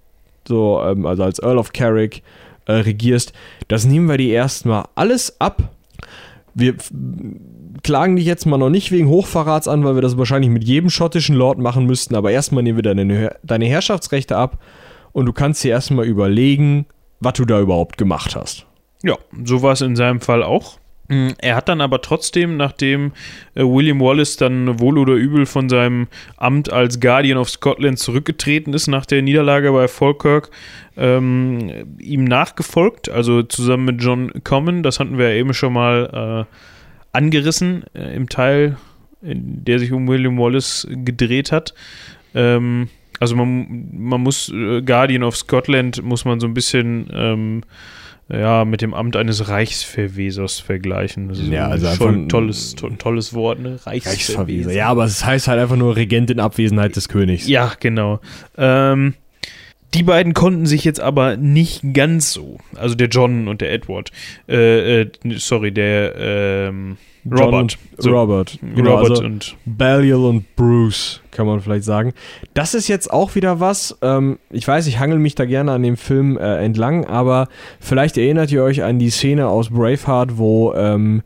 so, 0.48 0.82
ähm, 0.84 1.06
also 1.06 1.24
als 1.24 1.40
Earl 1.40 1.58
of 1.58 1.74
Carrick 1.74 2.24
äh, 2.68 2.74
regierst, 2.74 3.34
das 3.68 3.86
nehmen 3.86 4.07
wir 4.07 4.18
dir 4.18 4.34
erstmal 4.34 4.86
alles 4.95 5.39
ab. 5.41 5.72
Wir 6.53 6.76
klagen 7.84 8.15
dich 8.15 8.26
jetzt 8.26 8.45
mal 8.45 8.57
noch 8.57 8.70
nicht 8.70 8.91
wegen 8.91 9.07
Hochverrats 9.07 9.68
an, 9.68 9.84
weil 9.84 9.95
wir 9.95 10.01
das 10.01 10.18
wahrscheinlich 10.18 10.51
mit 10.51 10.63
jedem 10.63 10.89
schottischen 10.89 11.36
Lord 11.36 11.59
machen 11.59 11.86
müssten, 11.86 12.15
aber 12.15 12.32
erstmal 12.32 12.63
nehmen 12.63 12.78
wir 12.78 12.84
deine, 12.84 13.36
deine 13.43 13.65
Herrschaftsrechte 13.65 14.36
ab 14.36 14.63
und 15.11 15.26
du 15.26 15.34
kannst 15.34 15.63
dir 15.63 15.72
erstmal 15.72 16.05
überlegen, 16.05 16.86
was 17.20 17.34
du 17.34 17.45
da 17.45 17.59
überhaupt 17.59 17.97
gemacht 17.97 18.36
hast. 18.36 18.65
Ja, 19.03 19.15
so 19.43 19.61
war 19.61 19.74
es 19.74 19.82
in 19.82 19.95
seinem 19.95 20.22
Fall 20.22 20.43
auch. 20.43 20.80
Mm, 21.08 21.30
Er 21.39 21.55
hat 21.55 21.70
dann 21.70 21.82
aber 21.82 22.01
trotzdem, 22.01 22.58
nachdem 22.58 23.14
äh, 23.55 23.62
William 23.64 23.99
Wallace 23.99 24.38
dann 24.38 24.80
wohl 24.80 24.97
oder 24.97 25.14
übel 25.14 25.45
von 25.45 25.70
seinem 25.70 26.08
Amt 26.36 26.72
als 26.72 26.99
Guardian 26.99 27.38
of 27.38 27.49
Scotland 27.49 27.99
zurückgetreten 27.99 28.74
ist 28.74 28.88
nach 28.88 29.05
der 29.05 29.22
Niederlage 29.22 29.72
bei 29.72 29.88
Falkirk, 29.88 30.49
ähm, 30.97 31.97
ihm 31.99 32.26
nachgefolgt, 32.26 33.10
also 33.10 33.43
zusammen 33.43 33.86
mit 33.86 34.03
John 34.03 34.32
Comyn, 34.43 34.84
das 34.84 34.99
hatten 34.99 35.18
wir 35.18 35.30
ja 35.30 35.36
eben 35.36 35.53
schon 35.53 35.74
mal 35.74 36.45
äh, 36.49 36.55
angerissen 37.14 37.86
äh, 37.93 38.16
im 38.16 38.28
Teil, 38.30 38.78
der 39.22 39.80
sich 39.80 39.91
um 39.91 40.08
William 40.08 40.38
Wallace 40.38 40.88
gedreht 40.89 41.51
hat. 41.51 41.74
Ähm, 42.36 42.89
also 43.20 43.36
man, 43.36 43.89
man 43.93 44.22
muss 44.22 44.49
äh, 44.49 44.82
Guardian 44.82 45.24
of 45.24 45.36
Scotland 45.36 46.03
muss 46.03 46.26
man 46.26 46.39
so 46.39 46.47
ein 46.47 46.53
bisschen 46.53 47.10
ähm, 47.14 47.64
ja, 48.30 48.65
mit 48.65 48.82
dem 48.82 48.93
Amt 48.93 49.15
eines 49.15 49.47
Reichsverwesers 49.49 50.59
vergleichen. 50.59 51.30
Das 51.30 51.39
ist 51.39 51.47
Ja, 51.47 51.65
ein 51.67 51.71
also 51.71 51.88
schon 51.95 52.23
ein- 52.25 52.30
tolles, 52.30 52.75
to 52.75 52.89
tolles 52.91 53.34
Wort, 53.34 53.59
ne? 53.59 53.78
Reichsverweser. 53.86 54.71
Ja, 54.73 54.88
aber 54.89 55.05
es 55.05 55.23
heißt 55.25 55.47
halt 55.47 55.59
einfach 55.59 55.78
nur 55.78 55.95
Regent 55.95 56.30
in 56.30 56.39
Abwesenheit 56.39 56.95
des 56.95 57.07
Königs. 57.09 57.47
Ja, 57.47 57.71
genau. 57.80 58.19
Ähm, 58.57 59.13
die 59.94 60.04
beiden 60.04 60.34
konnten 60.34 60.66
sich 60.66 60.84
jetzt 60.84 61.00
aber 61.00 61.38
nicht 61.38 61.94
ganz 61.94 62.34
so, 62.34 62.58
also 62.76 62.96
der 62.96 63.08
John 63.08 63.48
und 63.48 63.62
der 63.62 63.72
Edward, 63.72 64.12
äh, 64.48 65.02
äh, 65.02 65.10
sorry, 65.38 65.72
der 65.72 66.16
ähm, 66.18 66.98
Robert. 67.30 67.78
So, 67.98 68.12
Robert. 68.12 68.58
Genau, 68.62 68.96
Robert 68.96 69.12
also 69.12 69.24
und 69.24 69.56
Balliol 69.66 70.26
und 70.26 70.56
Bruce, 70.56 71.22
kann 71.32 71.48
man 71.48 71.62
vielleicht 71.62 71.84
sagen. 71.84 72.14
Das 72.54 72.74
ist 72.74 72.88
jetzt 72.88 73.12
auch 73.12 73.36
wieder 73.36 73.60
was, 73.60 73.98
ähm, 74.02 74.40
ich 74.50 74.68
weiß, 74.68 74.88
ich 74.88 75.00
hangel 75.00 75.20
mich 75.20 75.36
da 75.36 75.46
gerne 75.46 75.72
an 75.72 75.84
dem 75.84 75.98
Film 75.98 76.38
äh, 76.38 76.64
entlang, 76.64 77.06
aber 77.06 77.48
vielleicht 77.80 78.18
erinnert 78.18 78.52
ihr 78.52 78.64
euch 78.64 78.84
an 78.84 79.00
die 79.00 79.10
Szene 79.10 79.48
aus 79.48 79.70
Braveheart, 79.70 80.38
wo 80.38 80.74
ähm, 80.74 81.24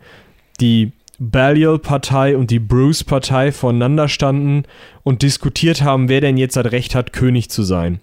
die 0.60 0.92
Balliol-Partei 1.20 2.36
und 2.36 2.50
die 2.50 2.60
Bruce-Partei 2.60 3.52
voneinander 3.52 4.08
standen 4.08 4.64
und 5.04 5.22
diskutiert 5.22 5.84
haben, 5.84 6.10
wer 6.10 6.20
denn 6.20 6.38
jetzt 6.38 6.56
das 6.56 6.72
Recht 6.72 6.96
hat, 6.96 7.14
König 7.14 7.50
zu 7.50 7.62
sein. 7.62 8.00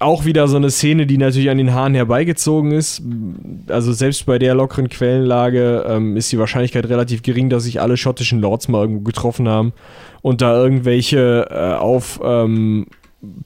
Auch 0.00 0.24
wieder 0.24 0.48
so 0.48 0.56
eine 0.56 0.70
Szene, 0.70 1.06
die 1.06 1.18
natürlich 1.18 1.50
an 1.50 1.58
den 1.58 1.72
Haaren 1.72 1.94
herbeigezogen 1.94 2.72
ist. 2.72 3.00
Also 3.68 3.92
selbst 3.92 4.26
bei 4.26 4.38
der 4.40 4.54
lockeren 4.54 4.88
Quellenlage 4.88 5.84
ähm, 5.88 6.16
ist 6.16 6.32
die 6.32 6.38
Wahrscheinlichkeit 6.38 6.88
relativ 6.88 7.22
gering, 7.22 7.48
dass 7.48 7.64
sich 7.64 7.80
alle 7.80 7.96
schottischen 7.96 8.40
Lords 8.40 8.66
mal 8.66 8.80
irgendwo 8.80 9.02
getroffen 9.02 9.48
haben 9.48 9.72
und 10.20 10.42
da 10.42 10.56
irgendwelche 10.56 11.46
äh, 11.48 11.74
auf 11.74 12.20
ähm, 12.24 12.86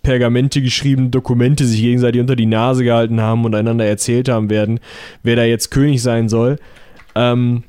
Pergamente 0.03 0.63
geschriebenen 0.63 1.11
Dokumente 1.11 1.65
sich 1.65 1.81
gegenseitig 1.81 2.21
unter 2.21 2.35
die 2.35 2.47
Nase 2.47 2.83
gehalten 2.83 3.21
haben 3.21 3.45
und 3.45 3.55
einander 3.55 3.85
erzählt 3.85 4.29
haben 4.29 4.51
werden, 4.51 4.81
wer 5.23 5.37
da 5.37 5.45
jetzt 5.45 5.71
König 5.71 6.03
sein 6.03 6.29
soll. 6.29 6.59
Ähm, 7.15 7.63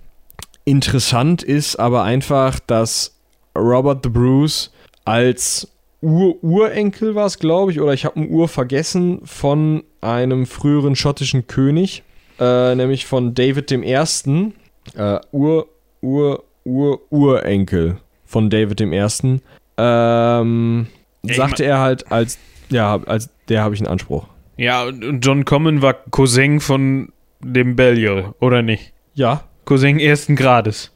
interessant 0.66 1.44
ist 1.44 1.76
aber 1.76 2.04
einfach, 2.04 2.60
dass 2.60 3.16
Robert 3.56 4.04
the 4.04 4.10
Bruce 4.10 4.72
als 5.06 5.68
Ur-Urenkel 6.02 7.16
war 7.16 7.26
es, 7.26 7.39
glaube 7.39 7.72
ich, 7.72 7.82
oder 7.82 7.93
ich 7.93 8.06
habe 8.06 8.20
ein 8.20 8.30
Ur 8.30 8.47
vergessen 8.47 9.22
von 9.26 9.84
einem 10.02 10.45
früheren 10.45 10.95
schottischen 10.95 11.47
König, 11.47 12.04
äh, 12.39 12.76
nämlich 12.76 13.06
von 13.06 13.34
David 13.36 13.70
dem 13.70 13.84
Ersten. 13.84 14.54
Äh, 14.95 15.20
Ur, 15.32 15.68
Ur, 16.02 16.43
Ur, 16.64 17.02
Urenkel 17.12 17.97
von 18.26 18.50
David 18.50 18.80
dem 18.80 18.93
Ersten. 18.93 19.41
Ähm, 19.78 20.88
sagte 21.24 21.66
er 21.66 21.80
halt 21.80 22.12
als, 22.12 22.38
ja, 22.70 23.02
als 23.06 23.30
der 23.50 23.64
habe 23.64 23.76
ich 23.76 23.82
einen 23.82 23.88
Anspruch. 23.91 24.26
ja, 24.58 24.84
und 24.84 25.20
John 25.26 25.43
Comyn 25.45 25.82
war 25.82 25.93
Cousin 25.93 26.60
von 26.60 27.12
dem 27.41 27.76
Balliol, 27.76 28.34
oder 28.39 28.62
nicht? 28.62 28.93
Ja, 29.16 29.43
Cousin 29.66 30.00
ersten 30.00 30.36
Grades. 30.36 30.91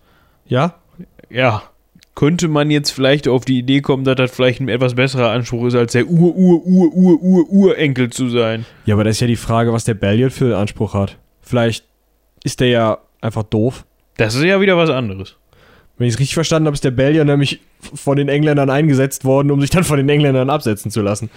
ja, 0.45 0.76
Ja. 1.30 1.64
Könnte 2.16 2.47
man 2.47 2.70
jetzt 2.70 2.91
vielleicht 2.91 3.28
auf 3.28 3.43
die 3.43 3.57
Idee 3.57 3.82
kommen, 3.82 4.03
dass 4.03 4.16
das 4.16 4.30
vielleicht 4.32 4.61
ein 4.61 4.70
etwas 4.70 4.93
besserer 4.93 5.32
Anspruch 5.32 5.66
ist, 5.66 5.74
als 5.76 5.93
der 5.93 6.07
Ur-Ur-Ur-Ur-Ur-Urenkel 6.07 8.11
zu 8.11 8.30
sein? 8.30 8.68
Ja, 8.86 8.93
aber 8.93 9.03
das 9.03 9.16
ist 9.16 9.22
ja 9.22 9.28
die 9.28 9.36
Frage, 9.36 9.74
was 9.74 9.84
der 9.84 9.95
Balliol 9.95 10.30
für 10.30 10.45
einen 10.45 10.53
Anspruch 10.53 10.93
hat. 10.93 11.18
Vielleicht 11.41 11.86
ist 12.43 12.59
der 12.59 12.68
ja 12.68 12.99
einfach 13.22 13.41
doof. 13.43 13.86
Das 14.18 14.36
ist 14.36 14.43
ja 14.43 14.61
wieder 14.61 14.78
was 14.78 14.91
anderes. 14.91 15.38
Wenn 15.97 16.07
ich 16.07 16.14
es 16.14 16.20
richtig 16.20 16.36
verstanden 16.36 16.68
habe, 16.68 16.76
ist 16.76 16.84
der 16.84 16.91
Balliol 16.91 17.26
nämlich 17.26 17.61
von 17.80 18.18
den 18.18 18.30
Engländern 18.30 18.70
eingesetzt 18.70 19.26
worden, 19.26 19.49
um 19.49 19.59
sich 19.59 19.72
dann 19.72 19.84
von 19.84 19.97
den 19.97 20.09
Engländern 20.09 20.51
absetzen 20.51 20.91
zu 20.91 21.01
lassen. 21.01 21.32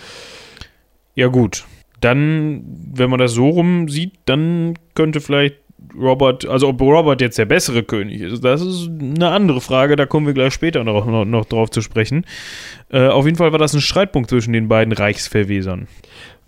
Ja, 1.15 1.29
gut. 1.29 1.65
Dann, 2.01 2.63
wenn 2.93 3.09
man 3.09 3.19
das 3.19 3.33
so 3.33 3.49
rum 3.49 3.89
sieht, 3.89 4.13
dann 4.27 4.75
könnte 4.95 5.23
vielleicht 5.23 5.57
Robert, 5.99 6.47
also 6.47 6.69
ob 6.69 6.81
Robert 6.81 7.21
jetzt 7.21 7.39
der 7.39 7.45
bessere 7.45 7.83
König 7.83 8.21
ist, 8.21 8.45
das 8.45 8.61
ist 8.63 8.89
eine 8.89 9.29
andere 9.29 9.61
Frage, 9.61 9.97
da 9.97 10.07
kommen 10.07 10.27
wir 10.27 10.35
gleich 10.35 10.53
später 10.53 10.85
noch, 10.85 11.07
noch, 11.07 11.25
noch 11.25 11.45
drauf 11.45 11.71
zu 11.71 11.81
sprechen. 11.83 12.25
Äh, 12.91 13.09
auf 13.09 13.25
jeden 13.25 13.37
Fall 13.37 13.53
war 13.53 13.59
das 13.59 13.75
ein 13.75 13.81
Streitpunkt 13.81 14.31
zwischen 14.31 14.53
den 14.53 14.69
beiden 14.69 14.93
Reichsverwesern. 14.93 15.89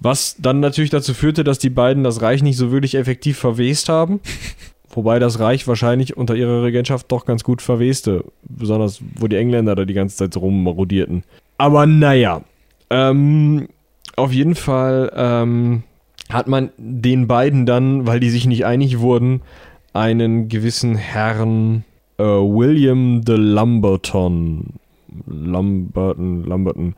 Was 0.00 0.36
dann 0.38 0.60
natürlich 0.60 0.90
dazu 0.90 1.14
führte, 1.14 1.42
dass 1.44 1.58
die 1.58 1.70
beiden 1.70 2.04
das 2.04 2.22
Reich 2.22 2.42
nicht 2.42 2.56
so 2.56 2.70
wirklich 2.70 2.94
effektiv 2.94 3.38
verwest 3.38 3.88
haben. 3.88 4.20
Wobei 4.90 5.18
das 5.18 5.38
Reich 5.38 5.66
wahrscheinlich 5.68 6.16
unter 6.16 6.34
ihrer 6.34 6.62
Regentschaft 6.62 7.10
doch 7.12 7.26
ganz 7.26 7.44
gut 7.44 7.60
verweste. 7.62 8.24
Besonders, 8.42 9.00
wo 9.16 9.28
die 9.28 9.36
Engländer 9.36 9.74
da 9.74 9.84
die 9.84 9.94
ganze 9.94 10.16
Zeit 10.16 10.32
so 10.32 10.40
rummarodierten. 10.40 11.24
Aber 11.58 11.86
naja. 11.86 12.42
Ähm, 12.90 13.68
auf 14.16 14.32
jeden 14.32 14.54
Fall 14.54 15.12
ähm, 15.14 15.82
hat 16.28 16.46
man 16.46 16.70
den 16.76 17.26
beiden 17.26 17.66
dann, 17.66 18.06
weil 18.06 18.20
die 18.20 18.30
sich 18.30 18.46
nicht 18.46 18.66
einig 18.66 18.98
wurden, 18.98 19.42
einen 19.92 20.48
gewissen 20.48 20.94
Herrn 20.94 21.84
äh, 22.18 22.22
William 22.22 23.24
de 23.24 23.36
Lamberton, 23.36 24.74
Lamberton, 25.26 26.44
Lamberton, 26.44 26.94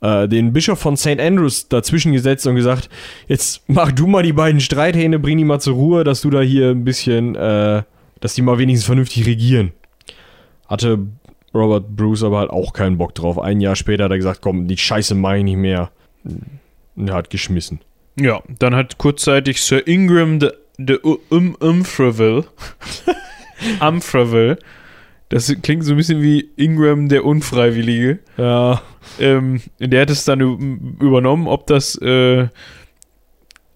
äh, 0.00 0.28
den 0.28 0.52
Bischof 0.52 0.78
von 0.78 0.96
St. 0.96 1.20
Andrews 1.20 1.68
dazwischen 1.68 2.12
gesetzt 2.12 2.46
und 2.46 2.56
gesagt, 2.56 2.90
jetzt 3.28 3.62
mach 3.68 3.92
du 3.92 4.06
mal 4.06 4.22
die 4.22 4.32
beiden 4.32 4.60
Streithähne, 4.60 5.18
bring 5.18 5.38
die 5.38 5.44
mal 5.44 5.60
zur 5.60 5.74
Ruhe, 5.74 6.04
dass 6.04 6.22
du 6.22 6.30
da 6.30 6.40
hier 6.40 6.70
ein 6.70 6.84
bisschen, 6.84 7.36
äh, 7.36 7.82
dass 8.20 8.34
die 8.34 8.42
mal 8.42 8.58
wenigstens 8.58 8.86
vernünftig 8.86 9.26
regieren. 9.26 9.72
Hatte 10.66 10.98
Robert 11.54 11.96
Bruce 11.96 12.24
aber 12.24 12.38
halt 12.38 12.50
auch 12.50 12.72
keinen 12.72 12.98
Bock 12.98 13.14
drauf. 13.14 13.38
Ein 13.38 13.60
Jahr 13.60 13.76
später 13.76 14.04
hat 14.04 14.10
er 14.10 14.16
gesagt, 14.16 14.40
komm, 14.40 14.66
die 14.66 14.78
Scheiße 14.78 15.14
mach 15.14 15.34
ich 15.34 15.44
nicht 15.44 15.56
mehr. 15.56 15.90
Und 16.24 17.08
er 17.08 17.14
hat 17.14 17.30
geschmissen. 17.30 17.80
Ja, 18.16 18.42
dann 18.58 18.74
hat 18.74 18.98
kurzzeitig 18.98 19.60
Sir 19.60 19.86
Ingram 19.86 20.38
de, 20.38 20.52
de 20.78 20.98
um, 21.30 21.54
Umfreville, 21.54 22.44
Umfreville, 23.80 24.58
das 25.32 25.54
klingt 25.62 25.84
so 25.84 25.92
ein 25.92 25.96
bisschen 25.96 26.20
wie 26.20 26.50
Ingram 26.56 27.08
der 27.08 27.24
Unfreiwillige. 27.24 28.18
Ja. 28.36 28.82
Ähm, 29.18 29.62
der 29.78 30.02
hat 30.02 30.10
es 30.10 30.26
dann 30.26 30.40
übernommen, 31.00 31.48
ob 31.48 31.66
das 31.66 31.96
äh, 32.02 32.48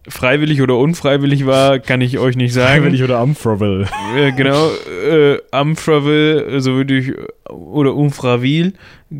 freiwillig 0.08 0.62
oder 0.62 0.76
unfreiwillig 0.76 1.46
war, 1.46 1.78
kann 1.78 2.00
ich 2.00 2.18
euch 2.18 2.36
nicht 2.36 2.52
sagen. 2.52 2.82
Freiwillig 2.82 3.02
oder 3.02 3.22
Umfraville. 3.22 3.88
Äh, 4.16 4.32
genau, 4.32 4.70
äh, 5.08 5.38
Umfraville, 5.52 6.60
so 6.60 6.72
würde 6.74 6.98
ich, 6.98 7.12
oder 7.48 7.94
Umfraville, 7.94 8.72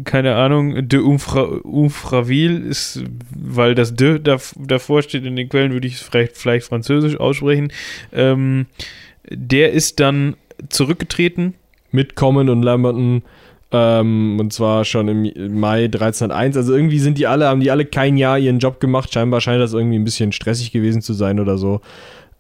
keine 0.05 0.37
Ahnung, 0.37 0.89
de 0.89 1.01
Umfra, 1.01 1.43
Umfraville 1.43 2.59
ist, 2.59 3.05
weil 3.35 3.75
das 3.75 3.95
de 3.95 4.21
davor 4.21 5.03
steht 5.03 5.25
in 5.25 5.37
den 5.37 5.49
Quellen, 5.49 5.73
würde 5.73 5.87
ich 5.87 5.95
es 5.95 6.03
vielleicht, 6.03 6.37
vielleicht 6.37 6.67
französisch 6.67 7.19
aussprechen. 7.19 7.73
Ähm, 8.13 8.67
der 9.29 9.73
ist 9.73 10.01
dann 10.01 10.37
zurückgetreten. 10.69 11.55
Mit 11.93 12.15
Common 12.15 12.49
und 12.51 12.63
Lamberton 12.63 13.23
ähm, 13.77 14.39
und 14.41 14.53
zwar 14.53 14.85
schon 14.85 15.09
im 15.09 15.61
Mai 15.61 15.85
1301. 15.85 16.57
Also 16.57 16.75
irgendwie 16.75 16.99
sind 16.99 17.19
die 17.19 17.27
alle, 17.27 17.47
haben 17.47 17.61
die 17.61 17.71
alle 17.71 17.85
kein 17.85 18.17
Jahr 18.17 18.39
ihren 18.39 18.59
Job 18.59 18.81
gemacht. 18.81 19.13
Scheinbar 19.13 19.41
scheint 19.41 19.61
das 19.61 19.75
irgendwie 19.75 19.99
ein 19.99 20.05
bisschen 20.05 20.33
stressig 20.33 20.73
gewesen 20.73 21.03
zu 21.03 21.13
sein 21.13 21.41
oder 21.41 21.59
so. 21.59 21.81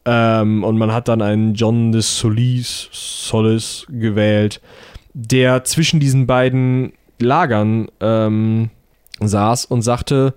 Ähm, 0.07 0.65
und 0.65 0.79
man 0.79 0.93
hat 0.93 1.09
dann 1.09 1.21
einen 1.21 1.55
John 1.55 1.93
de 1.93 2.01
Solis, 2.01 2.89
Solis 2.93 3.87
gewählt, 3.91 4.63
der 5.13 5.65
zwischen 5.65 6.01
diesen 6.01 6.27
beiden 6.27 6.93
Lagern 7.19 7.89
ähm, 8.01 8.71
saß 9.21 9.67
und 9.67 9.83
sagte, 9.83 10.35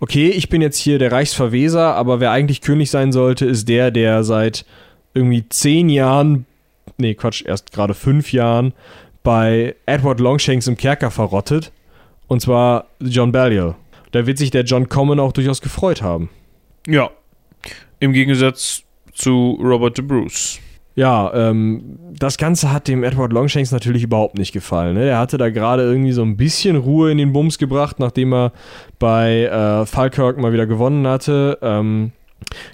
okay, 0.00 0.28
ich 0.28 0.48
bin 0.48 0.60
jetzt 0.60 0.78
hier 0.78 0.98
der 0.98 1.12
Reichsverweser, 1.12 1.94
aber 1.94 2.20
wer 2.20 2.32
eigentlich 2.32 2.60
König 2.60 2.90
sein 2.90 3.12
sollte, 3.12 3.46
ist 3.46 3.68
der, 3.68 3.90
der 3.90 4.24
seit 4.24 4.66
irgendwie 5.14 5.48
zehn 5.48 5.88
Jahren, 5.88 6.46
nee, 6.98 7.14
Quatsch, 7.14 7.44
erst 7.46 7.72
gerade 7.72 7.94
fünf 7.94 8.32
Jahren 8.32 8.72
bei 9.22 9.74
Edward 9.86 10.20
Longshanks 10.20 10.66
im 10.66 10.76
Kerker 10.76 11.10
verrottet. 11.10 11.72
Und 12.28 12.40
zwar 12.40 12.86
John 13.00 13.32
Balliol. 13.32 13.74
Da 14.12 14.26
wird 14.26 14.38
sich 14.38 14.50
der 14.50 14.64
John 14.64 14.88
Common 14.88 15.20
auch 15.20 15.32
durchaus 15.32 15.60
gefreut 15.60 16.02
haben. 16.02 16.28
Ja. 16.86 17.10
Im 18.00 18.12
Gegensatz 18.12 18.82
zu 19.12 19.58
Robert 19.62 19.98
de 19.98 20.04
Bruce. 20.04 20.58
Ja, 20.94 21.32
ähm, 21.32 21.98
das 22.18 22.36
Ganze 22.36 22.70
hat 22.70 22.86
dem 22.86 23.02
Edward 23.02 23.32
Longshanks 23.32 23.72
natürlich 23.72 24.02
überhaupt 24.02 24.36
nicht 24.36 24.52
gefallen. 24.52 24.94
Ne? 24.94 25.08
Er 25.08 25.18
hatte 25.18 25.38
da 25.38 25.48
gerade 25.48 25.82
irgendwie 25.82 26.12
so 26.12 26.22
ein 26.22 26.36
bisschen 26.36 26.76
Ruhe 26.76 27.10
in 27.10 27.18
den 27.18 27.32
Bums 27.32 27.56
gebracht, 27.56 27.98
nachdem 27.98 28.34
er 28.34 28.52
bei 28.98 29.44
äh, 29.44 29.86
Falkirk 29.86 30.36
mal 30.36 30.52
wieder 30.52 30.66
gewonnen 30.66 31.06
hatte. 31.06 31.58
Ähm, 31.62 32.12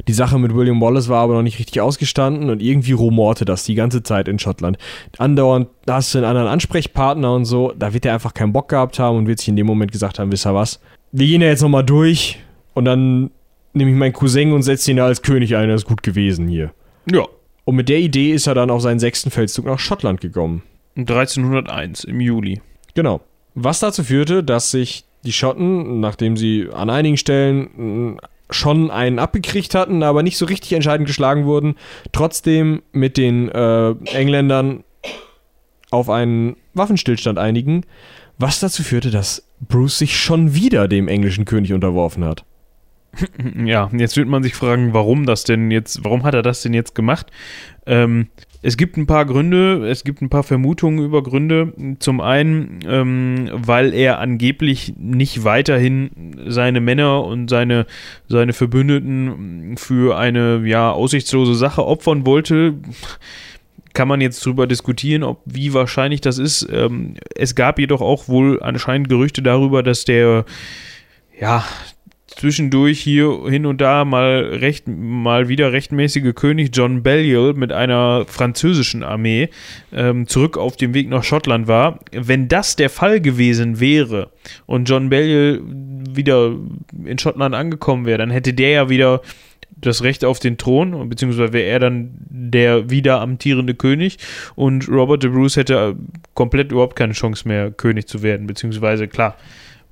die 0.06 0.12
Sache 0.12 0.38
mit 0.38 0.54
William 0.54 0.80
Wallace 0.80 1.08
war 1.08 1.22
aber 1.22 1.34
noch 1.34 1.42
nicht 1.42 1.58
richtig 1.58 1.80
ausgestanden 1.80 2.50
und 2.50 2.62
irgendwie 2.62 2.92
rumorte 2.92 3.44
das 3.44 3.64
die 3.64 3.74
ganze 3.74 4.02
Zeit 4.02 4.28
in 4.28 4.38
Schottland. 4.38 4.78
Andauernd 5.18 5.68
hast 5.88 6.14
du 6.14 6.18
einen 6.18 6.26
anderen 6.26 6.48
Ansprechpartner 6.48 7.32
und 7.34 7.44
so, 7.44 7.72
da 7.76 7.92
wird 7.92 8.04
er 8.06 8.14
einfach 8.14 8.34
keinen 8.34 8.52
Bock 8.52 8.68
gehabt 8.68 8.98
haben 8.98 9.18
und 9.18 9.26
wird 9.26 9.38
sich 9.38 9.48
in 9.48 9.56
dem 9.56 9.66
Moment 9.66 9.92
gesagt 9.92 10.18
haben, 10.18 10.32
wisst 10.32 10.46
ihr 10.46 10.54
was, 10.54 10.80
wir 11.12 11.26
gehen 11.26 11.42
ja 11.42 11.48
jetzt 11.48 11.62
nochmal 11.62 11.84
durch 11.84 12.38
und 12.74 12.84
dann 12.84 13.30
nehme 13.72 13.90
ich 13.90 13.96
meinen 13.96 14.12
Cousin 14.12 14.52
und 14.52 14.62
setze 14.62 14.90
ihn 14.90 14.96
da 14.98 15.06
als 15.06 15.22
König 15.22 15.56
ein, 15.56 15.68
das 15.68 15.82
ist 15.82 15.88
gut 15.88 16.02
gewesen 16.02 16.48
hier. 16.48 16.72
Ja. 17.10 17.24
Und 17.64 17.76
mit 17.76 17.88
der 17.88 17.98
Idee 17.98 18.32
ist 18.32 18.46
er 18.46 18.54
dann 18.54 18.70
auf 18.70 18.82
seinen 18.82 18.98
sechsten 18.98 19.30
Feldzug 19.30 19.66
nach 19.66 19.78
Schottland 19.78 20.20
gekommen. 20.20 20.62
1301 20.96 22.04
im 22.04 22.20
Juli. 22.20 22.60
Genau. 22.94 23.20
Was 23.54 23.80
dazu 23.80 24.02
führte, 24.04 24.42
dass 24.42 24.70
sich 24.70 25.04
die 25.24 25.32
Schotten, 25.32 26.00
nachdem 26.00 26.36
sie 26.36 26.68
an 26.72 26.90
einigen 26.90 27.16
Stellen 27.16 28.18
schon 28.50 28.90
einen 28.90 29.18
abgekriegt 29.18 29.74
hatten, 29.74 30.02
aber 30.02 30.22
nicht 30.22 30.38
so 30.38 30.46
richtig 30.46 30.72
entscheidend 30.72 31.06
geschlagen 31.06 31.44
wurden, 31.44 31.76
trotzdem 32.12 32.82
mit 32.92 33.16
den 33.16 33.48
äh, 33.50 33.90
Engländern 34.12 34.84
auf 35.90 36.10
einen 36.10 36.56
Waffenstillstand 36.74 37.38
einigen, 37.38 37.84
was 38.38 38.60
dazu 38.60 38.82
führte, 38.82 39.10
dass 39.10 39.48
Bruce 39.60 39.98
sich 39.98 40.16
schon 40.16 40.54
wieder 40.54 40.88
dem 40.88 41.08
englischen 41.08 41.44
König 41.44 41.72
unterworfen 41.72 42.24
hat. 42.24 42.44
Ja, 43.64 43.90
jetzt 43.92 44.16
wird 44.16 44.28
man 44.28 44.42
sich 44.42 44.54
fragen, 44.54 44.92
warum 44.92 45.26
das 45.26 45.44
denn 45.44 45.70
jetzt, 45.70 46.04
warum 46.04 46.24
hat 46.24 46.34
er 46.34 46.42
das 46.42 46.62
denn 46.62 46.74
jetzt 46.74 46.94
gemacht? 46.94 47.30
Ähm, 47.86 48.28
es 48.60 48.76
gibt 48.76 48.96
ein 48.96 49.06
paar 49.06 49.24
Gründe, 49.24 49.88
es 49.88 50.02
gibt 50.02 50.20
ein 50.20 50.30
paar 50.30 50.42
Vermutungen 50.42 51.04
über 51.04 51.22
Gründe. 51.22 51.72
Zum 52.00 52.20
einen, 52.20 52.80
ähm, 52.86 53.48
weil 53.52 53.94
er 53.94 54.18
angeblich 54.18 54.94
nicht 54.98 55.44
weiterhin 55.44 56.10
seine 56.46 56.80
Männer 56.80 57.24
und 57.24 57.48
seine, 57.48 57.86
seine 58.26 58.52
Verbündeten 58.52 59.76
für 59.76 60.18
eine 60.18 60.62
ja 60.66 60.90
aussichtslose 60.90 61.54
Sache 61.54 61.86
opfern 61.86 62.26
wollte. 62.26 62.74
Kann 63.92 64.08
man 64.08 64.20
jetzt 64.20 64.44
drüber 64.44 64.66
diskutieren, 64.66 65.22
ob 65.22 65.40
wie 65.44 65.72
wahrscheinlich 65.72 66.20
das 66.20 66.38
ist. 66.38 66.68
Ähm, 66.70 67.14
es 67.36 67.54
gab 67.54 67.78
jedoch 67.78 68.00
auch 68.00 68.28
wohl 68.28 68.60
anscheinend 68.60 69.08
Gerüchte 69.08 69.42
darüber, 69.42 69.84
dass 69.84 70.04
der 70.04 70.44
ja, 71.40 71.64
zwischendurch 72.38 73.00
hier 73.00 73.42
hin 73.48 73.66
und 73.66 73.80
da 73.80 74.04
mal 74.04 74.58
recht, 74.60 74.86
mal 74.86 75.48
wieder 75.48 75.72
rechtmäßige 75.72 76.34
König 76.34 76.70
John 76.72 77.02
Balliol 77.02 77.54
mit 77.54 77.72
einer 77.72 78.26
französischen 78.26 79.02
Armee 79.02 79.48
ähm, 79.92 80.28
zurück 80.28 80.56
auf 80.56 80.76
dem 80.76 80.94
Weg 80.94 81.08
nach 81.08 81.24
Schottland 81.24 81.66
war. 81.66 81.98
Wenn 82.12 82.46
das 82.46 82.76
der 82.76 82.90
Fall 82.90 83.20
gewesen 83.20 83.80
wäre 83.80 84.30
und 84.66 84.88
John 84.88 85.10
Balliol 85.10 85.62
wieder 86.10 86.54
in 87.04 87.18
Schottland 87.18 87.56
angekommen 87.56 88.06
wäre, 88.06 88.18
dann 88.18 88.30
hätte 88.30 88.54
der 88.54 88.70
ja 88.70 88.88
wieder 88.88 89.20
das 89.80 90.02
Recht 90.02 90.24
auf 90.24 90.38
den 90.38 90.58
Thron, 90.58 91.08
beziehungsweise 91.08 91.52
wäre 91.52 91.68
er 91.68 91.78
dann 91.80 92.10
der 92.30 92.88
wieder 92.90 93.20
amtierende 93.20 93.74
König 93.74 94.18
und 94.54 94.88
Robert 94.88 95.22
de 95.22 95.30
Bruce 95.30 95.56
hätte 95.56 95.96
komplett 96.34 96.72
überhaupt 96.72 96.96
keine 96.96 97.12
Chance 97.12 97.46
mehr, 97.46 97.70
König 97.70 98.06
zu 98.06 98.22
werden, 98.22 98.46
beziehungsweise 98.46 99.08
klar, 99.08 99.36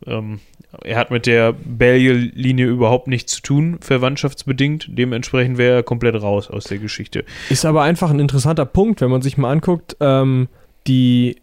ähm, 0.07 0.41
er 0.85 0.99
hat 0.99 1.11
mit 1.11 1.27
der 1.27 1.53
Balliol-Linie 1.53 2.67
überhaupt 2.67 3.07
nichts 3.07 3.37
zu 3.37 3.43
tun, 3.43 3.79
verwandtschaftsbedingt. 3.81 4.87
Dementsprechend 4.89 5.59
wäre 5.59 5.77
er 5.77 5.83
komplett 5.83 6.21
raus 6.21 6.51
aus 6.51 6.65
der 6.65 6.79
Geschichte. 6.79 7.25
Ist 7.49 7.65
aber 7.65 7.83
einfach 7.83 8.11
ein 8.11 8.21
interessanter 8.21 8.67
Punkt, 8.67 9.01
wenn 9.01 9.11
man 9.11 9.23
sich 9.23 9.39
mal 9.39 9.51
anguckt. 9.51 9.97
Ähm, 10.01 10.49
die 10.87 11.37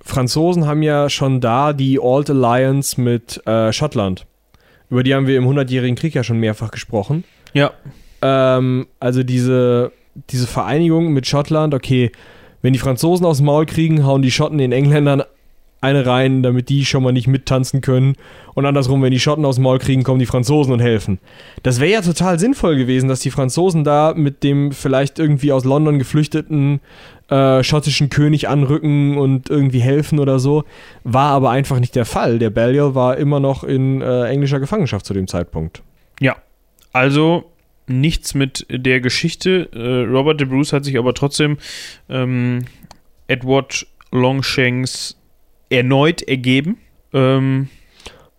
Franzosen 0.00 0.66
haben 0.66 0.82
ja 0.82 1.10
schon 1.10 1.40
da 1.40 1.72
die 1.72 2.00
Old 2.00 2.30
Alliance 2.30 3.00
mit 3.00 3.46
äh, 3.46 3.72
Schottland. 3.72 4.26
Über 4.90 5.02
die 5.02 5.14
haben 5.14 5.26
wir 5.26 5.36
im 5.36 5.44
Hundertjährigen 5.44 5.96
Krieg 5.96 6.14
ja 6.14 6.24
schon 6.24 6.38
mehrfach 6.38 6.70
gesprochen. 6.70 7.24
Ja. 7.52 7.72
Ähm, 8.22 8.86
also 9.00 9.22
diese, 9.22 9.92
diese 10.30 10.46
Vereinigung 10.46 11.12
mit 11.12 11.26
Schottland, 11.26 11.74
okay, 11.74 12.10
wenn 12.62 12.72
die 12.72 12.78
Franzosen 12.78 13.26
aus 13.26 13.36
dem 13.36 13.46
Maul 13.46 13.66
kriegen, 13.66 14.04
hauen 14.04 14.22
die 14.22 14.30
Schotten 14.30 14.58
den 14.58 14.72
Engländern 14.72 15.22
eine 15.80 16.06
rein, 16.06 16.42
damit 16.42 16.68
die 16.68 16.84
schon 16.84 17.02
mal 17.02 17.12
nicht 17.12 17.28
mittanzen 17.28 17.80
können. 17.80 18.16
Und 18.54 18.66
andersrum, 18.66 19.02
wenn 19.02 19.12
die 19.12 19.20
Schotten 19.20 19.44
aus 19.44 19.56
dem 19.56 19.64
Maul 19.64 19.78
kriegen, 19.78 20.02
kommen 20.02 20.18
die 20.18 20.26
Franzosen 20.26 20.72
und 20.72 20.80
helfen. 20.80 21.18
Das 21.62 21.80
wäre 21.80 21.92
ja 21.92 22.00
total 22.00 22.38
sinnvoll 22.38 22.76
gewesen, 22.76 23.08
dass 23.08 23.20
die 23.20 23.30
Franzosen 23.30 23.84
da 23.84 24.14
mit 24.16 24.42
dem 24.42 24.72
vielleicht 24.72 25.18
irgendwie 25.18 25.52
aus 25.52 25.64
London 25.64 25.98
geflüchteten 25.98 26.80
äh, 27.28 27.62
schottischen 27.62 28.10
König 28.10 28.48
anrücken 28.48 29.18
und 29.18 29.50
irgendwie 29.50 29.80
helfen 29.80 30.18
oder 30.18 30.38
so. 30.38 30.64
War 31.04 31.30
aber 31.32 31.50
einfach 31.50 31.78
nicht 31.78 31.94
der 31.94 32.06
Fall. 32.06 32.38
Der 32.38 32.50
Balliol 32.50 32.94
war 32.94 33.16
immer 33.16 33.38
noch 33.38 33.64
in 33.64 34.00
äh, 34.00 34.24
englischer 34.24 34.60
Gefangenschaft 34.60 35.06
zu 35.06 35.14
dem 35.14 35.28
Zeitpunkt. 35.28 35.82
Ja, 36.20 36.36
also 36.92 37.44
nichts 37.86 38.34
mit 38.34 38.66
der 38.70 39.00
Geschichte. 39.00 39.68
Äh, 39.72 40.10
Robert 40.10 40.40
de 40.40 40.46
Bruce 40.46 40.72
hat 40.72 40.84
sich 40.84 40.98
aber 40.98 41.14
trotzdem 41.14 41.58
ähm, 42.08 42.64
Edward 43.26 43.86
Longshanks 44.10 45.17
erneut 45.70 46.22
ergeben. 46.22 46.78
Ähm, 47.12 47.68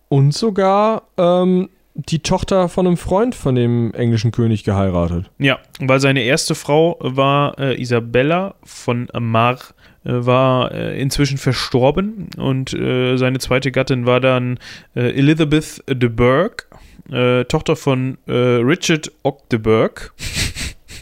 Und 0.08 0.34
sogar 0.34 1.02
ähm, 1.16 1.68
die 1.94 2.20
Tochter 2.20 2.68
von 2.68 2.86
einem 2.86 2.96
Freund 2.96 3.34
von 3.34 3.54
dem 3.54 3.92
englischen 3.94 4.30
König 4.32 4.64
geheiratet. 4.64 5.30
ja, 5.38 5.58
weil 5.80 6.00
seine 6.00 6.22
erste 6.22 6.54
Frau 6.54 6.96
war 7.00 7.58
äh, 7.58 7.80
Isabella 7.80 8.54
von 8.64 9.08
Mar, 9.18 9.58
äh, 10.04 10.10
war 10.12 10.72
äh, 10.72 11.00
inzwischen 11.00 11.36
verstorben 11.36 12.28
und 12.38 12.72
äh, 12.72 13.16
seine 13.16 13.38
zweite 13.38 13.70
Gattin 13.72 14.06
war 14.06 14.20
dann 14.20 14.58
äh, 14.94 15.10
Elizabeth 15.18 15.82
de 15.88 16.08
Burgh, 16.08 16.64
äh, 17.12 17.44
Tochter 17.44 17.74
von 17.76 18.18
Richard 18.28 19.10
Ock 19.24 19.48
de 19.50 19.58
Burgh. 19.58 20.12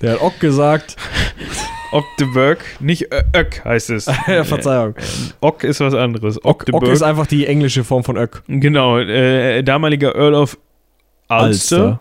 Der 0.02 0.12
hat 0.14 0.20
auch 0.22 0.38
gesagt, 0.38 0.96
Ock 1.90 2.04
de 2.18 2.26
Burgh, 2.26 2.58
nicht 2.80 3.08
Öck 3.34 3.64
heißt 3.64 3.90
es. 3.90 4.06
ja, 4.26 4.44
Verzeihung. 4.44 4.94
Ock 5.40 5.64
ist 5.64 5.80
was 5.80 5.94
anderes. 5.94 6.44
Ock 6.44 6.66
de 6.66 6.74
Ock 6.74 6.86
ist 6.88 7.02
einfach 7.02 7.26
die 7.26 7.46
englische 7.46 7.82
Form 7.82 8.04
von 8.04 8.16
Öck. 8.16 8.42
Genau, 8.46 8.98
äh, 8.98 9.62
damaliger 9.62 10.14
Earl 10.14 10.34
of 10.34 10.58
Ulster. 11.28 12.00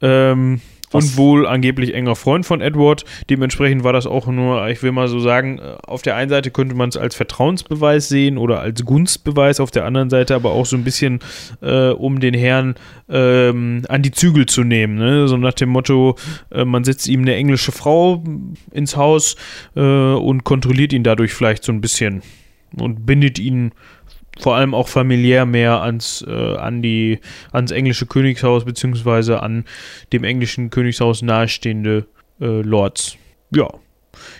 Ähm, 0.00 0.60
Was? 0.90 1.04
und 1.04 1.16
wohl 1.16 1.46
angeblich 1.46 1.94
enger 1.94 2.16
Freund 2.16 2.46
von 2.46 2.60
Edward. 2.60 3.04
Dementsprechend 3.30 3.84
war 3.84 3.92
das 3.92 4.06
auch 4.06 4.26
nur, 4.26 4.66
ich 4.68 4.82
will 4.82 4.92
mal 4.92 5.08
so 5.08 5.20
sagen, 5.20 5.58
äh, 5.58 5.76
auf 5.86 6.02
der 6.02 6.16
einen 6.16 6.30
Seite 6.30 6.50
könnte 6.50 6.74
man 6.74 6.88
es 6.88 6.96
als 6.96 7.14
Vertrauensbeweis 7.14 8.08
sehen 8.08 8.38
oder 8.38 8.60
als 8.60 8.84
Gunstbeweis, 8.84 9.60
auf 9.60 9.70
der 9.70 9.84
anderen 9.84 10.10
Seite 10.10 10.34
aber 10.34 10.52
auch 10.52 10.66
so 10.66 10.76
ein 10.76 10.84
bisschen, 10.84 11.20
äh, 11.60 11.90
um 11.90 12.20
den 12.20 12.34
Herrn 12.34 12.74
ähm, 13.08 13.82
an 13.88 14.02
die 14.02 14.10
Zügel 14.10 14.46
zu 14.46 14.64
nehmen. 14.64 14.96
Ne? 14.96 15.28
So 15.28 15.36
nach 15.36 15.54
dem 15.54 15.70
Motto, 15.70 16.16
äh, 16.50 16.64
man 16.64 16.84
setzt 16.84 17.08
ihm 17.08 17.22
eine 17.22 17.34
englische 17.34 17.72
Frau 17.72 18.22
ins 18.72 18.96
Haus 18.96 19.36
äh, 19.76 19.80
und 19.80 20.44
kontrolliert 20.44 20.92
ihn 20.92 21.04
dadurch 21.04 21.32
vielleicht 21.32 21.64
so 21.64 21.72
ein 21.72 21.80
bisschen 21.80 22.22
und 22.76 23.06
bindet 23.06 23.38
ihn 23.38 23.72
vor 24.38 24.56
allem 24.56 24.74
auch 24.74 24.88
familiär 24.88 25.46
mehr 25.46 25.82
ans, 25.82 26.24
äh, 26.26 26.56
an 26.56 26.82
die, 26.82 27.20
ans 27.52 27.70
englische 27.70 28.06
Königshaus 28.06 28.64
beziehungsweise 28.64 29.42
an 29.42 29.64
dem 30.12 30.24
englischen 30.24 30.70
Königshaus 30.70 31.22
nahestehende 31.22 32.06
äh, 32.40 32.62
Lords. 32.62 33.16
Ja. 33.50 33.68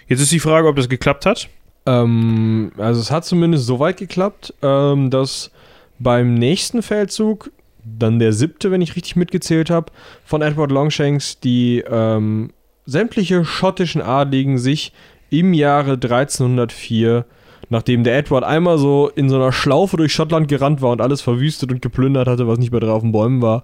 Jetzt 0.06 0.20
ist 0.20 0.32
die 0.32 0.40
Frage, 0.40 0.68
ob 0.68 0.76
das 0.76 0.88
geklappt 0.88 1.26
hat. 1.26 1.48
Ähm, 1.86 2.72
also 2.76 3.00
es 3.00 3.10
hat 3.10 3.24
zumindest 3.24 3.66
so 3.66 3.78
weit 3.78 3.96
geklappt, 3.96 4.54
ähm, 4.62 5.10
dass 5.10 5.50
beim 5.98 6.34
nächsten 6.34 6.82
Feldzug, 6.82 7.50
dann 7.84 8.18
der 8.18 8.32
siebte, 8.32 8.70
wenn 8.70 8.82
ich 8.82 8.96
richtig 8.96 9.16
mitgezählt 9.16 9.70
habe, 9.70 9.92
von 10.24 10.42
Edward 10.42 10.70
Longshanks, 10.70 11.40
die 11.40 11.82
ähm, 11.88 12.50
sämtliche 12.84 13.44
schottischen 13.44 14.02
Adligen 14.02 14.58
sich 14.58 14.92
im 15.30 15.54
Jahre 15.54 15.92
1304, 15.92 17.24
nachdem 17.68 18.04
der 18.04 18.16
Edward 18.16 18.44
einmal 18.44 18.78
so 18.78 19.10
in 19.14 19.28
so 19.28 19.36
einer 19.36 19.52
Schlaufe 19.52 19.96
durch 19.96 20.12
Schottland 20.12 20.48
gerannt 20.48 20.82
war 20.82 20.90
und 20.90 21.00
alles 21.00 21.20
verwüstet 21.20 21.72
und 21.72 21.82
geplündert 21.82 22.28
hatte, 22.28 22.48
was 22.48 22.58
nicht 22.58 22.72
mehr 22.72 22.80
drauf 22.80 22.96
auf 22.96 23.02
den 23.02 23.12
Bäumen 23.12 23.42
war, 23.42 23.62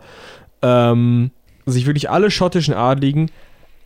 ähm, 0.63 1.31
sich 1.67 1.87
wirklich 1.87 2.11
alle 2.11 2.31
schottischen 2.31 2.75
Adligen, 2.75 3.31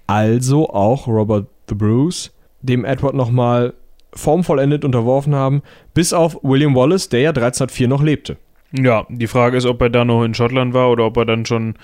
also 0.07 0.71
auch 0.71 1.07
Robert 1.07 1.47
the 1.69 1.75
Bruce, 1.75 2.33
dem 2.63 2.85
Edward 2.85 3.15
nochmal 3.15 3.75
formvollendet 4.13 4.85
unterworfen 4.85 5.35
haben, 5.35 5.63
bis 5.95 6.13
auf 6.13 6.39
William 6.43 6.75
Wallace, 6.75 7.09
der 7.09 7.21
ja 7.21 7.31
1304 7.31 7.89
noch 7.89 8.03
lebte. 8.03 8.37
Ja, 8.73 9.07
die 9.09 9.27
Frage 9.27 9.57
ist, 9.57 9.67
ob 9.67 9.81
er 9.81 9.91
da 9.91 10.05
noch 10.05 10.25
in 10.25 10.35
Schottland 10.35 10.75
war 10.75 10.91
oder 10.91 11.07
ob 11.07 11.17
er 11.17 11.25
dann 11.25 11.47
schon 11.47 11.75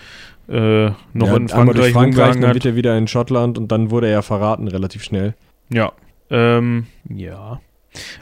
äh, 0.49 0.91
noch 1.13 1.29
ja, 1.29 1.37
in 1.37 1.49
Frankreich 1.49 1.93
Frankreich, 1.93 2.39
dann 2.39 2.55
wird 2.55 2.67
er 2.67 2.77
wieder 2.77 2.97
in 2.99 3.09
Schottland 3.09 3.57
und 3.57 3.73
dann 3.73 3.91
wurde 3.91 4.09
er 4.09 4.13
ja 4.15 4.23
verraten 4.23 4.69
relativ 4.69 5.03
schnell. 5.03 5.35
Ja. 5.71 5.93
Ähm, 6.31 6.87
ja. 7.09 7.61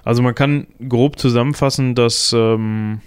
Also 0.05 0.23
man 0.23 0.35
kann 0.35 0.67
grob 0.89 1.19
zusammenfassen, 1.19 1.95
dass 1.95 2.33
ähm, 2.33 3.01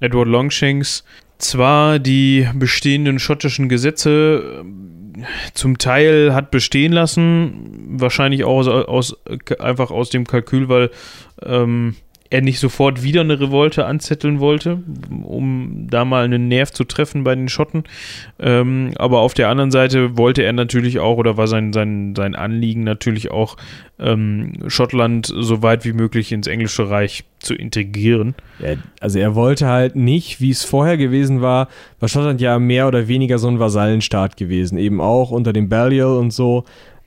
Edward 0.00 0.28
Longshanks 0.28 1.04
zwar 1.38 1.98
die 1.98 2.48
bestehenden 2.54 3.18
schottischen 3.18 3.68
Gesetze 3.68 4.60
ähm, 4.60 5.24
zum 5.54 5.78
Teil 5.78 6.34
hat 6.34 6.50
bestehen 6.50 6.92
lassen, 6.92 7.98
wahrscheinlich 8.00 8.44
auch 8.44 8.66
aus, 8.66 8.68
aus 8.68 9.16
einfach 9.60 9.90
aus 9.90 10.10
dem 10.10 10.26
Kalkül, 10.26 10.68
weil 10.68 10.90
ähm, 11.42 11.96
er 12.34 12.42
nicht 12.42 12.58
sofort 12.58 13.04
wieder 13.04 13.20
eine 13.20 13.38
Revolte 13.38 13.86
anzetteln 13.86 14.40
wollte, 14.40 14.82
um 15.22 15.86
da 15.88 16.04
mal 16.04 16.24
einen 16.24 16.48
Nerv 16.48 16.72
zu 16.72 16.82
treffen 16.82 17.22
bei 17.22 17.36
den 17.36 17.48
Schotten. 17.48 17.84
Ähm, 18.40 18.90
aber 18.96 19.20
auf 19.20 19.34
der 19.34 19.48
anderen 19.48 19.70
Seite 19.70 20.18
wollte 20.18 20.42
er 20.42 20.52
natürlich 20.52 20.98
auch, 20.98 21.16
oder 21.16 21.36
war 21.36 21.46
sein, 21.46 21.72
sein, 21.72 22.12
sein 22.16 22.34
Anliegen 22.34 22.82
natürlich 22.82 23.30
auch, 23.30 23.56
ähm, 24.00 24.54
Schottland 24.66 25.32
so 25.32 25.62
weit 25.62 25.84
wie 25.84 25.92
möglich 25.92 26.32
ins 26.32 26.48
Englische 26.48 26.90
Reich 26.90 27.22
zu 27.38 27.54
integrieren. 27.54 28.34
Also 28.98 29.20
er 29.20 29.36
wollte 29.36 29.68
halt 29.68 29.94
nicht, 29.94 30.40
wie 30.40 30.50
es 30.50 30.64
vorher 30.64 30.96
gewesen 30.96 31.40
war, 31.40 31.68
war 32.00 32.08
Schottland 32.08 32.40
ja 32.40 32.58
mehr 32.58 32.88
oder 32.88 33.06
weniger 33.06 33.38
so 33.38 33.46
ein 33.46 33.60
Vasallenstaat 33.60 34.36
gewesen, 34.36 34.76
eben 34.76 35.00
auch 35.00 35.30
unter 35.30 35.52
dem 35.52 35.68
Balliol 35.68 36.18
und 36.18 36.32
so. 36.32 36.64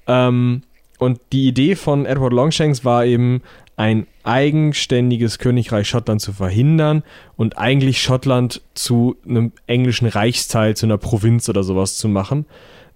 Ähm, 0.07 0.61
und 0.99 1.19
die 1.33 1.49
Idee 1.49 1.75
von 1.75 2.05
Edward 2.05 2.31
Longshanks 2.31 2.85
war 2.85 3.05
eben, 3.05 3.41
ein 3.77 4.07
eigenständiges 4.23 5.37
Königreich 5.37 5.87
Schottland 5.87 6.19
zu 6.19 6.33
verhindern 6.33 7.03
und 7.37 7.59
eigentlich 7.59 8.01
Schottland 8.01 8.61
zu 8.73 9.15
einem 9.25 9.53
englischen 9.67 10.07
Reichsteil, 10.07 10.75
zu 10.75 10.87
einer 10.87 10.97
Provinz 10.97 11.47
oder 11.47 11.63
sowas 11.63 11.95
zu 11.95 12.09
machen. 12.09 12.45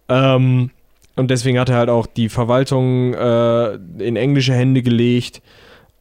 Ähm, 0.10 0.72
und 1.16 1.30
deswegen 1.30 1.60
hat 1.60 1.70
er 1.70 1.78
halt 1.78 1.90
auch 1.90 2.08
die 2.08 2.30
Verwaltung 2.30 3.14
äh, 3.14 3.76
in 4.00 4.16
englische 4.16 4.54
Hände 4.54 4.82
gelegt 4.82 5.44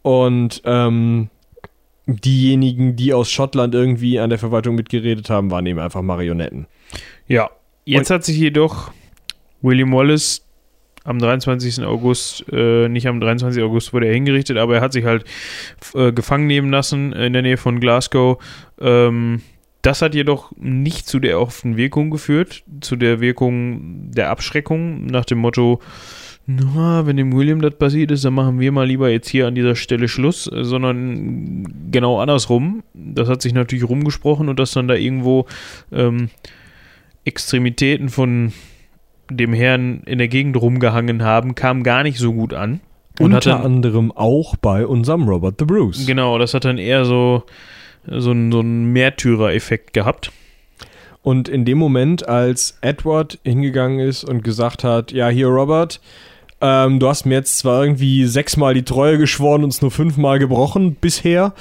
und 0.01 0.63
ähm, 0.65 1.29
diejenigen, 2.07 2.97
die 2.97 3.13
aus 3.13 3.31
Schottland 3.31 3.75
irgendwie 3.75 4.19
an 4.19 4.31
der 4.31 4.39
Verwaltung 4.39 4.77
mitgeredet 4.77 5.29
haben, 5.29 5.51
waren 5.51 5.67
eben 5.67 5.79
einfach 5.79 6.01
Marionetten. 6.01 6.67
Ja, 7.29 7.51
jetzt 7.85 8.09
hat 8.09 8.25
sich 8.25 8.39
jedoch 8.39 8.93
William 9.61 9.93
Wallace 9.93 10.43
am 11.05 11.19
23. 11.19 11.85
August, 11.85 12.45
äh, 12.53 12.89
nicht 12.89 13.07
am 13.07 13.21
23. 13.21 13.63
August 13.63 13.93
wurde 13.93 14.07
er 14.07 14.15
hingerichtet, 14.15 14.59
aber 14.59 14.77
er 14.77 14.81
hat 14.81 14.93
sich 14.93 15.05
halt 15.05 15.25
äh, 15.95 16.13
gefangen 16.13 16.47
nehmen 16.47 16.71
lassen 16.71 17.13
in 17.13 17.33
der 17.33 17.43
Nähe 17.43 17.57
von 17.57 17.81
Glasgow. 17.81 18.43
Ähm, 18.81 19.43
das 19.83 20.03
hat 20.03 20.15
jedoch 20.15 20.53
nicht 20.59 21.09
zu 21.09 21.21
der 21.21 21.33
erhofften 21.33 21.77
Wirkung 21.77 22.11
geführt, 22.11 22.65
zu 22.81 22.97
der 22.97 23.21
Wirkung 23.21 24.11
der 24.11 24.29
Abschreckung, 24.29 25.07
nach 25.07 25.25
dem 25.25 25.39
Motto, 25.39 25.81
na, 26.47 27.07
wenn 27.07 27.17
dem 27.17 27.33
William 27.33 27.61
das 27.61 27.77
passiert 27.77 28.11
ist, 28.11 28.25
dann 28.25 28.35
machen 28.35 28.59
wir 28.59 28.73
mal 28.73 28.87
lieber 28.87 29.09
jetzt 29.09 29.29
hier 29.29 29.47
an 29.47 29.55
dieser 29.55 29.77
Stelle 29.77 30.09
Schluss, 30.09 30.45
sondern 30.45 31.91
genau 31.93 32.19
andersrum. 32.21 32.83
Das 32.93 33.29
hat 33.29 33.41
sich 33.41 33.55
natürlich 33.55 33.89
rumgesprochen 33.89 34.49
und 34.49 34.59
dass 34.59 34.73
dann 34.73 34.89
da 34.89 34.95
irgendwo 34.95 35.47
ähm, 35.93 36.29
Extremitäten 37.25 38.09
von 38.09 38.53
dem 39.31 39.53
Herrn 39.53 40.03
in 40.07 40.19
der 40.19 40.29
Gegend 40.29 40.57
rumgehangen 40.57 41.23
haben, 41.23 41.55
kam 41.55 41.83
gar 41.83 42.03
nicht 42.03 42.19
so 42.19 42.33
gut 42.33 42.53
an. 42.55 42.81
Und 43.19 43.35
Unter 43.35 43.51
dann, 43.51 43.63
anderem 43.63 44.13
auch 44.13 44.57
bei 44.57 44.87
unserem 44.87 45.29
Robert 45.29 45.57
the 45.59 45.65
Bruce. 45.67 46.07
genau, 46.07 46.39
das 46.39 46.55
hat 46.55 46.65
dann 46.65 46.79
eher 46.79 47.05
so, 47.05 47.43
so, 48.07 48.31
einen- 48.31 48.51
so 48.53 48.61
einen 48.61 48.93
Märtyrer-Effekt 48.93 49.93
gehabt. 49.93 50.33
Und 51.23 51.49
in 51.49 51.67
dem 51.67 51.77
Moment, 51.77 52.27
als 52.29 52.79
Edward 52.81 53.39
hingegangen 53.45 54.01
ist 54.01 54.25
und 54.25 54.43
gesagt 54.43 54.85
hat, 54.85 55.13
ja, 55.13 55.29
hier 55.29 55.49
Robert, 55.49 56.01
ähm, 56.63 56.99
du 56.99 57.09
hast 57.09 57.27
mir 57.27 57.35
jetzt 57.35 57.59
zwar 57.59 57.83
irgendwie 57.85 58.25
sechsmal 58.25 58.73
die 58.73 58.85
Treue 58.85 59.19
geschworen 59.19 59.65
und 59.65 59.71
es 59.71 59.83
nur 59.83 59.91
fünfmal 59.91 60.39
gebrochen 60.39 60.95
bisher, 60.99 61.53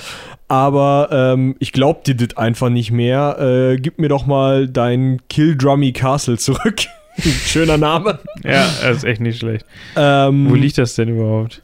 aber 0.48 1.10
ähm, 1.12 1.56
ich 1.60 1.74
glaub 1.74 2.06
dir 2.06 2.16
das 2.16 2.38
einfach 2.38 2.70
nicht 2.70 2.92
mehr. 2.92 3.38
Äh, 3.40 3.78
gib 3.78 4.00
mir 4.00 4.08
doch 4.10 4.26
mal 4.26 4.68
dein 4.70 5.20
Kill 5.30 5.58
Drummy 5.58 5.92
Castle 5.92 6.38
zurück. 6.38 6.84
Schöner 7.46 7.78
Name. 7.78 8.20
Ja, 8.44 8.68
das 8.82 8.98
ist 8.98 9.04
echt 9.04 9.22
nicht 9.22 9.40
schlecht. 9.40 9.66
Ähm, 9.96 10.50
Wo 10.50 10.56
liegt 10.56 10.78
das 10.78 10.96
denn 10.96 11.10
überhaupt? 11.10 11.62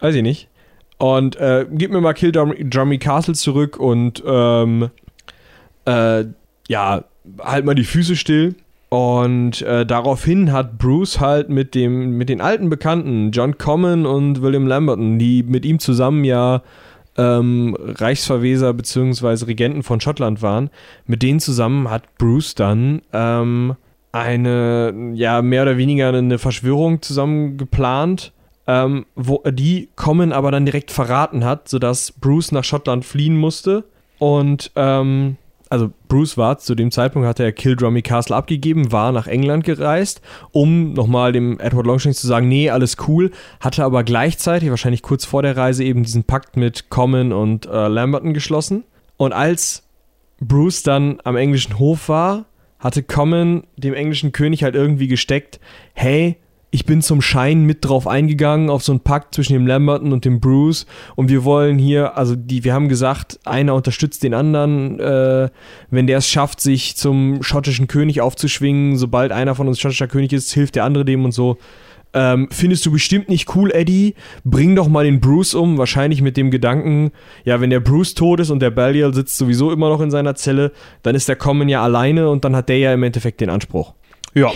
Weiß 0.00 0.14
ich 0.14 0.22
nicht. 0.22 0.48
Und 0.98 1.36
äh, 1.36 1.66
gib 1.70 1.92
mir 1.92 2.00
mal 2.00 2.12
Kill 2.12 2.32
Drummy, 2.32 2.68
Drummy 2.68 2.98
Castle 2.98 3.34
zurück 3.34 3.78
und 3.78 4.22
ähm, 4.26 4.90
äh, 5.86 6.24
ja, 6.68 7.04
halt 7.42 7.64
mal 7.64 7.74
die 7.74 7.84
Füße 7.84 8.16
still. 8.16 8.54
Und 8.90 9.62
äh, 9.62 9.86
daraufhin 9.86 10.52
hat 10.52 10.76
Bruce 10.76 11.20
halt 11.20 11.48
mit 11.48 11.74
dem 11.76 12.18
mit 12.18 12.28
den 12.28 12.40
alten 12.40 12.68
Bekannten 12.68 13.30
John 13.30 13.56
Common 13.56 14.04
und 14.04 14.42
William 14.42 14.66
Lamberton, 14.66 15.18
die 15.18 15.44
mit 15.44 15.64
ihm 15.64 15.78
zusammen 15.78 16.24
ja 16.24 16.62
ähm, 17.16 17.76
Reichsverweser 17.78 18.72
bzw. 18.74 19.44
Regenten 19.44 19.82
von 19.82 20.00
Schottland 20.00 20.42
waren, 20.42 20.70
mit 21.06 21.22
denen 21.22 21.38
zusammen 21.38 21.88
hat 21.88 22.02
Bruce 22.18 22.56
dann 22.56 23.02
ähm, 23.12 23.76
eine, 24.12 25.12
ja, 25.14 25.42
mehr 25.42 25.62
oder 25.62 25.76
weniger 25.76 26.08
eine 26.08 26.38
Verschwörung 26.38 27.02
zusammen 27.02 27.56
geplant, 27.56 28.32
ähm, 28.66 29.06
wo 29.14 29.42
die 29.48 29.88
Common 29.96 30.32
aber 30.32 30.50
dann 30.50 30.64
direkt 30.64 30.90
verraten 30.90 31.44
hat, 31.44 31.68
sodass 31.68 32.12
Bruce 32.12 32.52
nach 32.52 32.64
Schottland 32.64 33.04
fliehen 33.04 33.36
musste 33.36 33.84
und 34.18 34.70
ähm, 34.76 35.36
also 35.70 35.92
Bruce 36.08 36.36
war 36.36 36.58
zu 36.58 36.74
dem 36.74 36.90
Zeitpunkt, 36.90 37.28
hatte 37.28 37.44
er 37.44 37.52
Kildrummy 37.52 38.02
Castle 38.02 38.34
abgegeben, 38.34 38.90
war 38.90 39.12
nach 39.12 39.28
England 39.28 39.64
gereist, 39.64 40.20
um 40.50 40.92
nochmal 40.92 41.30
dem 41.32 41.60
Edward 41.60 41.86
Longshanks 41.86 42.20
zu 42.20 42.26
sagen, 42.26 42.48
nee, 42.48 42.70
alles 42.70 42.96
cool, 43.06 43.30
hatte 43.60 43.84
aber 43.84 44.02
gleichzeitig, 44.02 44.68
wahrscheinlich 44.70 45.02
kurz 45.02 45.24
vor 45.24 45.42
der 45.42 45.56
Reise, 45.56 45.84
eben 45.84 46.02
diesen 46.02 46.24
Pakt 46.24 46.56
mit 46.56 46.90
Common 46.90 47.32
und 47.32 47.66
äh, 47.66 47.86
Lamberton 47.86 48.34
geschlossen. 48.34 48.82
Und 49.16 49.32
als 49.32 49.84
Bruce 50.40 50.82
dann 50.82 51.20
am 51.22 51.36
englischen 51.36 51.78
Hof 51.78 52.08
war, 52.08 52.46
hatte 52.80 53.02
Common 53.02 53.64
dem 53.76 53.94
englischen 53.94 54.32
König 54.32 54.64
halt 54.64 54.74
irgendwie 54.74 55.06
gesteckt, 55.06 55.60
hey, 55.94 56.36
ich 56.72 56.86
bin 56.86 57.02
zum 57.02 57.20
Schein 57.20 57.64
mit 57.64 57.84
drauf 57.84 58.06
eingegangen 58.06 58.70
auf 58.70 58.82
so 58.82 58.92
einen 58.92 59.00
Pakt 59.00 59.34
zwischen 59.34 59.54
dem 59.54 59.66
Lamberton 59.66 60.12
und 60.12 60.24
dem 60.24 60.40
Bruce 60.40 60.86
und 61.16 61.28
wir 61.28 61.44
wollen 61.44 61.78
hier, 61.78 62.16
also 62.16 62.36
die, 62.36 62.62
wir 62.62 62.72
haben 62.72 62.88
gesagt, 62.88 63.40
einer 63.44 63.74
unterstützt 63.74 64.22
den 64.22 64.34
anderen, 64.34 65.00
äh, 65.00 65.50
wenn 65.90 66.06
der 66.06 66.18
es 66.18 66.28
schafft, 66.28 66.60
sich 66.60 66.96
zum 66.96 67.42
schottischen 67.42 67.88
König 67.88 68.20
aufzuschwingen, 68.20 68.96
sobald 68.96 69.32
einer 69.32 69.54
von 69.54 69.66
uns 69.66 69.80
schottischer 69.80 70.06
König 70.06 70.32
ist, 70.32 70.52
hilft 70.52 70.76
der 70.76 70.84
andere 70.84 71.04
dem 71.04 71.24
und 71.24 71.32
so. 71.32 71.58
Ähm, 72.12 72.48
findest 72.50 72.84
du 72.86 72.90
bestimmt 72.90 73.28
nicht 73.28 73.54
cool, 73.54 73.70
Eddie? 73.72 74.14
Bring 74.44 74.74
doch 74.74 74.88
mal 74.88 75.04
den 75.04 75.20
Bruce 75.20 75.54
um, 75.54 75.78
wahrscheinlich 75.78 76.22
mit 76.22 76.36
dem 76.36 76.50
Gedanken, 76.50 77.12
ja, 77.44 77.60
wenn 77.60 77.70
der 77.70 77.80
Bruce 77.80 78.14
tot 78.14 78.40
ist 78.40 78.50
und 78.50 78.60
der 78.60 78.70
Belial 78.70 79.14
sitzt 79.14 79.36
sowieso 79.36 79.70
immer 79.70 79.88
noch 79.88 80.00
in 80.00 80.10
seiner 80.10 80.34
Zelle, 80.34 80.72
dann 81.02 81.14
ist 81.14 81.28
der 81.28 81.36
Common 81.36 81.68
ja 81.68 81.82
alleine 81.82 82.28
und 82.28 82.44
dann 82.44 82.56
hat 82.56 82.68
der 82.68 82.78
ja 82.78 82.92
im 82.92 83.02
Endeffekt 83.02 83.40
den 83.40 83.50
Anspruch. 83.50 83.94
Ja. 84.34 84.50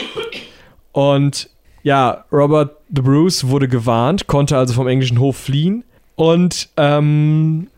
Und 0.93 1.49
ja, 1.83 2.25
Robert 2.33 2.77
the 2.95 3.03
Bruce 3.03 3.47
wurde 3.47 3.69
gewarnt, 3.69 4.27
konnte 4.27 4.57
also 4.57 4.75
vom 4.75 4.89
englischen 4.89 5.21
Hof 5.21 5.37
fliehen 5.37 5.85
und 6.17 6.69
ähm, 6.77 7.69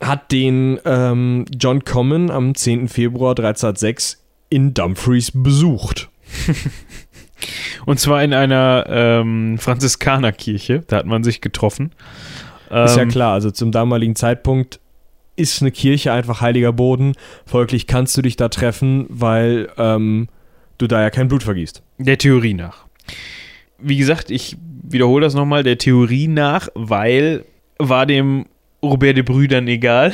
hat 0.00 0.32
den 0.32 0.78
ähm, 0.84 1.44
John 1.58 1.84
Common 1.84 2.30
am 2.30 2.54
10. 2.54 2.88
Februar 2.88 3.30
1306 3.30 4.22
in 4.50 4.74
Dumfries 4.74 5.32
besucht. 5.34 6.08
Und 7.86 8.00
zwar 8.00 8.22
in 8.22 8.32
einer 8.34 8.86
ähm, 8.88 9.58
Franziskanerkirche. 9.58 10.82
Da 10.86 10.96
hat 10.96 11.06
man 11.06 11.24
sich 11.24 11.40
getroffen. 11.40 11.92
Ist 12.66 12.96
ja 12.96 13.02
Ähm, 13.02 13.08
klar, 13.08 13.32
also 13.32 13.50
zum 13.50 13.72
damaligen 13.72 14.16
Zeitpunkt 14.16 14.80
ist 15.36 15.60
eine 15.62 15.70
Kirche 15.70 16.12
einfach 16.12 16.40
heiliger 16.40 16.72
Boden. 16.72 17.12
Folglich 17.46 17.86
kannst 17.86 18.16
du 18.16 18.22
dich 18.22 18.36
da 18.36 18.48
treffen, 18.48 19.06
weil 19.08 19.68
ähm, 19.78 20.28
du 20.78 20.86
da 20.86 21.02
ja 21.02 21.10
kein 21.10 21.28
Blut 21.28 21.42
vergießt. 21.42 21.82
Der 21.98 22.18
Theorie 22.18 22.54
nach. 22.54 22.86
Wie 23.78 23.96
gesagt, 23.96 24.30
ich 24.30 24.56
wiederhole 24.82 25.24
das 25.24 25.34
nochmal, 25.34 25.62
der 25.62 25.78
Theorie 25.78 26.28
nach, 26.28 26.68
weil 26.74 27.44
war 27.78 28.06
dem 28.06 28.46
Robert 28.82 29.16
de 29.16 29.22
Brüdern 29.22 29.66
egal. 29.66 30.12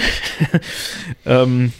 ähm, 1.27 1.73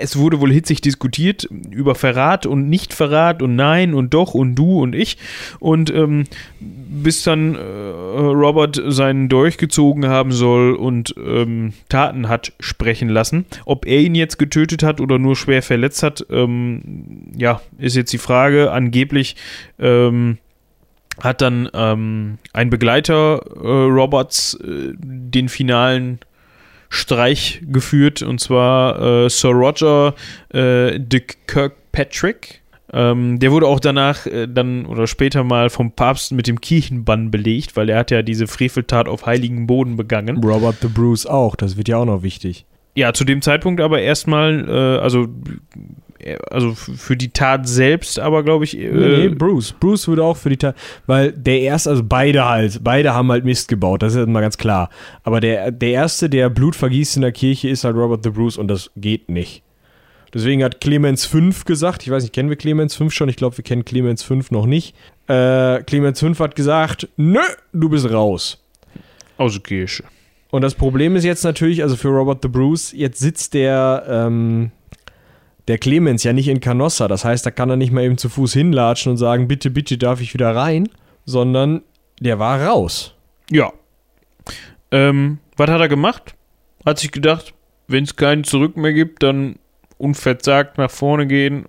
es 0.00 0.16
wurde 0.16 0.40
wohl 0.40 0.52
hitzig 0.52 0.80
diskutiert 0.80 1.48
über 1.70 1.94
Verrat 1.94 2.46
und 2.46 2.68
Nichtverrat 2.68 3.42
und 3.42 3.56
Nein 3.56 3.94
und 3.94 4.14
Doch 4.14 4.34
und 4.34 4.54
Du 4.54 4.80
und 4.80 4.94
ich. 4.94 5.18
Und 5.58 5.90
ähm, 5.90 6.24
bis 6.60 7.22
dann 7.22 7.54
äh, 7.54 7.58
Robert 7.58 8.80
seinen 8.86 9.28
Dolch 9.28 9.58
gezogen 9.58 10.06
haben 10.06 10.32
soll 10.32 10.74
und 10.74 11.14
ähm, 11.18 11.72
Taten 11.88 12.28
hat 12.28 12.52
sprechen 12.60 13.08
lassen. 13.08 13.46
Ob 13.64 13.86
er 13.86 14.00
ihn 14.00 14.14
jetzt 14.14 14.38
getötet 14.38 14.82
hat 14.82 15.00
oder 15.00 15.18
nur 15.18 15.36
schwer 15.36 15.62
verletzt 15.62 16.02
hat, 16.02 16.26
ähm, 16.30 17.30
ja, 17.36 17.60
ist 17.78 17.96
jetzt 17.96 18.12
die 18.12 18.18
Frage. 18.18 18.72
Angeblich 18.72 19.36
ähm, 19.78 20.38
hat 21.20 21.40
dann 21.40 21.68
ähm, 21.74 22.38
ein 22.52 22.70
Begleiter 22.70 23.40
äh, 23.56 23.68
Roberts 23.68 24.54
äh, 24.54 24.92
den 24.96 25.48
finalen 25.48 26.20
Streich 26.88 27.60
geführt 27.66 28.22
und 28.22 28.40
zwar 28.40 29.24
äh, 29.24 29.30
Sir 29.30 29.50
Roger 29.50 30.14
äh, 30.50 30.98
de 30.98 31.22
Kirkpatrick. 31.46 32.62
Ähm, 32.90 33.38
der 33.38 33.52
wurde 33.52 33.66
auch 33.66 33.80
danach 33.80 34.26
äh, 34.26 34.46
dann 34.46 34.86
oder 34.86 35.06
später 35.06 35.44
mal 35.44 35.68
vom 35.68 35.92
Papst 35.92 36.32
mit 36.32 36.46
dem 36.46 36.60
Kirchenbann 36.60 37.30
belegt, 37.30 37.76
weil 37.76 37.90
er 37.90 37.98
hat 37.98 38.10
ja 38.10 38.22
diese 38.22 38.46
Freveltat 38.46 39.08
auf 39.08 39.26
heiligen 39.26 39.66
Boden 39.66 39.96
begangen. 39.96 40.42
Robert 40.42 40.76
the 40.80 40.88
Bruce 40.88 41.26
auch, 41.26 41.54
das 41.54 41.76
wird 41.76 41.88
ja 41.88 41.98
auch 41.98 42.06
noch 42.06 42.22
wichtig. 42.22 42.64
Ja, 42.94 43.12
zu 43.12 43.24
dem 43.24 43.42
Zeitpunkt 43.42 43.80
aber 43.80 44.00
erstmal, 44.00 44.66
äh, 44.68 45.00
also, 45.00 45.28
also 46.50 46.70
f- 46.72 46.90
für 46.96 47.16
die 47.16 47.30
Tat 47.30 47.66
selbst, 47.68 48.18
aber 48.18 48.42
glaube 48.42 48.64
ich, 48.64 48.76
äh, 48.78 48.90
nee, 48.90 49.28
Bruce. 49.28 49.72
Bruce 49.78 50.08
würde 50.08 50.24
auch 50.24 50.36
für 50.36 50.50
die 50.50 50.56
Tat, 50.56 50.76
weil 51.06 51.32
der 51.32 51.60
erste, 51.60 51.90
also 51.90 52.02
beide 52.04 52.44
halt, 52.48 52.80
beide 52.84 53.14
haben 53.14 53.30
halt 53.30 53.44
Mist 53.44 53.68
gebaut, 53.68 54.02
das 54.02 54.14
ist 54.14 54.26
mal 54.28 54.40
ganz 54.40 54.58
klar. 54.58 54.90
Aber 55.22 55.40
der, 55.40 55.70
der 55.70 55.90
erste, 55.90 56.28
der 56.28 56.50
Blut 56.50 56.76
vergießt 56.76 57.16
in 57.16 57.22
der 57.22 57.32
Kirche, 57.32 57.68
ist 57.68 57.84
halt 57.84 57.96
Robert 57.96 58.22
the 58.24 58.30
Bruce 58.30 58.56
und 58.58 58.68
das 58.68 58.90
geht 58.96 59.28
nicht. 59.28 59.62
Deswegen 60.34 60.62
hat 60.62 60.80
Clemens 60.82 61.24
5 61.24 61.64
gesagt, 61.64 62.02
ich 62.02 62.10
weiß 62.10 62.22
nicht, 62.22 62.34
kennen 62.34 62.50
wir 62.50 62.56
Clemens 62.56 62.94
5 62.94 63.14
schon? 63.14 63.30
Ich 63.30 63.36
glaube, 63.36 63.56
wir 63.56 63.64
kennen 63.64 63.86
Clemens 63.86 64.22
5 64.22 64.50
noch 64.50 64.66
nicht. 64.66 64.94
Äh, 65.26 65.82
Clemens 65.84 66.20
5 66.20 66.38
hat 66.40 66.54
gesagt, 66.54 67.08
nö, 67.16 67.40
du 67.72 67.88
bist 67.88 68.10
raus. 68.10 68.62
aus 69.38 69.52
der 69.54 69.62
Kirche. 69.62 70.04
Und 70.50 70.62
das 70.62 70.74
Problem 70.74 71.14
ist 71.16 71.24
jetzt 71.24 71.44
natürlich, 71.44 71.82
also 71.82 71.96
für 71.96 72.08
Robert 72.08 72.38
the 72.42 72.48
Bruce, 72.48 72.92
jetzt 72.92 73.20
sitzt 73.20 73.54
der, 73.54 74.04
ähm, 74.08 74.70
der 75.68 75.78
Clemens 75.78 76.24
ja 76.24 76.32
nicht 76.32 76.48
in 76.48 76.60
Canossa. 76.60 77.08
Das 77.08 77.24
heißt, 77.24 77.46
da 77.46 77.50
kann 77.50 77.70
er 77.70 77.76
nicht 77.76 77.92
mal 77.92 78.02
eben 78.02 78.18
zu 78.18 78.28
Fuß 78.28 78.54
hinlatschen 78.54 79.12
und 79.12 79.18
sagen, 79.18 79.46
bitte, 79.46 79.70
bitte 79.70 79.98
darf 79.98 80.20
ich 80.20 80.34
wieder 80.34 80.56
rein, 80.56 80.88
sondern 81.24 81.82
der 82.20 82.38
war 82.38 82.62
raus. 82.62 83.14
Ja. 83.50 83.72
Ähm, 84.90 85.38
was 85.56 85.70
hat 85.70 85.80
er 85.80 85.88
gemacht? 85.88 86.34
Hat 86.84 86.98
sich 86.98 87.12
gedacht, 87.12 87.54
wenn 87.86 88.04
es 88.04 88.16
keinen 88.16 88.44
Zurück 88.44 88.76
mehr 88.76 88.94
gibt, 88.94 89.22
dann 89.22 89.56
unverzagt 89.98 90.78
nach 90.78 90.90
vorne 90.90 91.26
gehen. 91.26 91.66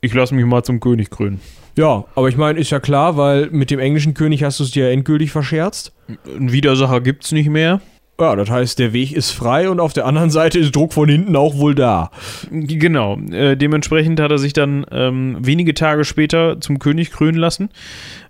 Ich 0.00 0.12
lasse 0.12 0.34
mich 0.34 0.44
mal 0.44 0.62
zum 0.62 0.80
König 0.80 1.10
krönen. 1.10 1.40
Ja, 1.76 2.04
aber 2.14 2.28
ich 2.28 2.36
meine, 2.36 2.58
ist 2.58 2.70
ja 2.70 2.80
klar, 2.80 3.16
weil 3.16 3.50
mit 3.50 3.70
dem 3.70 3.78
englischen 3.78 4.12
König 4.12 4.42
hast 4.42 4.58
du 4.60 4.64
es 4.64 4.72
dir 4.72 4.86
ja 4.86 4.92
endgültig 4.92 5.30
verscherzt. 5.30 5.92
Einen 6.26 6.52
Widersacher 6.52 7.00
gibt's 7.00 7.32
nicht 7.32 7.48
mehr. 7.48 7.80
Ja, 8.20 8.34
das 8.34 8.50
heißt, 8.50 8.80
der 8.80 8.92
Weg 8.92 9.12
ist 9.12 9.30
frei 9.30 9.70
und 9.70 9.78
auf 9.78 9.92
der 9.92 10.04
anderen 10.04 10.30
Seite 10.30 10.58
ist 10.58 10.74
Druck 10.74 10.92
von 10.92 11.08
hinten 11.08 11.36
auch 11.36 11.56
wohl 11.56 11.76
da. 11.76 12.10
Genau. 12.50 13.16
Äh, 13.30 13.56
dementsprechend 13.56 14.18
hat 14.18 14.32
er 14.32 14.38
sich 14.38 14.52
dann 14.52 14.84
ähm, 14.90 15.36
wenige 15.40 15.72
Tage 15.72 16.04
später 16.04 16.60
zum 16.60 16.80
König 16.80 17.12
krönen 17.12 17.38
lassen. 17.38 17.70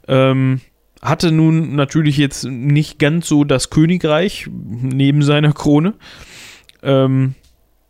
Ähm, 0.07 0.61
hatte 1.01 1.33
nun 1.33 1.75
natürlich 1.75 2.19
jetzt 2.19 2.45
nicht 2.45 2.99
ganz 2.99 3.29
so 3.29 3.45
das 3.45 3.71
Königreich 3.71 4.49
neben 4.51 5.23
seiner 5.23 5.53
Krone. 5.53 5.95
Ähm, 6.83 7.35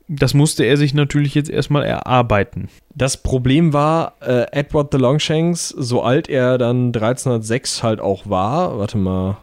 das 0.07 0.35
musste 0.35 0.65
er 0.65 0.77
sich 0.77 0.95
natürlich 0.95 1.35
jetzt 1.35 1.51
erstmal 1.51 1.85
erarbeiten. 1.85 2.69
Das 2.95 3.17
Problem 3.17 3.73
war, 3.73 4.15
äh, 4.21 4.47
Edward 4.53 4.93
the 4.93 4.99
Longshanks, 4.99 5.69
so 5.69 6.03
alt 6.03 6.29
er 6.29 6.59
dann 6.59 6.87
1306 6.87 7.83
halt 7.83 8.01
auch 8.01 8.29
war, 8.29 8.79
warte 8.79 8.97
mal, 8.97 9.39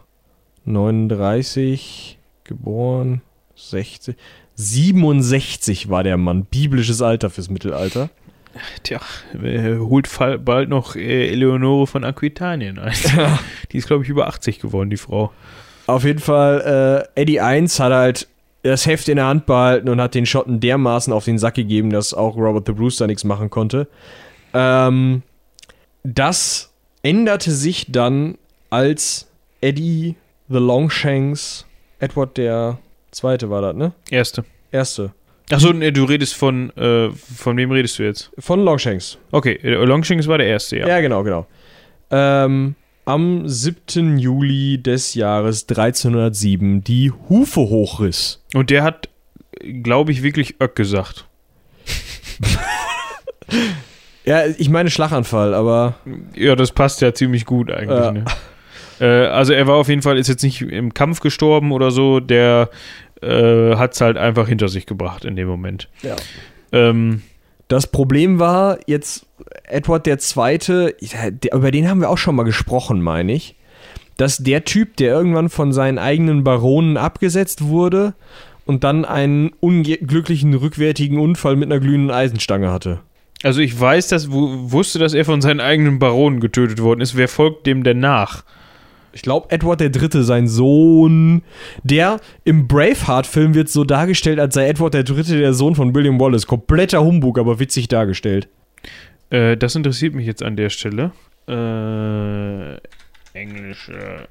39, 0.64 2.15
geboren, 2.46 3.22
60, 3.56 4.16
67 4.54 5.88
war 5.88 6.02
der 6.02 6.16
Mann, 6.16 6.44
biblisches 6.44 7.02
Alter 7.02 7.30
fürs 7.30 7.50
Mittelalter. 7.50 8.10
Tja, 8.82 9.00
äh, 9.42 9.76
holt 9.76 10.08
bald 10.44 10.68
noch 10.68 10.96
äh, 10.96 11.28
Eleonore 11.28 11.86
von 11.86 12.04
Aquitanien 12.04 12.78
ein. 12.78 12.94
Die 13.72 13.76
ist, 13.76 13.86
glaube 13.86 14.04
ich, 14.04 14.08
über 14.08 14.28
80 14.28 14.60
geworden, 14.60 14.88
die 14.88 14.96
Frau. 14.96 15.32
Auf 15.86 16.04
jeden 16.04 16.20
Fall, 16.20 17.06
äh, 17.14 17.20
Eddie 17.20 17.40
1 17.40 17.78
hat 17.80 17.92
halt 17.92 18.28
das 18.62 18.86
Heft 18.86 19.08
in 19.08 19.16
der 19.16 19.26
Hand 19.26 19.46
behalten 19.46 19.88
und 19.88 20.00
hat 20.00 20.14
den 20.14 20.26
Schotten 20.26 20.58
dermaßen 20.58 21.12
auf 21.12 21.24
den 21.24 21.38
Sack 21.38 21.54
gegeben, 21.54 21.90
dass 21.90 22.14
auch 22.14 22.36
Robert 22.36 22.66
the 22.66 22.72
Bruce 22.72 22.96
da 22.96 23.06
nichts 23.06 23.24
machen 23.24 23.50
konnte. 23.50 23.86
Ähm, 24.52 25.22
das 26.02 26.72
änderte 27.02 27.52
sich 27.52 27.86
dann, 27.90 28.36
als 28.70 29.28
Eddie 29.60 30.16
the 30.48 30.58
Longshanks, 30.58 31.65
Edward 31.98 32.36
der 32.36 32.78
Zweite 33.10 33.50
war 33.50 33.62
das, 33.62 33.74
ne? 33.74 33.92
Erste. 34.10 34.44
Erste. 34.70 35.12
Achso, 35.50 35.72
nee, 35.72 35.92
du 35.92 36.04
redest 36.04 36.34
von, 36.34 36.70
äh, 36.76 37.10
von 37.10 37.56
wem 37.56 37.70
redest 37.70 37.98
du 37.98 38.02
jetzt? 38.02 38.32
Von 38.38 38.64
Longshanks. 38.64 39.16
Okay, 39.30 39.58
äh, 39.62 39.74
Longshanks 39.84 40.26
war 40.26 40.38
der 40.38 40.48
erste, 40.48 40.78
ja. 40.78 40.88
Ja, 40.88 41.00
genau, 41.00 41.22
genau. 41.22 41.46
Ähm, 42.10 42.74
am 43.04 43.48
7. 43.48 44.18
Juli 44.18 44.82
des 44.82 45.14
Jahres 45.14 45.66
1307 45.68 46.82
die 46.82 47.12
Hufe 47.28 47.60
hochriss. 47.60 48.42
Und 48.54 48.70
der 48.70 48.82
hat, 48.82 49.08
glaube 49.82 50.10
ich, 50.10 50.22
wirklich 50.22 50.60
Öck 50.60 50.74
gesagt. 50.74 51.26
Ja, 54.26 54.44
ich 54.44 54.68
meine 54.68 54.90
Schlaganfall, 54.90 55.54
aber 55.54 55.94
Ja, 56.34 56.56
das 56.56 56.72
passt 56.72 57.00
ja 57.00 57.14
ziemlich 57.14 57.46
gut 57.46 57.70
eigentlich. 57.70 57.98
Ja. 57.98 58.10
Ne? 58.10 58.24
Äh, 59.00 59.04
also 59.26 59.52
er 59.52 59.66
war 59.66 59.76
auf 59.76 59.88
jeden 59.88 60.02
Fall, 60.02 60.18
ist 60.18 60.28
jetzt 60.28 60.42
nicht 60.42 60.62
im 60.62 60.94
Kampf 60.94 61.20
gestorben 61.20 61.72
oder 61.72 61.90
so, 61.90 62.20
der 62.20 62.70
äh, 63.22 63.76
hat 63.76 63.94
es 63.94 64.00
halt 64.00 64.16
einfach 64.16 64.48
hinter 64.48 64.68
sich 64.68 64.86
gebracht 64.86 65.24
in 65.24 65.36
dem 65.36 65.48
Moment. 65.48 65.88
Ja. 66.02 66.16
Ähm, 66.72 67.22
Das 67.68 67.86
Problem 67.86 68.38
war 68.38 68.78
jetzt 68.86 69.26
Edward 69.64 70.06
der 70.06 70.18
Zweite, 70.18 70.94
über 71.52 71.70
den 71.70 71.88
haben 71.88 72.00
wir 72.00 72.10
auch 72.10 72.18
schon 72.18 72.36
mal 72.36 72.44
gesprochen, 72.44 73.02
meine 73.02 73.32
ich, 73.32 73.56
dass 74.16 74.38
der 74.38 74.64
Typ, 74.64 74.96
der 74.96 75.12
irgendwann 75.12 75.48
von 75.48 75.72
seinen 75.72 75.98
eigenen 75.98 76.44
Baronen 76.44 76.96
abgesetzt 76.96 77.64
wurde 77.64 78.14
und 78.64 78.84
dann 78.84 79.04
einen 79.04 79.50
unglücklichen 79.60 80.54
rückwärtigen 80.54 81.18
Unfall 81.18 81.56
mit 81.56 81.70
einer 81.70 81.80
glühenden 81.80 82.10
Eisenstange 82.10 82.70
hatte. 82.70 83.00
Also 83.42 83.60
ich 83.60 83.78
weiß, 83.78 84.08
dass 84.08 84.30
wusste, 84.30 84.98
dass 84.98 85.12
er 85.12 85.24
von 85.24 85.42
seinen 85.42 85.60
eigenen 85.60 85.98
Baronen 85.98 86.40
getötet 86.40 86.80
worden 86.80 87.00
ist. 87.00 87.16
Wer 87.16 87.28
folgt 87.28 87.66
dem 87.66 87.82
denn 87.84 87.98
nach? 87.98 88.44
Ich 89.16 89.22
glaube, 89.22 89.50
Edward 89.50 89.80
der 89.80 89.88
Dritte, 89.88 90.24
sein 90.24 90.46
Sohn, 90.46 91.42
der 91.82 92.20
im 92.44 92.68
Braveheart-Film 92.68 93.54
wird 93.54 93.70
so 93.70 93.82
dargestellt, 93.82 94.38
als 94.38 94.54
sei 94.54 94.68
Edward 94.68 94.92
der 94.92 95.04
Dritte 95.04 95.38
der 95.38 95.54
Sohn 95.54 95.74
von 95.74 95.94
William 95.94 96.20
Wallace. 96.20 96.46
Kompletter 96.46 97.02
Humbug, 97.02 97.38
aber 97.38 97.58
witzig 97.58 97.88
dargestellt. 97.88 98.46
Äh, 99.30 99.56
das 99.56 99.74
interessiert 99.74 100.14
mich 100.14 100.26
jetzt 100.26 100.42
an 100.42 100.56
der 100.56 100.68
Stelle. 100.68 101.12
Äh, 101.48 102.76
englische 103.32 104.28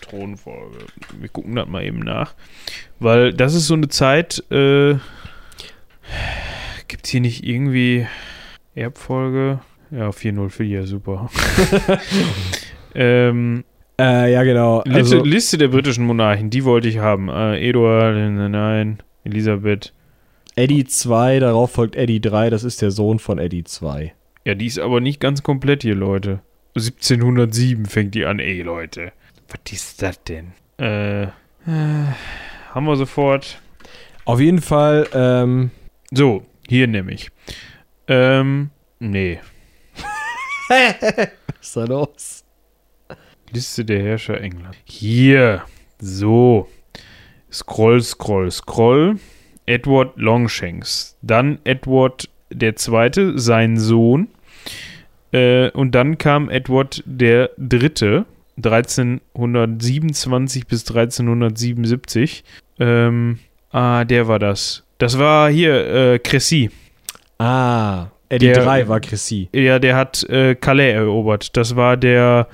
Thronfolge. 0.00 0.78
Wir 1.18 1.28
gucken 1.28 1.56
das 1.56 1.66
mal 1.66 1.82
eben 1.82 1.98
nach. 1.98 2.34
Weil 3.00 3.32
das 3.32 3.54
ist 3.54 3.66
so 3.66 3.74
eine 3.74 3.88
Zeit, 3.88 4.44
äh, 4.52 4.94
gibt 6.86 7.06
es 7.06 7.10
hier 7.10 7.20
nicht 7.20 7.44
irgendwie 7.44 8.06
Erbfolge? 8.76 9.58
Ja, 9.90 10.12
404, 10.12 10.86
super. 10.86 11.28
ähm, 12.94 13.64
äh, 13.98 14.32
ja, 14.32 14.42
genau. 14.42 14.82
Liste, 14.84 15.16
also, 15.16 15.24
Liste 15.24 15.58
der 15.58 15.68
britischen 15.68 16.04
Monarchen, 16.06 16.50
die 16.50 16.64
wollte 16.64 16.88
ich 16.88 16.98
haben. 16.98 17.28
Äh, 17.28 17.68
Eduard, 17.68 18.16
nein, 18.16 19.02
Elisabeth. 19.24 19.92
Eddie 20.56 20.84
2, 20.84 21.40
darauf 21.40 21.72
folgt 21.72 21.96
Eddie 21.96 22.20
3, 22.20 22.50
das 22.50 22.62
ist 22.62 22.80
der 22.80 22.90
Sohn 22.90 23.18
von 23.18 23.38
Eddie 23.38 23.64
2. 23.64 24.14
Ja, 24.44 24.54
die 24.54 24.66
ist 24.66 24.78
aber 24.78 25.00
nicht 25.00 25.20
ganz 25.20 25.42
komplett 25.42 25.82
hier, 25.82 25.96
Leute. 25.96 26.40
1707 26.76 27.86
fängt 27.86 28.14
die 28.14 28.24
an, 28.24 28.38
ey, 28.38 28.62
Leute. 28.62 29.12
Was 29.48 29.72
ist 29.72 30.02
das 30.02 30.22
denn? 30.24 30.52
Äh, 30.78 31.24
äh, 31.24 31.28
haben 31.66 32.86
wir 32.86 32.96
sofort. 32.96 33.60
Auf 34.24 34.40
jeden 34.40 34.60
Fall, 34.60 35.08
ähm. 35.12 35.70
So, 36.12 36.44
hier 36.68 36.86
nämlich. 36.86 37.30
Ähm, 38.08 38.70
nee. 38.98 39.40
Was 40.68 41.28
ist 41.60 41.76
da 41.76 41.84
los? 41.84 42.43
Liste 43.54 43.84
der 43.84 44.02
Herrscher 44.02 44.40
England. 44.40 44.76
Hier. 44.84 45.62
So. 46.00 46.68
Scroll, 47.50 48.02
scroll, 48.02 48.50
scroll. 48.50 49.16
Edward 49.66 50.12
Longshanks. 50.16 51.16
Dann 51.22 51.58
Edward 51.64 52.28
der 52.50 52.76
Zweite, 52.76 53.38
sein 53.38 53.78
Sohn. 53.78 54.28
Äh, 55.32 55.70
und 55.70 55.94
dann 55.94 56.18
kam 56.18 56.50
Edward 56.50 57.02
der 57.06 57.50
Dritte, 57.56 58.26
1327 58.56 60.66
bis 60.66 60.88
1377. 60.88 62.44
Ähm, 62.78 63.38
ah, 63.70 64.04
der 64.04 64.28
war 64.28 64.38
das. 64.38 64.84
Das 64.98 65.18
war 65.18 65.50
hier 65.50 65.86
äh, 65.86 66.18
Cressy. 66.18 66.70
Ah, 67.38 68.08
Eddie 68.28 68.46
der, 68.46 68.64
3 68.64 68.88
war 68.88 69.00
Cressy. 69.00 69.48
Ja, 69.52 69.78
der 69.78 69.96
hat 69.96 70.22
äh, 70.24 70.54
Calais 70.54 70.92
erobert. 70.92 71.56
Das 71.56 71.76
war 71.76 71.96
der 71.96 72.48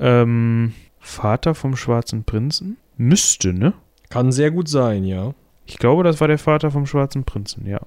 ähm, 0.00 0.72
Vater 0.98 1.54
vom 1.54 1.76
Schwarzen 1.76 2.24
Prinzen? 2.24 2.76
Müsste, 2.96 3.52
ne? 3.52 3.74
Kann 4.08 4.32
sehr 4.32 4.50
gut 4.50 4.68
sein, 4.68 5.04
ja. 5.04 5.34
Ich 5.66 5.78
glaube, 5.78 6.02
das 6.02 6.20
war 6.20 6.28
der 6.28 6.38
Vater 6.38 6.70
vom 6.70 6.86
Schwarzen 6.86 7.24
Prinzen, 7.24 7.66
ja. 7.66 7.80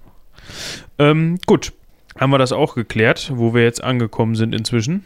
Ähm, 0.98 1.38
gut. 1.46 1.74
Haben 2.18 2.32
wir 2.32 2.38
das 2.38 2.52
auch 2.52 2.76
geklärt, 2.76 3.32
wo 3.36 3.54
wir 3.54 3.64
jetzt 3.64 3.84
angekommen 3.84 4.36
sind 4.36 4.54
inzwischen. 4.54 5.04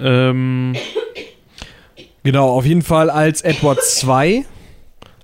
Ähm, 0.00 0.74
genau, 2.22 2.48
auf 2.48 2.64
jeden 2.64 2.82
Fall 2.82 3.10
als 3.10 3.42
Edward 3.42 3.78
II, 4.02 4.46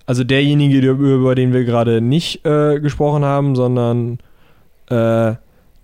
also 0.05 0.25
derjenige, 0.25 0.79
über 0.79 1.35
den 1.35 1.53
wir 1.55 1.65
gerade 1.65 2.01
nicht 2.03 2.45
äh, 2.45 2.81
gesprochen 2.81 3.25
haben, 3.25 3.57
sondern 3.57 4.19
äh, 4.89 5.35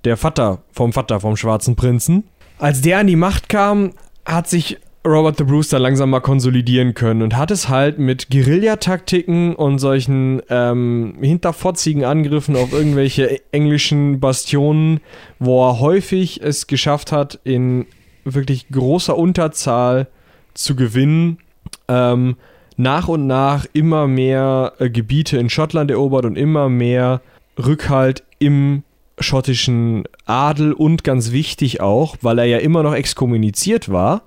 der 0.05 0.17
Vater 0.17 0.63
vom 0.71 0.93
Vater 0.93 1.19
vom 1.21 1.37
Schwarzen 1.37 1.77
Prinzen. 1.77 2.25
Als 2.59 2.83
der 2.83 2.99
an 2.99 3.07
die 3.07 3.17
Macht 3.17 3.49
kam, 3.49 3.93
hat 4.25 4.49
sich 4.49 4.79
Robert 5.07 5.39
the 5.39 5.45
Brewster 5.45 5.79
langsam 5.79 6.11
mal 6.11 6.21
konsolidieren 6.21 6.95
können 6.95 7.23
und 7.23 7.37
hat 7.37 7.51
es 7.51 7.69
halt 7.69 7.99
mit 7.99 8.29
Guerillataktiken 8.29 9.55
und 9.55 9.79
solchen 9.79 10.43
ähm, 10.51 11.15
hinterfotzigen 11.21 12.05
Angriffen 12.05 12.57
auf 12.57 12.73
irgendwelche 12.73 13.41
englischen 13.53 14.19
Bastionen, 14.19 15.01
wo 15.39 15.69
er 15.69 15.79
häufig 15.79 16.43
es 16.43 16.67
geschafft 16.67 17.13
hat, 17.13 17.39
in 17.45 17.87
wirklich 18.25 18.69
großer 18.69 19.17
Unterzahl 19.17 20.09
zu 20.55 20.75
gewinnen, 20.75 21.39
ähm, 21.87 22.37
nach 22.77 23.07
und 23.07 23.27
nach 23.27 23.65
immer 23.73 24.09
mehr 24.09 24.73
äh, 24.79 24.91
Gebiete 24.91 25.39
in 25.39 25.51
Schottland 25.51 25.91
erobert 25.91 26.25
und 26.25 26.37
immer 26.37 26.69
mehr 26.69 27.23
Rückhalt 27.59 28.25
im 28.39 28.83
schottischen 29.19 30.05
Adel 30.27 30.73
und 30.73 31.05
ganz 31.05 31.31
wichtig 31.31 31.81
auch, 31.81 32.17
weil 32.23 32.39
er 32.39 32.47
ja 32.47 32.59
immer 32.59 32.83
noch 32.83 32.95
exkommuniziert 32.95 33.89
war 33.89 34.23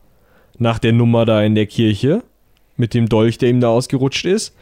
nach 0.60 0.80
der 0.80 0.94
Nummer 0.94 1.26
da 1.26 1.42
in 1.42 1.56
der 1.56 1.66
Kirche 1.66 2.24
mit 2.78 2.94
dem 2.94 3.10
Dolch, 3.10 3.38
der 3.38 3.50
ihm 3.50 3.60
da 3.60 3.70
ausgerutscht 3.70 4.26
ist, 4.26 4.56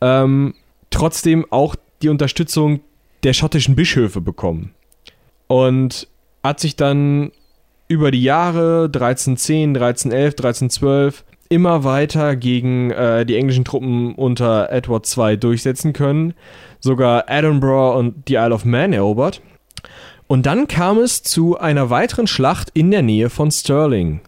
ähm, 0.00 0.54
trotzdem 0.90 1.46
auch 1.50 1.76
die 2.02 2.08
Unterstützung 2.08 2.80
der 3.22 3.32
schottischen 3.32 3.76
Bischöfe 3.76 4.20
bekommen. 4.20 4.74
Und 5.46 6.08
hat 6.42 6.60
sich 6.60 6.76
dann 6.76 7.32
über 7.88 8.10
die 8.10 8.22
Jahre 8.22 8.84
1310, 8.84 9.70
1311, 9.70 10.32
1312 10.32 11.24
immer 11.48 11.82
weiter 11.82 12.36
gegen 12.36 12.92
äh, 12.92 13.26
die 13.26 13.36
englischen 13.36 13.64
Truppen 13.64 14.14
unter 14.14 14.70
Edward 14.70 15.06
II 15.16 15.36
durchsetzen 15.36 15.92
können, 15.92 16.34
sogar 16.78 17.28
Edinburgh 17.28 17.98
und 17.98 18.28
die 18.28 18.34
Isle 18.34 18.54
of 18.54 18.64
Man 18.64 18.92
erobert. 18.92 19.42
Und 20.28 20.46
dann 20.46 20.68
kam 20.68 20.98
es 20.98 21.24
zu 21.24 21.58
einer 21.58 21.90
weiteren 21.90 22.28
Schlacht 22.28 22.70
in 22.72 22.92
der 22.92 23.02
Nähe 23.02 23.28
von 23.30 23.50
Stirling. 23.50 24.20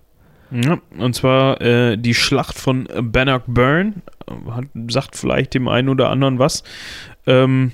Ja, 0.53 0.81
und 0.99 1.15
zwar 1.15 1.61
äh, 1.63 1.97
die 1.97 2.15
Schlacht 2.15 2.59
von 2.59 2.87
Bannockburn, 3.01 4.03
hat, 4.51 4.67
sagt 4.89 5.17
vielleicht 5.17 5.55
dem 5.55 5.67
einen 5.67 5.89
oder 5.89 6.11
anderen 6.11 6.39
was, 6.39 6.63
ähm, 7.27 7.73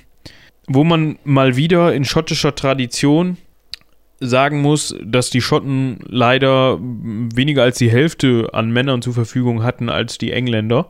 wo 0.67 0.83
man 0.83 1.17
mal 1.25 1.57
wieder 1.57 1.93
in 1.93 2.05
schottischer 2.05 2.55
Tradition 2.55 3.37
sagen 4.21 4.61
muss, 4.61 4.95
dass 5.03 5.29
die 5.29 5.41
Schotten 5.41 5.99
leider 6.07 6.77
weniger 6.79 7.63
als 7.63 7.77
die 7.77 7.91
Hälfte 7.91 8.49
an 8.53 8.71
Männern 8.71 9.01
zur 9.01 9.13
Verfügung 9.13 9.63
hatten 9.63 9.89
als 9.89 10.17
die 10.17 10.31
Engländer. 10.31 10.89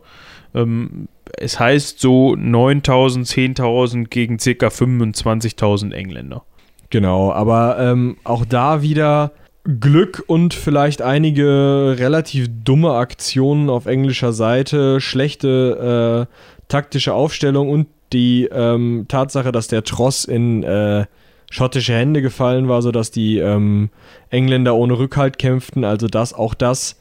Ähm, 0.53 1.07
es 1.37 1.59
heißt 1.59 1.99
so 1.99 2.35
9000, 2.35 3.25
10.000 3.27 4.07
gegen 4.09 4.37
ca. 4.37 4.67
25.000 4.67 5.91
Engländer. 5.93 6.43
Genau, 6.89 7.31
aber 7.31 7.77
ähm, 7.79 8.17
auch 8.23 8.45
da 8.45 8.81
wieder 8.81 9.31
Glück 9.63 10.23
und 10.27 10.53
vielleicht 10.53 11.01
einige 11.01 11.95
relativ 11.97 12.47
dumme 12.63 12.93
Aktionen 12.93 13.69
auf 13.69 13.85
englischer 13.85 14.33
Seite, 14.33 15.01
schlechte 15.01 16.27
äh, 16.29 16.33
taktische 16.67 17.13
Aufstellung 17.13 17.69
und 17.69 17.87
die 18.13 18.45
ähm, 18.45 19.05
Tatsache, 19.07 19.51
dass 19.51 19.67
der 19.67 19.83
Tross 19.83 20.25
in 20.25 20.63
äh, 20.63 21.05
schottische 21.51 21.93
Hände 21.93 22.21
gefallen 22.21 22.67
war, 22.67 22.81
sodass 22.81 23.11
die 23.11 23.37
ähm, 23.37 23.89
Engländer 24.29 24.75
ohne 24.75 24.97
Rückhalt 24.97 25.37
kämpften. 25.37 25.83
Also 25.83 26.07
das, 26.07 26.33
auch 26.33 26.53
das 26.53 26.97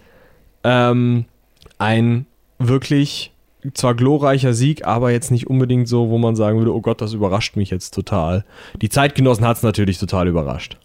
ähm, 0.64 1.26
ein 1.78 2.26
wirklich 2.58 3.32
zwar 3.74 3.94
glorreicher 3.94 4.52
Sieg, 4.52 4.86
aber 4.86 5.10
jetzt 5.10 5.30
nicht 5.30 5.46
unbedingt 5.48 5.88
so, 5.88 6.10
wo 6.10 6.18
man 6.18 6.36
sagen 6.36 6.58
würde, 6.58 6.74
oh 6.74 6.80
Gott, 6.80 7.00
das 7.00 7.12
überrascht 7.12 7.56
mich 7.56 7.70
jetzt 7.70 7.94
total. 7.94 8.44
Die 8.80 8.88
Zeitgenossen 8.88 9.46
hat 9.46 9.58
es 9.58 9.62
natürlich 9.62 9.98
total 9.98 10.28
überrascht. 10.28 10.78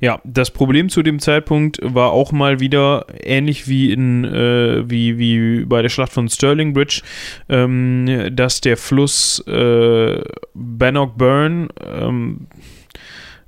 Ja, 0.00 0.20
das 0.24 0.50
Problem 0.50 0.88
zu 0.88 1.02
dem 1.02 1.18
Zeitpunkt 1.18 1.78
war 1.82 2.10
auch 2.12 2.32
mal 2.32 2.60
wieder 2.60 3.06
ähnlich 3.22 3.68
wie 3.68 3.92
in 3.92 4.24
äh, 4.24 4.88
wie, 4.88 5.18
wie 5.18 5.64
bei 5.64 5.82
der 5.82 5.88
Schlacht 5.88 6.12
von 6.12 6.28
Stirling 6.28 6.72
Bridge, 6.72 7.02
ähm, 7.48 8.30
dass 8.32 8.60
der 8.60 8.76
Fluss 8.76 9.40
äh, 9.46 10.22
Bannockburn 10.54 11.68
ähm, 11.84 12.46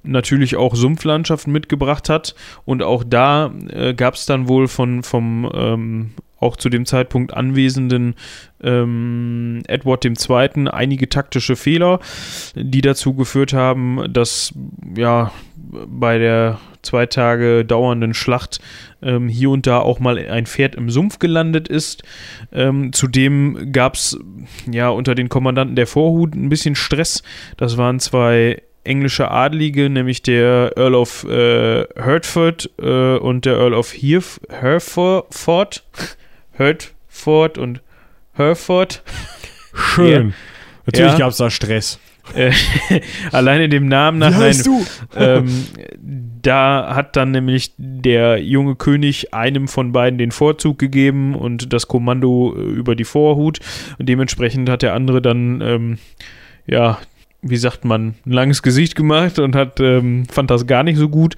natürlich 0.02 0.56
auch 0.56 0.74
Sumpflandschaften 0.74 1.52
mitgebracht 1.52 2.08
hat. 2.08 2.34
Und 2.64 2.82
auch 2.82 3.04
da 3.06 3.52
äh, 3.70 3.94
gab 3.94 4.14
es 4.14 4.26
dann 4.26 4.48
wohl 4.48 4.68
von 4.68 5.02
vom 5.02 5.50
ähm, 5.54 6.10
auch 6.42 6.56
zu 6.56 6.68
dem 6.68 6.86
Zeitpunkt 6.86 7.34
anwesenden 7.34 8.14
ähm, 8.62 9.62
Edward 9.66 10.04
II. 10.04 10.68
einige 10.68 11.08
taktische 11.08 11.56
Fehler, 11.56 12.00
die 12.54 12.80
dazu 12.80 13.14
geführt 13.14 13.52
haben, 13.52 14.12
dass 14.12 14.52
ja 14.96 15.32
bei 15.86 16.18
der 16.18 16.58
zwei 16.82 17.06
Tage 17.06 17.64
dauernden 17.64 18.14
Schlacht 18.14 18.60
ähm, 19.02 19.28
hier 19.28 19.50
und 19.50 19.66
da 19.66 19.78
auch 19.78 20.00
mal 20.00 20.18
ein 20.18 20.46
Pferd 20.46 20.74
im 20.74 20.90
Sumpf 20.90 21.18
gelandet 21.18 21.68
ist. 21.68 22.02
Ähm, 22.52 22.92
zudem 22.92 23.72
gab 23.72 23.94
es 23.94 24.18
ja 24.70 24.88
unter 24.88 25.14
den 25.14 25.28
Kommandanten 25.28 25.76
der 25.76 25.86
Vorhut 25.86 26.34
ein 26.34 26.48
bisschen 26.48 26.74
Stress. 26.74 27.22
Das 27.56 27.76
waren 27.76 28.00
zwei 28.00 28.62
englische 28.84 29.30
Adlige, 29.30 29.88
nämlich 29.88 30.22
der 30.22 30.72
Earl 30.76 30.94
of 30.94 31.24
äh, 31.24 31.84
Hertford 31.94 32.70
äh, 32.80 33.16
und 33.16 33.44
der 33.44 33.54
Earl 33.54 33.74
of 33.74 33.94
Heref 33.94 34.40
Hereford. 34.48 35.84
Hertford 36.52 37.58
und 37.58 37.80
Hereford. 38.34 39.02
Schön. 39.74 40.34
Natürlich 40.86 41.12
Ja. 41.12 41.18
gab 41.18 41.30
es 41.30 41.36
da 41.36 41.50
Stress. 41.50 41.98
Äh, 42.34 42.52
alleine 43.32 43.68
dem 43.68 43.88
Namen 43.88 44.18
nach. 44.18 44.30
Wie 44.32 44.36
heißt 44.36 44.66
nein, 44.66 44.86
du? 45.10 45.20
ähm, 45.20 45.64
da 46.42 46.94
hat 46.94 47.16
dann 47.16 47.30
nämlich 47.30 47.72
der 47.76 48.38
junge 48.42 48.76
König 48.76 49.34
einem 49.34 49.68
von 49.68 49.92
beiden 49.92 50.18
den 50.18 50.30
Vorzug 50.30 50.78
gegeben 50.78 51.34
und 51.34 51.72
das 51.72 51.88
Kommando 51.88 52.54
äh, 52.56 52.60
über 52.60 52.94
die 52.96 53.04
Vorhut. 53.04 53.58
Und 53.98 54.08
dementsprechend 54.08 54.68
hat 54.68 54.82
der 54.82 54.94
andere 54.94 55.20
dann, 55.20 55.60
ähm, 55.60 55.98
ja, 56.66 56.98
wie 57.42 57.56
sagt 57.56 57.84
man, 57.84 58.14
ein 58.24 58.32
langes 58.32 58.62
Gesicht 58.62 58.94
gemacht 58.94 59.40
und 59.40 59.56
hat, 59.56 59.80
ähm, 59.80 60.24
fand 60.30 60.50
das 60.50 60.66
gar 60.68 60.84
nicht 60.84 60.96
so 60.96 61.08
gut. 61.08 61.34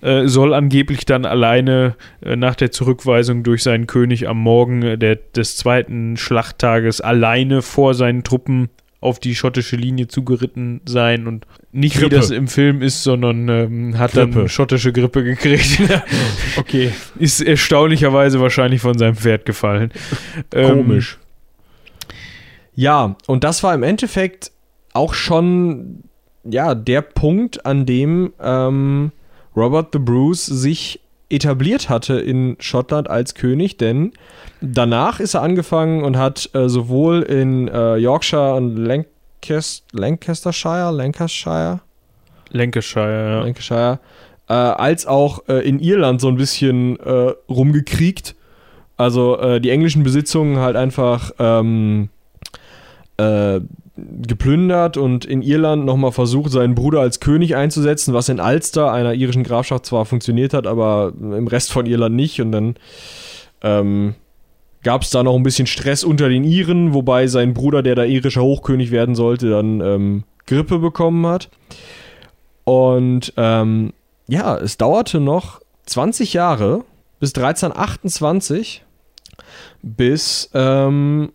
Äh, 0.00 0.28
soll 0.28 0.54
angeblich 0.54 1.04
dann 1.04 1.26
alleine 1.26 1.96
äh, 2.20 2.36
nach 2.36 2.54
der 2.54 2.70
Zurückweisung 2.70 3.42
durch 3.42 3.64
seinen 3.64 3.88
König 3.88 4.28
am 4.28 4.38
Morgen 4.38 4.82
äh, 4.82 4.96
der, 4.96 5.16
des 5.16 5.56
zweiten 5.56 6.16
Schlachttages 6.16 7.00
alleine 7.00 7.62
vor 7.62 7.94
seinen 7.94 8.22
Truppen 8.22 8.68
auf 9.00 9.18
die 9.18 9.34
schottische 9.34 9.76
Linie 9.76 10.08
zugeritten 10.08 10.80
sein 10.84 11.26
und 11.26 11.46
nicht 11.72 11.96
Grippe. 11.96 12.10
wie 12.10 12.16
das 12.16 12.30
im 12.30 12.48
Film 12.48 12.80
ist, 12.82 13.02
sondern 13.02 13.48
ähm, 13.48 13.98
hat 13.98 14.12
Grippe. 14.12 14.32
dann 14.40 14.48
schottische 14.48 14.92
Grippe 14.92 15.24
gekriegt. 15.24 15.80
Okay. 16.56 16.92
ist 17.18 17.40
erstaunlicherweise 17.40 18.40
wahrscheinlich 18.40 18.80
von 18.80 18.98
seinem 18.98 19.14
Pferd 19.14 19.44
gefallen. 19.44 19.92
Ähm, 20.52 20.78
Komisch. 20.78 21.18
Ja, 22.74 23.16
und 23.26 23.44
das 23.44 23.62
war 23.62 23.74
im 23.74 23.84
Endeffekt 23.84 24.50
auch 24.98 25.14
schon 25.14 26.02
ja 26.44 26.74
der 26.74 27.02
Punkt, 27.02 27.64
an 27.64 27.86
dem 27.86 28.32
ähm, 28.40 29.12
Robert 29.56 29.88
the 29.92 29.98
Bruce 29.98 30.44
sich 30.46 31.00
etabliert 31.30 31.88
hatte 31.88 32.18
in 32.18 32.56
Schottland 32.58 33.08
als 33.08 33.34
König, 33.34 33.76
denn 33.76 34.12
danach 34.60 35.20
ist 35.20 35.34
er 35.34 35.42
angefangen 35.42 36.02
und 36.02 36.16
hat 36.16 36.50
äh, 36.54 36.68
sowohl 36.68 37.22
in 37.22 37.68
äh, 37.68 37.96
Yorkshire 37.96 38.54
und 38.54 38.76
Lancas 38.76 39.84
Lancastershire, 39.92 40.90
Lancashire, 40.90 41.80
Lancashire, 42.50 43.30
ja. 43.30 43.40
Lancashire, 43.42 44.00
äh, 44.48 44.52
als 44.52 45.06
auch 45.06 45.48
äh, 45.48 45.68
in 45.68 45.78
Irland 45.78 46.20
so 46.20 46.28
ein 46.28 46.36
bisschen 46.36 46.98
äh, 47.00 47.34
rumgekriegt. 47.48 48.34
Also 48.96 49.38
äh, 49.38 49.60
die 49.60 49.70
englischen 49.70 50.02
Besitzungen 50.02 50.56
halt 50.56 50.74
einfach 50.74 51.30
ähm, 51.38 52.08
äh, 53.16 53.60
geplündert 54.26 54.96
und 54.96 55.24
in 55.24 55.42
Irland 55.42 55.84
nochmal 55.84 56.12
versucht, 56.12 56.52
seinen 56.52 56.74
Bruder 56.74 57.00
als 57.00 57.20
König 57.20 57.56
einzusetzen, 57.56 58.14
was 58.14 58.28
in 58.28 58.40
Ulster, 58.40 58.92
einer 58.92 59.14
irischen 59.14 59.44
Grafschaft, 59.44 59.86
zwar 59.86 60.04
funktioniert 60.04 60.54
hat, 60.54 60.66
aber 60.66 61.12
im 61.18 61.46
Rest 61.46 61.72
von 61.72 61.86
Irland 61.86 62.14
nicht. 62.14 62.40
Und 62.40 62.52
dann 62.52 62.76
ähm, 63.62 64.14
gab 64.82 65.02
es 65.02 65.10
da 65.10 65.22
noch 65.22 65.34
ein 65.34 65.42
bisschen 65.42 65.66
Stress 65.66 66.04
unter 66.04 66.28
den 66.28 66.44
Iren, 66.44 66.94
wobei 66.94 67.26
sein 67.26 67.54
Bruder, 67.54 67.82
der 67.82 67.94
da 67.94 68.04
irischer 68.04 68.42
Hochkönig 68.42 68.90
werden 68.90 69.14
sollte, 69.14 69.50
dann 69.50 69.80
ähm, 69.80 70.24
Grippe 70.46 70.78
bekommen 70.78 71.26
hat. 71.26 71.50
Und 72.64 73.32
ähm, 73.36 73.92
ja, 74.28 74.56
es 74.56 74.76
dauerte 74.76 75.20
noch 75.20 75.60
20 75.86 76.34
Jahre 76.34 76.84
bis 77.18 77.34
1328, 77.34 78.84
bis 79.82 80.50
ähm, 80.54 81.32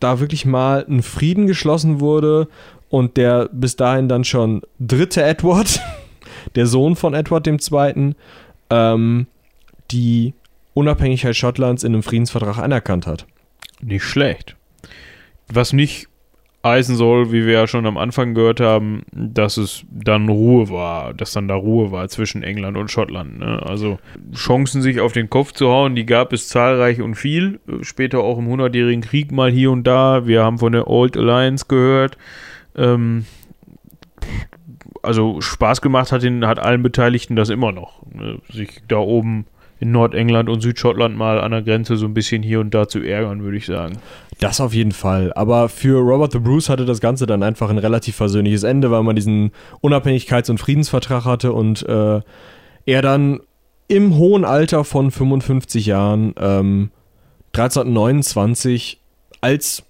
da 0.00 0.20
wirklich 0.20 0.44
mal 0.44 0.84
ein 0.88 1.02
Frieden 1.02 1.46
geschlossen 1.46 2.00
wurde 2.00 2.48
und 2.88 3.16
der 3.16 3.48
bis 3.52 3.76
dahin 3.76 4.08
dann 4.08 4.24
schon 4.24 4.62
dritte 4.78 5.22
Edward, 5.22 5.80
der 6.54 6.66
Sohn 6.66 6.96
von 6.96 7.14
Edward 7.14 7.46
II., 7.46 8.14
ähm, 8.70 9.26
die 9.90 10.34
Unabhängigkeit 10.74 11.34
Schottlands 11.34 11.82
in 11.82 11.94
einem 11.94 12.02
Friedensvertrag 12.02 12.58
anerkannt 12.58 13.06
hat. 13.06 13.26
Nicht 13.80 14.04
schlecht. 14.04 14.56
Was 15.48 15.72
nicht 15.72 16.08
heißen 16.64 16.96
soll, 16.96 17.30
wie 17.30 17.46
wir 17.46 17.52
ja 17.52 17.66
schon 17.66 17.86
am 17.86 17.96
Anfang 17.96 18.34
gehört 18.34 18.60
haben, 18.60 19.02
dass 19.12 19.56
es 19.56 19.84
dann 19.90 20.28
Ruhe 20.28 20.68
war, 20.70 21.14
dass 21.14 21.32
dann 21.32 21.46
da 21.46 21.54
Ruhe 21.54 21.92
war 21.92 22.08
zwischen 22.08 22.42
England 22.42 22.76
und 22.76 22.90
Schottland. 22.90 23.38
Ne? 23.38 23.62
Also 23.64 23.98
Chancen, 24.34 24.82
sich 24.82 25.00
auf 25.00 25.12
den 25.12 25.30
Kopf 25.30 25.52
zu 25.52 25.68
hauen, 25.68 25.94
die 25.94 26.04
gab 26.04 26.32
es 26.32 26.48
zahlreich 26.48 27.00
und 27.00 27.14
viel. 27.14 27.60
Später 27.82 28.20
auch 28.20 28.38
im 28.38 28.48
Hundertjährigen 28.48 29.02
Krieg 29.02 29.30
mal 29.30 29.50
hier 29.50 29.70
und 29.70 29.86
da. 29.86 30.26
Wir 30.26 30.42
haben 30.42 30.58
von 30.58 30.72
der 30.72 30.88
Old 30.88 31.16
Alliance 31.16 31.66
gehört. 31.68 32.18
Ähm, 32.76 33.24
also 35.02 35.40
Spaß 35.40 35.80
gemacht 35.80 36.10
hat, 36.10 36.22
den, 36.22 36.44
hat 36.44 36.58
allen 36.58 36.82
Beteiligten 36.82 37.36
das 37.36 37.50
immer 37.50 37.70
noch. 37.70 38.04
Ne? 38.12 38.40
Sich 38.50 38.82
da 38.88 38.98
oben 38.98 39.46
in 39.80 39.92
Nordengland 39.92 40.48
und 40.48 40.60
Südschottland 40.60 41.16
mal 41.16 41.40
an 41.40 41.52
der 41.52 41.62
Grenze 41.62 41.96
so 41.96 42.06
ein 42.06 42.14
bisschen 42.14 42.42
hier 42.42 42.60
und 42.60 42.74
da 42.74 42.88
zu 42.88 43.00
ärgern, 43.00 43.42
würde 43.42 43.56
ich 43.56 43.66
sagen. 43.66 43.98
Das 44.40 44.60
auf 44.60 44.72
jeden 44.72 44.92
Fall. 44.92 45.32
Aber 45.34 45.68
für 45.68 45.98
Robert 45.98 46.32
the 46.32 46.38
Bruce 46.38 46.68
hatte 46.68 46.84
das 46.84 47.00
Ganze 47.00 47.26
dann 47.26 47.42
einfach 47.42 47.70
ein 47.70 47.78
relativ 47.78 48.14
versöhnliches 48.16 48.62
Ende, 48.62 48.90
weil 48.90 49.02
man 49.02 49.16
diesen 49.16 49.50
Unabhängigkeits- 49.82 50.50
und 50.50 50.58
Friedensvertrag 50.58 51.24
hatte 51.24 51.52
und 51.52 51.82
äh, 51.88 52.20
er 52.86 53.02
dann 53.02 53.40
im 53.88 54.16
hohen 54.16 54.44
Alter 54.44 54.84
von 54.84 55.10
55 55.10 55.86
Jahren 55.86 56.34
ähm, 56.38 56.90
1329 57.48 59.00
als 59.40 59.82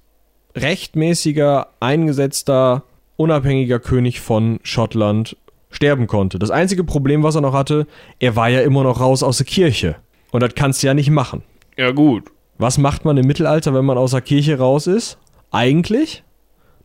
rechtmäßiger, 0.56 1.68
eingesetzter, 1.80 2.84
unabhängiger 3.16 3.80
König 3.80 4.20
von 4.20 4.60
Schottland 4.62 5.36
sterben 5.70 6.06
konnte. 6.06 6.38
Das 6.38 6.50
einzige 6.50 6.84
Problem, 6.84 7.22
was 7.22 7.34
er 7.34 7.40
noch 7.42 7.52
hatte, 7.52 7.86
er 8.18 8.36
war 8.36 8.48
ja 8.48 8.60
immer 8.62 8.82
noch 8.82 9.00
raus 9.00 9.22
aus 9.22 9.38
der 9.38 9.46
Kirche. 9.46 9.96
Und 10.30 10.42
das 10.42 10.54
kannst 10.54 10.82
du 10.82 10.86
ja 10.86 10.94
nicht 10.94 11.10
machen. 11.10 11.42
Ja, 11.76 11.90
gut. 11.90 12.30
Was 12.58 12.76
macht 12.76 13.04
man 13.04 13.16
im 13.16 13.26
Mittelalter, 13.26 13.72
wenn 13.72 13.84
man 13.84 13.96
aus 13.96 14.10
der 14.10 14.20
Kirche 14.20 14.58
raus 14.58 14.88
ist? 14.88 15.16
Eigentlich? 15.52 16.24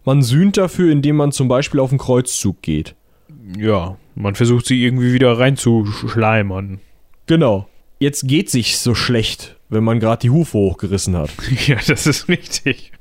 Man 0.06 0.22
sühnt 0.22 0.56
dafür, 0.56 0.92
indem 0.92 1.16
man 1.16 1.32
zum 1.32 1.48
Beispiel 1.48 1.80
auf 1.80 1.90
den 1.90 1.98
Kreuzzug 1.98 2.62
geht. 2.62 2.96
Ja, 3.58 3.98
man 4.14 4.36
versucht 4.36 4.68
sie 4.68 4.84
irgendwie 4.84 5.14
wieder 5.14 5.40
reinzuschleimern. 5.40 6.80
Genau. 7.26 7.68
Jetzt 8.00 8.28
geht 8.28 8.52
sich 8.52 8.78
so 8.78 8.94
schlecht, 8.94 9.56
wenn 9.70 9.84
man 9.84 10.00
gerade 10.00 10.20
die 10.20 10.30
Hufe 10.30 10.58
hochgerissen 10.58 11.18
hat. 11.18 11.32
Ja, 11.68 11.78
das 11.88 12.06
ist 12.06 12.28
richtig. 12.28 12.92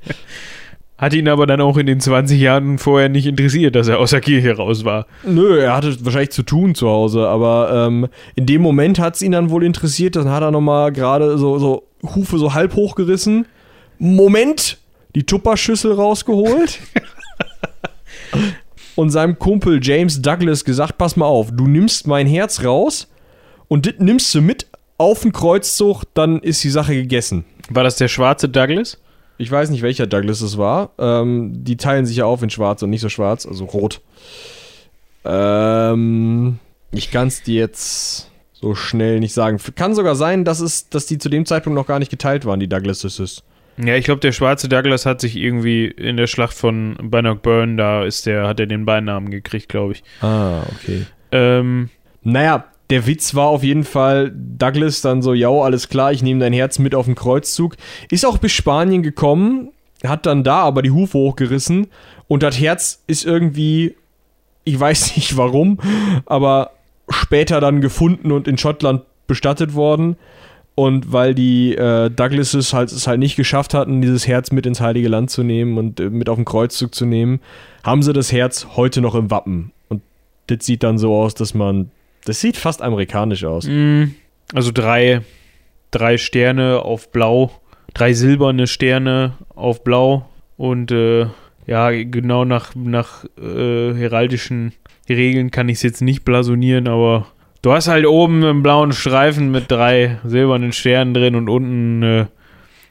Hat 0.97 1.13
ihn 1.13 1.27
aber 1.27 1.45
dann 1.45 1.61
auch 1.61 1.77
in 1.77 1.85
den 1.85 1.99
20 1.99 2.39
Jahren 2.39 2.77
vorher 2.79 3.09
nicht 3.09 3.27
interessiert, 3.27 3.75
dass 3.75 3.87
er 3.87 3.99
aus 3.99 4.11
der 4.11 4.21
Kirche 4.21 4.55
raus 4.55 4.83
war. 4.83 5.05
Nö, 5.23 5.59
er 5.59 5.75
hatte 5.75 6.03
wahrscheinlich 6.05 6.31
zu 6.31 6.43
tun 6.43 6.73
zu 6.73 6.87
Hause, 6.87 7.27
aber 7.27 7.87
ähm, 7.87 8.07
in 8.35 8.45
dem 8.45 8.61
Moment 8.61 8.97
hat 8.97 9.15
es 9.15 9.21
ihn 9.21 9.33
dann 9.33 9.49
wohl 9.49 9.63
interessiert. 9.63 10.15
Dann 10.15 10.29
hat 10.29 10.41
er 10.41 10.51
nochmal 10.51 10.91
gerade 10.91 11.37
so, 11.37 11.59
so 11.59 11.83
Hufe 12.03 12.37
so 12.37 12.53
halb 12.53 12.75
hochgerissen. 12.75 13.47
Moment! 13.97 14.77
Die 15.15 15.23
Tupperschüssel 15.23 15.93
rausgeholt. 15.93 16.79
und 18.95 19.09
seinem 19.09 19.39
Kumpel 19.39 19.79
James 19.81 20.21
Douglas 20.21 20.65
gesagt: 20.65 20.97
Pass 20.97 21.15
mal 21.15 21.25
auf, 21.25 21.49
du 21.51 21.67
nimmst 21.67 22.07
mein 22.07 22.27
Herz 22.27 22.63
raus 22.63 23.07
und 23.67 23.85
das 23.85 23.95
nimmst 23.99 24.33
du 24.35 24.41
mit 24.41 24.67
auf 24.97 25.21
den 25.21 25.33
Kreuzzug, 25.33 26.03
dann 26.13 26.39
ist 26.39 26.63
die 26.63 26.69
Sache 26.69 26.93
gegessen. 26.93 27.45
War 27.69 27.83
das 27.83 27.97
der 27.97 28.07
schwarze 28.07 28.49
Douglas? 28.49 28.97
Ich 29.37 29.51
weiß 29.51 29.69
nicht, 29.69 29.81
welcher 29.81 30.07
Douglas 30.07 30.41
es 30.41 30.57
war. 30.57 30.91
Ähm, 30.97 31.63
die 31.63 31.77
teilen 31.77 32.05
sich 32.05 32.17
ja 32.17 32.25
auf 32.25 32.43
in 32.43 32.49
schwarz 32.49 32.83
und 32.83 32.89
nicht 32.89 33.01
so 33.01 33.09
schwarz, 33.09 33.45
also 33.45 33.65
rot. 33.65 34.01
Ähm, 35.25 36.59
ich 36.91 37.11
kann 37.11 37.27
es 37.27 37.41
dir 37.41 37.59
jetzt 37.59 38.29
so 38.63 38.75
schnell 38.75 39.19
nicht 39.19 39.33
sagen. 39.33 39.59
Kann 39.75 39.93
sogar 39.93 40.15
sein, 40.15 40.45
dass, 40.45 40.61
es, 40.61 40.87
dass 40.87 41.05
die 41.05 41.17
zu 41.17 41.27
dem 41.27 41.45
Zeitpunkt 41.45 41.75
noch 41.75 41.85
gar 41.85 41.99
nicht 41.99 42.09
geteilt 42.09 42.45
waren, 42.45 42.61
die 42.61 42.69
Douglases. 42.69 43.43
Ja, 43.75 43.95
ich 43.95 44.05
glaube, 44.05 44.21
der 44.21 44.31
schwarze 44.31 44.69
Douglas 44.69 45.05
hat 45.05 45.19
sich 45.19 45.35
irgendwie 45.35 45.85
in 45.85 46.15
der 46.15 46.27
Schlacht 46.27 46.53
von 46.53 46.95
Bannockburn, 47.01 47.75
da 47.75 48.05
ist 48.05 48.25
der, 48.25 48.47
hat 48.47 48.61
er 48.61 48.67
den 48.67 48.85
Beinamen 48.85 49.31
gekriegt, 49.31 49.67
glaube 49.67 49.93
ich. 49.93 50.03
Ah, 50.21 50.61
okay. 50.75 51.05
Ähm, 51.33 51.89
Naja, 52.21 52.65
der 52.89 53.05
Witz 53.05 53.35
war 53.35 53.47
auf 53.47 53.63
jeden 53.63 53.83
Fall, 53.83 54.31
Douglas 54.33 55.01
dann 55.01 55.21
so, 55.21 55.33
ja, 55.33 55.49
alles 55.49 55.89
klar, 55.89 56.13
ich 56.13 56.23
nehme 56.23 56.39
dein 56.39 56.53
Herz 56.53 56.79
mit 56.79 56.95
auf 56.95 57.05
den 57.05 57.15
Kreuzzug. 57.15 57.75
Ist 58.09 58.25
auch 58.25 58.37
bis 58.37 58.53
Spanien 58.53 59.03
gekommen, 59.03 59.71
hat 60.05 60.25
dann 60.25 60.45
da 60.45 60.61
aber 60.61 60.83
die 60.83 60.91
Hufe 60.91 61.17
hochgerissen 61.17 61.87
und 62.29 62.43
das 62.43 62.57
Herz 62.61 63.03
ist 63.07 63.25
irgendwie, 63.25 63.97
ich 64.63 64.79
weiß 64.79 65.15
nicht 65.17 65.35
warum, 65.35 65.79
aber 66.25 66.71
später 67.09 67.59
dann 67.59 67.81
gefunden 67.81 68.31
und 68.31 68.47
in 68.47 68.57
Schottland 68.57 69.01
bestattet 69.27 69.73
worden. 69.73 70.17
Und 70.75 71.11
weil 71.13 71.35
die 71.35 71.75
äh, 71.75 72.09
Douglases 72.09 72.73
halt, 72.73 72.91
es 72.91 73.05
halt 73.05 73.19
nicht 73.19 73.35
geschafft 73.35 73.75
hatten, 73.75 74.01
dieses 74.01 74.27
Herz 74.27 74.51
mit 74.51 74.65
ins 74.65 74.81
Heilige 74.81 75.07
Land 75.07 75.29
zu 75.29 75.43
nehmen 75.43 75.77
und 75.77 75.99
äh, 75.99 76.09
mit 76.09 76.29
auf 76.29 76.35
den 76.35 76.45
Kreuzzug 76.45 76.95
zu 76.95 77.05
nehmen, 77.05 77.41
haben 77.83 78.01
sie 78.01 78.11
das 78.11 78.31
Herz 78.31 78.67
heute 78.75 79.01
noch 79.01 79.13
im 79.13 79.29
Wappen. 79.29 79.71
Und 79.87 80.01
das 80.47 80.65
sieht 80.65 80.81
dann 80.81 80.97
so 80.97 81.15
aus, 81.15 81.35
dass 81.35 81.53
man. 81.53 81.91
Das 82.25 82.41
sieht 82.41 82.57
fast 82.57 82.81
amerikanisch 82.81 83.43
aus. 83.43 83.67
mh, 83.67 84.07
also 84.53 84.71
drei, 84.73 85.21
drei 85.91 86.17
Sterne 86.17 86.79
auf 86.83 87.11
Blau, 87.11 87.51
drei 87.93 88.13
silberne 88.13 88.65
Sterne 88.65 89.33
auf 89.53 89.83
Blau 89.83 90.27
und 90.57 90.91
äh, 90.91 91.27
ja, 91.67 91.91
genau 91.91 92.45
nach, 92.45 92.75
nach 92.75 93.25
äh, 93.37 93.91
heraldischen 95.07 95.13
Regeln 95.13 95.51
kann 95.51 95.69
ich 95.69 95.77
es 95.77 95.83
jetzt 95.83 96.01
nicht 96.01 96.23
blasonieren, 96.25 96.87
aber 96.87 97.27
du 97.61 97.71
hast 97.71 97.87
halt 97.87 98.05
oben 98.05 98.43
einen 98.43 98.63
blauen 98.63 98.91
Streifen 98.91 99.51
mit 99.51 99.69
drei 99.69 100.19
silbernen 100.23 100.71
Sternen 100.71 101.13
drin 101.13 101.35
und 101.35 101.49
unten 101.49 102.03
äh, 102.03 102.25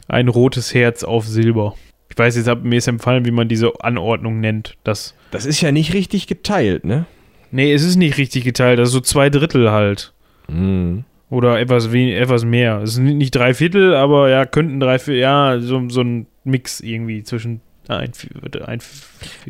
ein 0.08 0.28
rotes 0.28 0.74
Herz 0.74 1.04
auf 1.04 1.26
Silber. 1.26 1.74
Ich 2.10 2.18
weiß 2.18 2.36
jetzt, 2.36 2.48
hab, 2.48 2.62
mir 2.62 2.76
ist 2.76 2.88
empfallen, 2.88 3.24
wie 3.24 3.30
man 3.30 3.48
diese 3.48 3.72
Anordnung 3.80 4.40
nennt. 4.40 4.76
Das, 4.84 5.14
Das 5.30 5.46
ist 5.46 5.62
ja 5.62 5.72
nicht 5.72 5.94
richtig 5.94 6.26
geteilt, 6.26 6.84
ne? 6.84 7.06
nee, 7.50 7.72
es 7.72 7.84
ist 7.84 7.96
nicht 7.96 8.16
richtig 8.16 8.44
geteilt, 8.44 8.78
das 8.78 8.88
ist 8.88 8.94
so 8.94 9.00
zwei 9.00 9.28
Drittel 9.30 9.70
halt. 9.70 10.12
Mhm. 10.48 11.04
Oder 11.28 11.60
etwas, 11.60 11.92
wen, 11.92 12.08
etwas 12.08 12.44
mehr. 12.44 12.82
Es 12.82 12.94
sind 12.94 13.16
nicht 13.16 13.30
drei 13.34 13.54
Viertel, 13.54 13.94
aber 13.94 14.28
ja, 14.28 14.44
könnten 14.44 14.80
drei 14.80 14.98
Viertel, 14.98 15.20
ja, 15.20 15.58
so, 15.60 15.88
so 15.88 16.02
ein 16.02 16.26
Mix 16.44 16.80
irgendwie 16.80 17.22
zwischen 17.22 17.60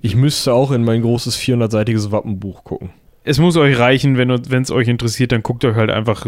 Ich 0.01 0.17
müsste 0.17 0.53
auch 0.53 0.71
in 0.71 0.85
mein 0.85 1.03
großes 1.03 1.39
400-seitiges 1.39 2.11
Wappenbuch 2.11 2.65
gucken. 2.65 2.91
Es 3.25 3.39
muss 3.39 3.57
euch 3.57 3.79
reichen, 3.79 4.19
wenn 4.19 4.31
es 4.63 4.71
euch 4.73 4.89
interessiert, 4.89 5.31
dann 5.31 5.45
guckt 5.45 5.65
euch 5.65 5.77
halt 5.77 5.91
einfach, 5.91 6.27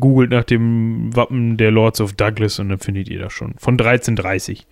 googelt 0.00 0.30
nach 0.30 0.44
dem 0.44 1.14
Wappen 1.14 1.58
der 1.58 1.70
Lords 1.70 2.00
of 2.00 2.14
Douglas 2.14 2.58
und 2.58 2.70
dann 2.70 2.78
findet 2.78 3.08
ihr 3.10 3.18
das 3.18 3.32
schon. 3.32 3.54
Von 3.58 3.74
1330. 3.74 4.66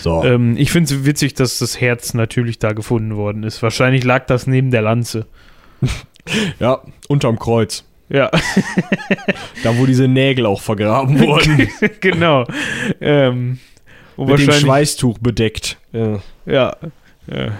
So. 0.00 0.24
Ähm, 0.24 0.56
ich 0.56 0.70
finde 0.72 0.94
es 0.94 1.04
witzig, 1.04 1.34
dass 1.34 1.58
das 1.58 1.80
Herz 1.80 2.14
natürlich 2.14 2.58
da 2.58 2.72
gefunden 2.72 3.16
worden 3.16 3.42
ist. 3.42 3.62
Wahrscheinlich 3.62 4.04
lag 4.04 4.26
das 4.26 4.46
neben 4.46 4.70
der 4.70 4.80
Lanze. 4.82 5.26
ja, 6.58 6.80
unterm 7.08 7.38
Kreuz. 7.38 7.84
Ja, 8.08 8.30
Da, 9.62 9.76
wo 9.76 9.84
diese 9.84 10.08
Nägel 10.08 10.46
auch 10.46 10.62
vergraben 10.62 11.20
wurden. 11.26 11.68
genau. 12.00 12.46
Ähm, 13.00 13.58
und 14.18 14.28
mit 14.28 14.40
dem 14.40 14.52
Schweißtuch 14.52 15.18
bedeckt. 15.18 15.78
Ja. 15.92 16.20
Ja. 16.44 16.76
Äh, 17.28 17.50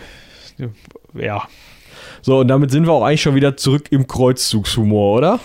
ja, 1.15 1.49
So, 2.23 2.41
und 2.41 2.49
damit 2.49 2.71
sind 2.71 2.87
wir 2.87 2.93
auch 2.93 3.05
eigentlich 3.05 3.23
schon 3.23 3.35
wieder 3.35 3.57
zurück 3.57 3.87
im 3.91 4.07
Kreuzzugshumor, 4.07 5.17
oder? 5.17 5.41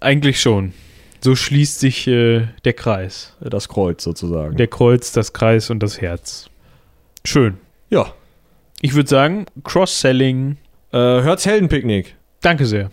eigentlich 0.00 0.40
schon. 0.40 0.72
So 1.20 1.34
schließt 1.34 1.80
sich 1.80 2.06
äh, 2.08 2.48
der 2.64 2.72
Kreis. 2.72 3.34
Das 3.40 3.68
Kreuz 3.68 4.02
sozusagen. 4.02 4.56
Der 4.56 4.66
Kreuz, 4.66 5.12
das 5.12 5.32
Kreis 5.32 5.70
und 5.70 5.82
das 5.82 6.00
Herz. 6.00 6.48
Schön. 7.24 7.58
ja. 7.90 8.12
Ich 8.82 8.94
würde 8.94 9.08
sagen, 9.08 9.46
Cross-Selling. 9.64 10.58
Äh, 10.92 10.96
hört's 10.98 11.46
Heldenpicknick. 11.46 12.14
Danke 12.42 12.66
sehr. 12.66 12.90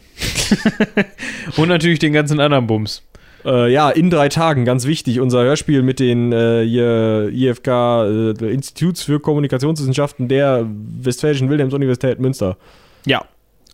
und 1.58 1.68
natürlich 1.68 2.00
den 2.00 2.14
ganzen 2.14 2.40
anderen 2.40 2.66
Bums. 2.68 3.04
Äh, 3.46 3.72
ja, 3.72 3.90
in 3.90 4.10
drei 4.10 4.30
Tagen, 4.30 4.66
ganz 4.66 4.86
wichtig, 4.86 5.20
unser 5.20 5.44
Hörspiel 5.44 5.82
mit 5.84 6.00
den 6.00 6.32
äh, 6.32 6.64
IFK 7.30 7.68
äh, 7.68 8.54
Instituts 8.54 9.04
für 9.04 9.20
Kommunikationswissenschaften 9.20 10.28
der 10.28 10.66
Westfälischen 11.02 11.50
Wilhelms-Universität 11.50 12.20
Münster. 12.20 12.58
Ja. 13.06 13.26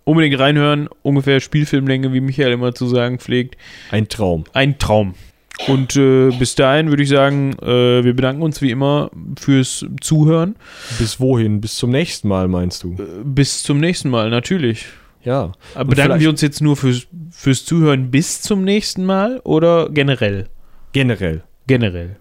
Unbedingt 0.06 0.40
reinhören. 0.40 0.90
Ungefähr 1.04 1.40
Spielfilmlänge, 1.40 2.14
wie 2.14 2.22
Michael 2.22 2.54
immer 2.54 2.74
zu 2.74 2.88
sagen 2.88 3.20
pflegt. 3.20 3.58
Ein 3.92 4.08
Traum. 4.08 4.46
Ein 4.54 4.80
Traum. 4.80 5.14
Und 5.68 5.96
äh, 5.98 6.32
bis 6.32 6.56
dahin 6.56 6.90
würde 6.90 7.04
ich 7.04 7.10
sagen, 7.10 7.54
äh, 7.62 8.04
wir 8.04 8.16
bedanken 8.16 8.42
uns 8.42 8.62
wie 8.62 8.72
immer 8.72 9.12
fürs 9.38 9.86
Zuhören. 10.00 10.56
Bis 10.98 11.20
wohin? 11.20 11.60
Bis 11.60 11.76
zum 11.76 11.92
nächsten 11.92 12.30
Mal, 12.30 12.48
meinst 12.48 12.84
du? 12.84 12.94
Äh, 12.94 13.24
bis 13.24 13.64
zum 13.64 13.80
nächsten 13.80 14.10
Mal, 14.10 14.30
natürlich. 14.30 14.86
Ja. 15.24 15.52
Aber 15.76 15.90
bedanken 15.90 16.20
wir 16.20 16.30
uns 16.30 16.42
jetzt 16.42 16.62
nur 16.62 16.76
fürs, 16.76 17.08
fürs 17.32 17.66
Zuhören 17.66 18.12
bis 18.12 18.42
zum 18.42 18.64
nächsten 18.64 19.06
Mal 19.06 19.40
oder 19.44 19.90
generell? 19.90 20.48
Generell. 20.94 21.44
Generell. 21.68 22.16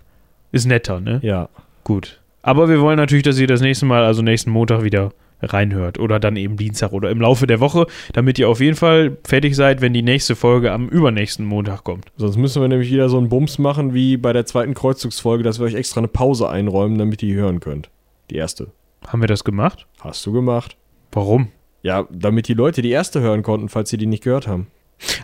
Ist 0.53 0.67
netter, 0.67 1.01
ne? 1.01 1.21
Ja. 1.23 1.49
Gut. 1.85 2.21
Aber 2.43 2.69
wir 2.69 2.81
wollen 2.81 2.97
natürlich, 2.97 3.25
dass 3.25 3.39
ihr 3.39 3.47
das 3.47 3.61
nächste 3.61 3.87
Mal, 3.87 4.05
also 4.05 4.23
nächsten 4.23 4.51
Montag 4.51 4.83
wieder 4.83 5.13
reinhört 5.41 5.99
oder 5.99 6.19
dann 6.19 6.37
eben 6.37 6.57
Dienstag 6.57 6.93
oder 6.93 7.11
im 7.11 7.21
Laufe 7.21 7.47
der 7.47 7.61
Woche, 7.61 7.87
damit 8.13 8.39
ihr 8.39 8.49
auf 8.49 8.61
jeden 8.61 8.77
Fall 8.77 9.17
fertig 9.25 9.55
seid, 9.55 9.81
wenn 9.81 9.93
die 9.93 10.03
nächste 10.03 10.35
Folge 10.35 10.73
am 10.73 10.89
übernächsten 10.89 11.47
Montag 11.47 11.85
kommt. 11.85 12.07
Sonst 12.17 12.37
müssen 12.37 12.61
wir 12.61 12.69
nämlich 12.69 12.91
wieder 12.91 13.09
so 13.09 13.19
einen 13.19 13.29
Bums 13.29 13.59
machen 13.59 13.95
wie 13.95 14.17
bei 14.17 14.33
der 14.33 14.47
zweiten 14.47 14.75
Kreuzzugsfolge, 14.75 15.45
dass 15.45 15.59
wir 15.61 15.67
euch 15.67 15.75
extra 15.75 16.01
eine 16.01 16.09
Pause 16.09 16.49
einräumen, 16.49 16.99
damit 16.99 17.23
ihr 17.23 17.37
hören 17.37 17.61
könnt. 17.61 17.91
Die 18.31 18.37
erste. 18.37 18.69
Haben 19.07 19.23
wir 19.23 19.29
das 19.29 19.45
gemacht? 19.45 19.87
Hast 20.01 20.27
du 20.27 20.33
gemacht? 20.33 20.77
Warum? 21.13 21.49
Ja, 21.83 22.07
damit 22.11 22.49
die 22.49 22.55
Leute 22.55 22.83
die 22.83 22.91
erste 22.91 23.21
hören 23.21 23.43
konnten, 23.43 23.69
falls 23.69 23.91
sie 23.91 23.99
die 23.99 24.07
nicht 24.07 24.25
gehört 24.25 24.47
haben. 24.47 24.67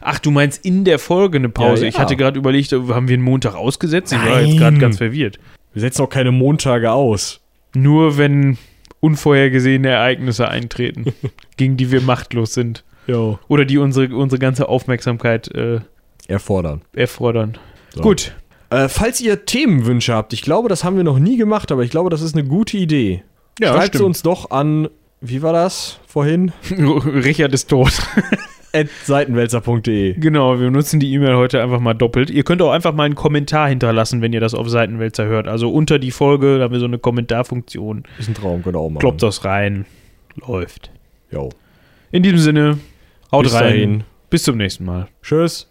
Ach, 0.00 0.18
du 0.18 0.30
meinst 0.30 0.64
in 0.64 0.84
der 0.84 0.98
Folge 0.98 1.38
eine 1.38 1.48
Pause? 1.48 1.82
Ja, 1.82 1.82
ja. 1.82 1.88
Ich 1.88 1.98
hatte 1.98 2.16
gerade 2.16 2.38
überlegt, 2.38 2.72
haben 2.72 3.08
wir 3.08 3.14
einen 3.14 3.24
Montag 3.24 3.54
ausgesetzt? 3.54 4.12
Ich 4.12 4.18
war 4.18 4.26
Nein. 4.36 4.48
jetzt 4.48 4.58
gerade 4.58 4.78
ganz 4.78 4.98
verwirrt. 4.98 5.38
Wir 5.72 5.80
setzen 5.80 6.02
auch 6.02 6.08
keine 6.08 6.30
Montage 6.30 6.92
aus. 6.92 7.40
Nur 7.74 8.16
wenn 8.16 8.56
unvorhergesehene 9.00 9.88
Ereignisse 9.88 10.48
eintreten, 10.48 11.12
gegen 11.56 11.76
die 11.76 11.90
wir 11.90 12.00
machtlos 12.00 12.54
sind. 12.54 12.84
Jo. 13.06 13.38
Oder 13.48 13.64
die 13.64 13.78
unsere, 13.78 14.14
unsere 14.14 14.38
ganze 14.38 14.68
Aufmerksamkeit 14.68 15.52
äh, 15.54 15.80
Erfordern. 16.28 16.82
erfordern. 16.94 17.58
So. 17.94 18.00
Gut. 18.00 18.34
Äh, 18.70 18.88
falls 18.88 19.20
ihr 19.20 19.44
Themenwünsche 19.44 20.14
habt, 20.14 20.32
ich 20.32 20.42
glaube, 20.42 20.68
das 20.68 20.84
haben 20.84 20.96
wir 20.96 21.04
noch 21.04 21.18
nie 21.18 21.36
gemacht, 21.36 21.70
aber 21.70 21.82
ich 21.82 21.90
glaube, 21.90 22.08
das 22.08 22.22
ist 22.22 22.34
eine 22.34 22.46
gute 22.46 22.78
Idee. 22.78 23.22
Ja, 23.60 23.74
Schreibt 23.74 24.00
uns 24.00 24.22
doch 24.22 24.50
an, 24.50 24.88
wie 25.28 25.42
war 25.42 25.52
das 25.52 25.98
vorhin? 26.06 26.52
Richard 26.70 27.52
ist 27.54 27.68
tot. 27.68 27.92
at 28.74 28.88
seitenwälzer.de. 29.04 30.14
Genau, 30.14 30.58
wir 30.58 30.70
nutzen 30.70 31.00
die 31.00 31.12
E-Mail 31.12 31.36
heute 31.36 31.62
einfach 31.62 31.80
mal 31.80 31.94
doppelt. 31.94 32.28
Ihr 32.28 32.42
könnt 32.42 32.60
auch 32.60 32.72
einfach 32.72 32.92
mal 32.92 33.04
einen 33.04 33.14
Kommentar 33.14 33.68
hinterlassen, 33.68 34.20
wenn 34.20 34.32
ihr 34.32 34.40
das 34.40 34.54
auf 34.54 34.68
Seitenwälzer 34.68 35.24
hört. 35.26 35.46
Also 35.46 35.70
unter 35.70 35.98
die 35.98 36.10
Folge, 36.10 36.58
da 36.58 36.64
haben 36.64 36.72
wir 36.72 36.80
so 36.80 36.86
eine 36.86 36.98
Kommentarfunktion. 36.98 38.02
Ist 38.18 38.28
ein 38.28 38.34
Traum, 38.34 38.62
auch 38.66 38.90
machen. 38.90 38.98
Kloppt 38.98 39.22
das 39.22 39.44
rein. 39.44 39.86
Läuft. 40.46 40.90
Jo. 41.30 41.50
In 42.10 42.22
diesem 42.22 42.38
Sinne, 42.38 42.78
haut 43.30 43.44
Bis 43.44 43.54
rein. 43.54 43.62
dahin. 43.62 44.04
Bis 44.28 44.42
zum 44.42 44.56
nächsten 44.56 44.84
Mal. 44.84 45.08
Tschüss. 45.22 45.68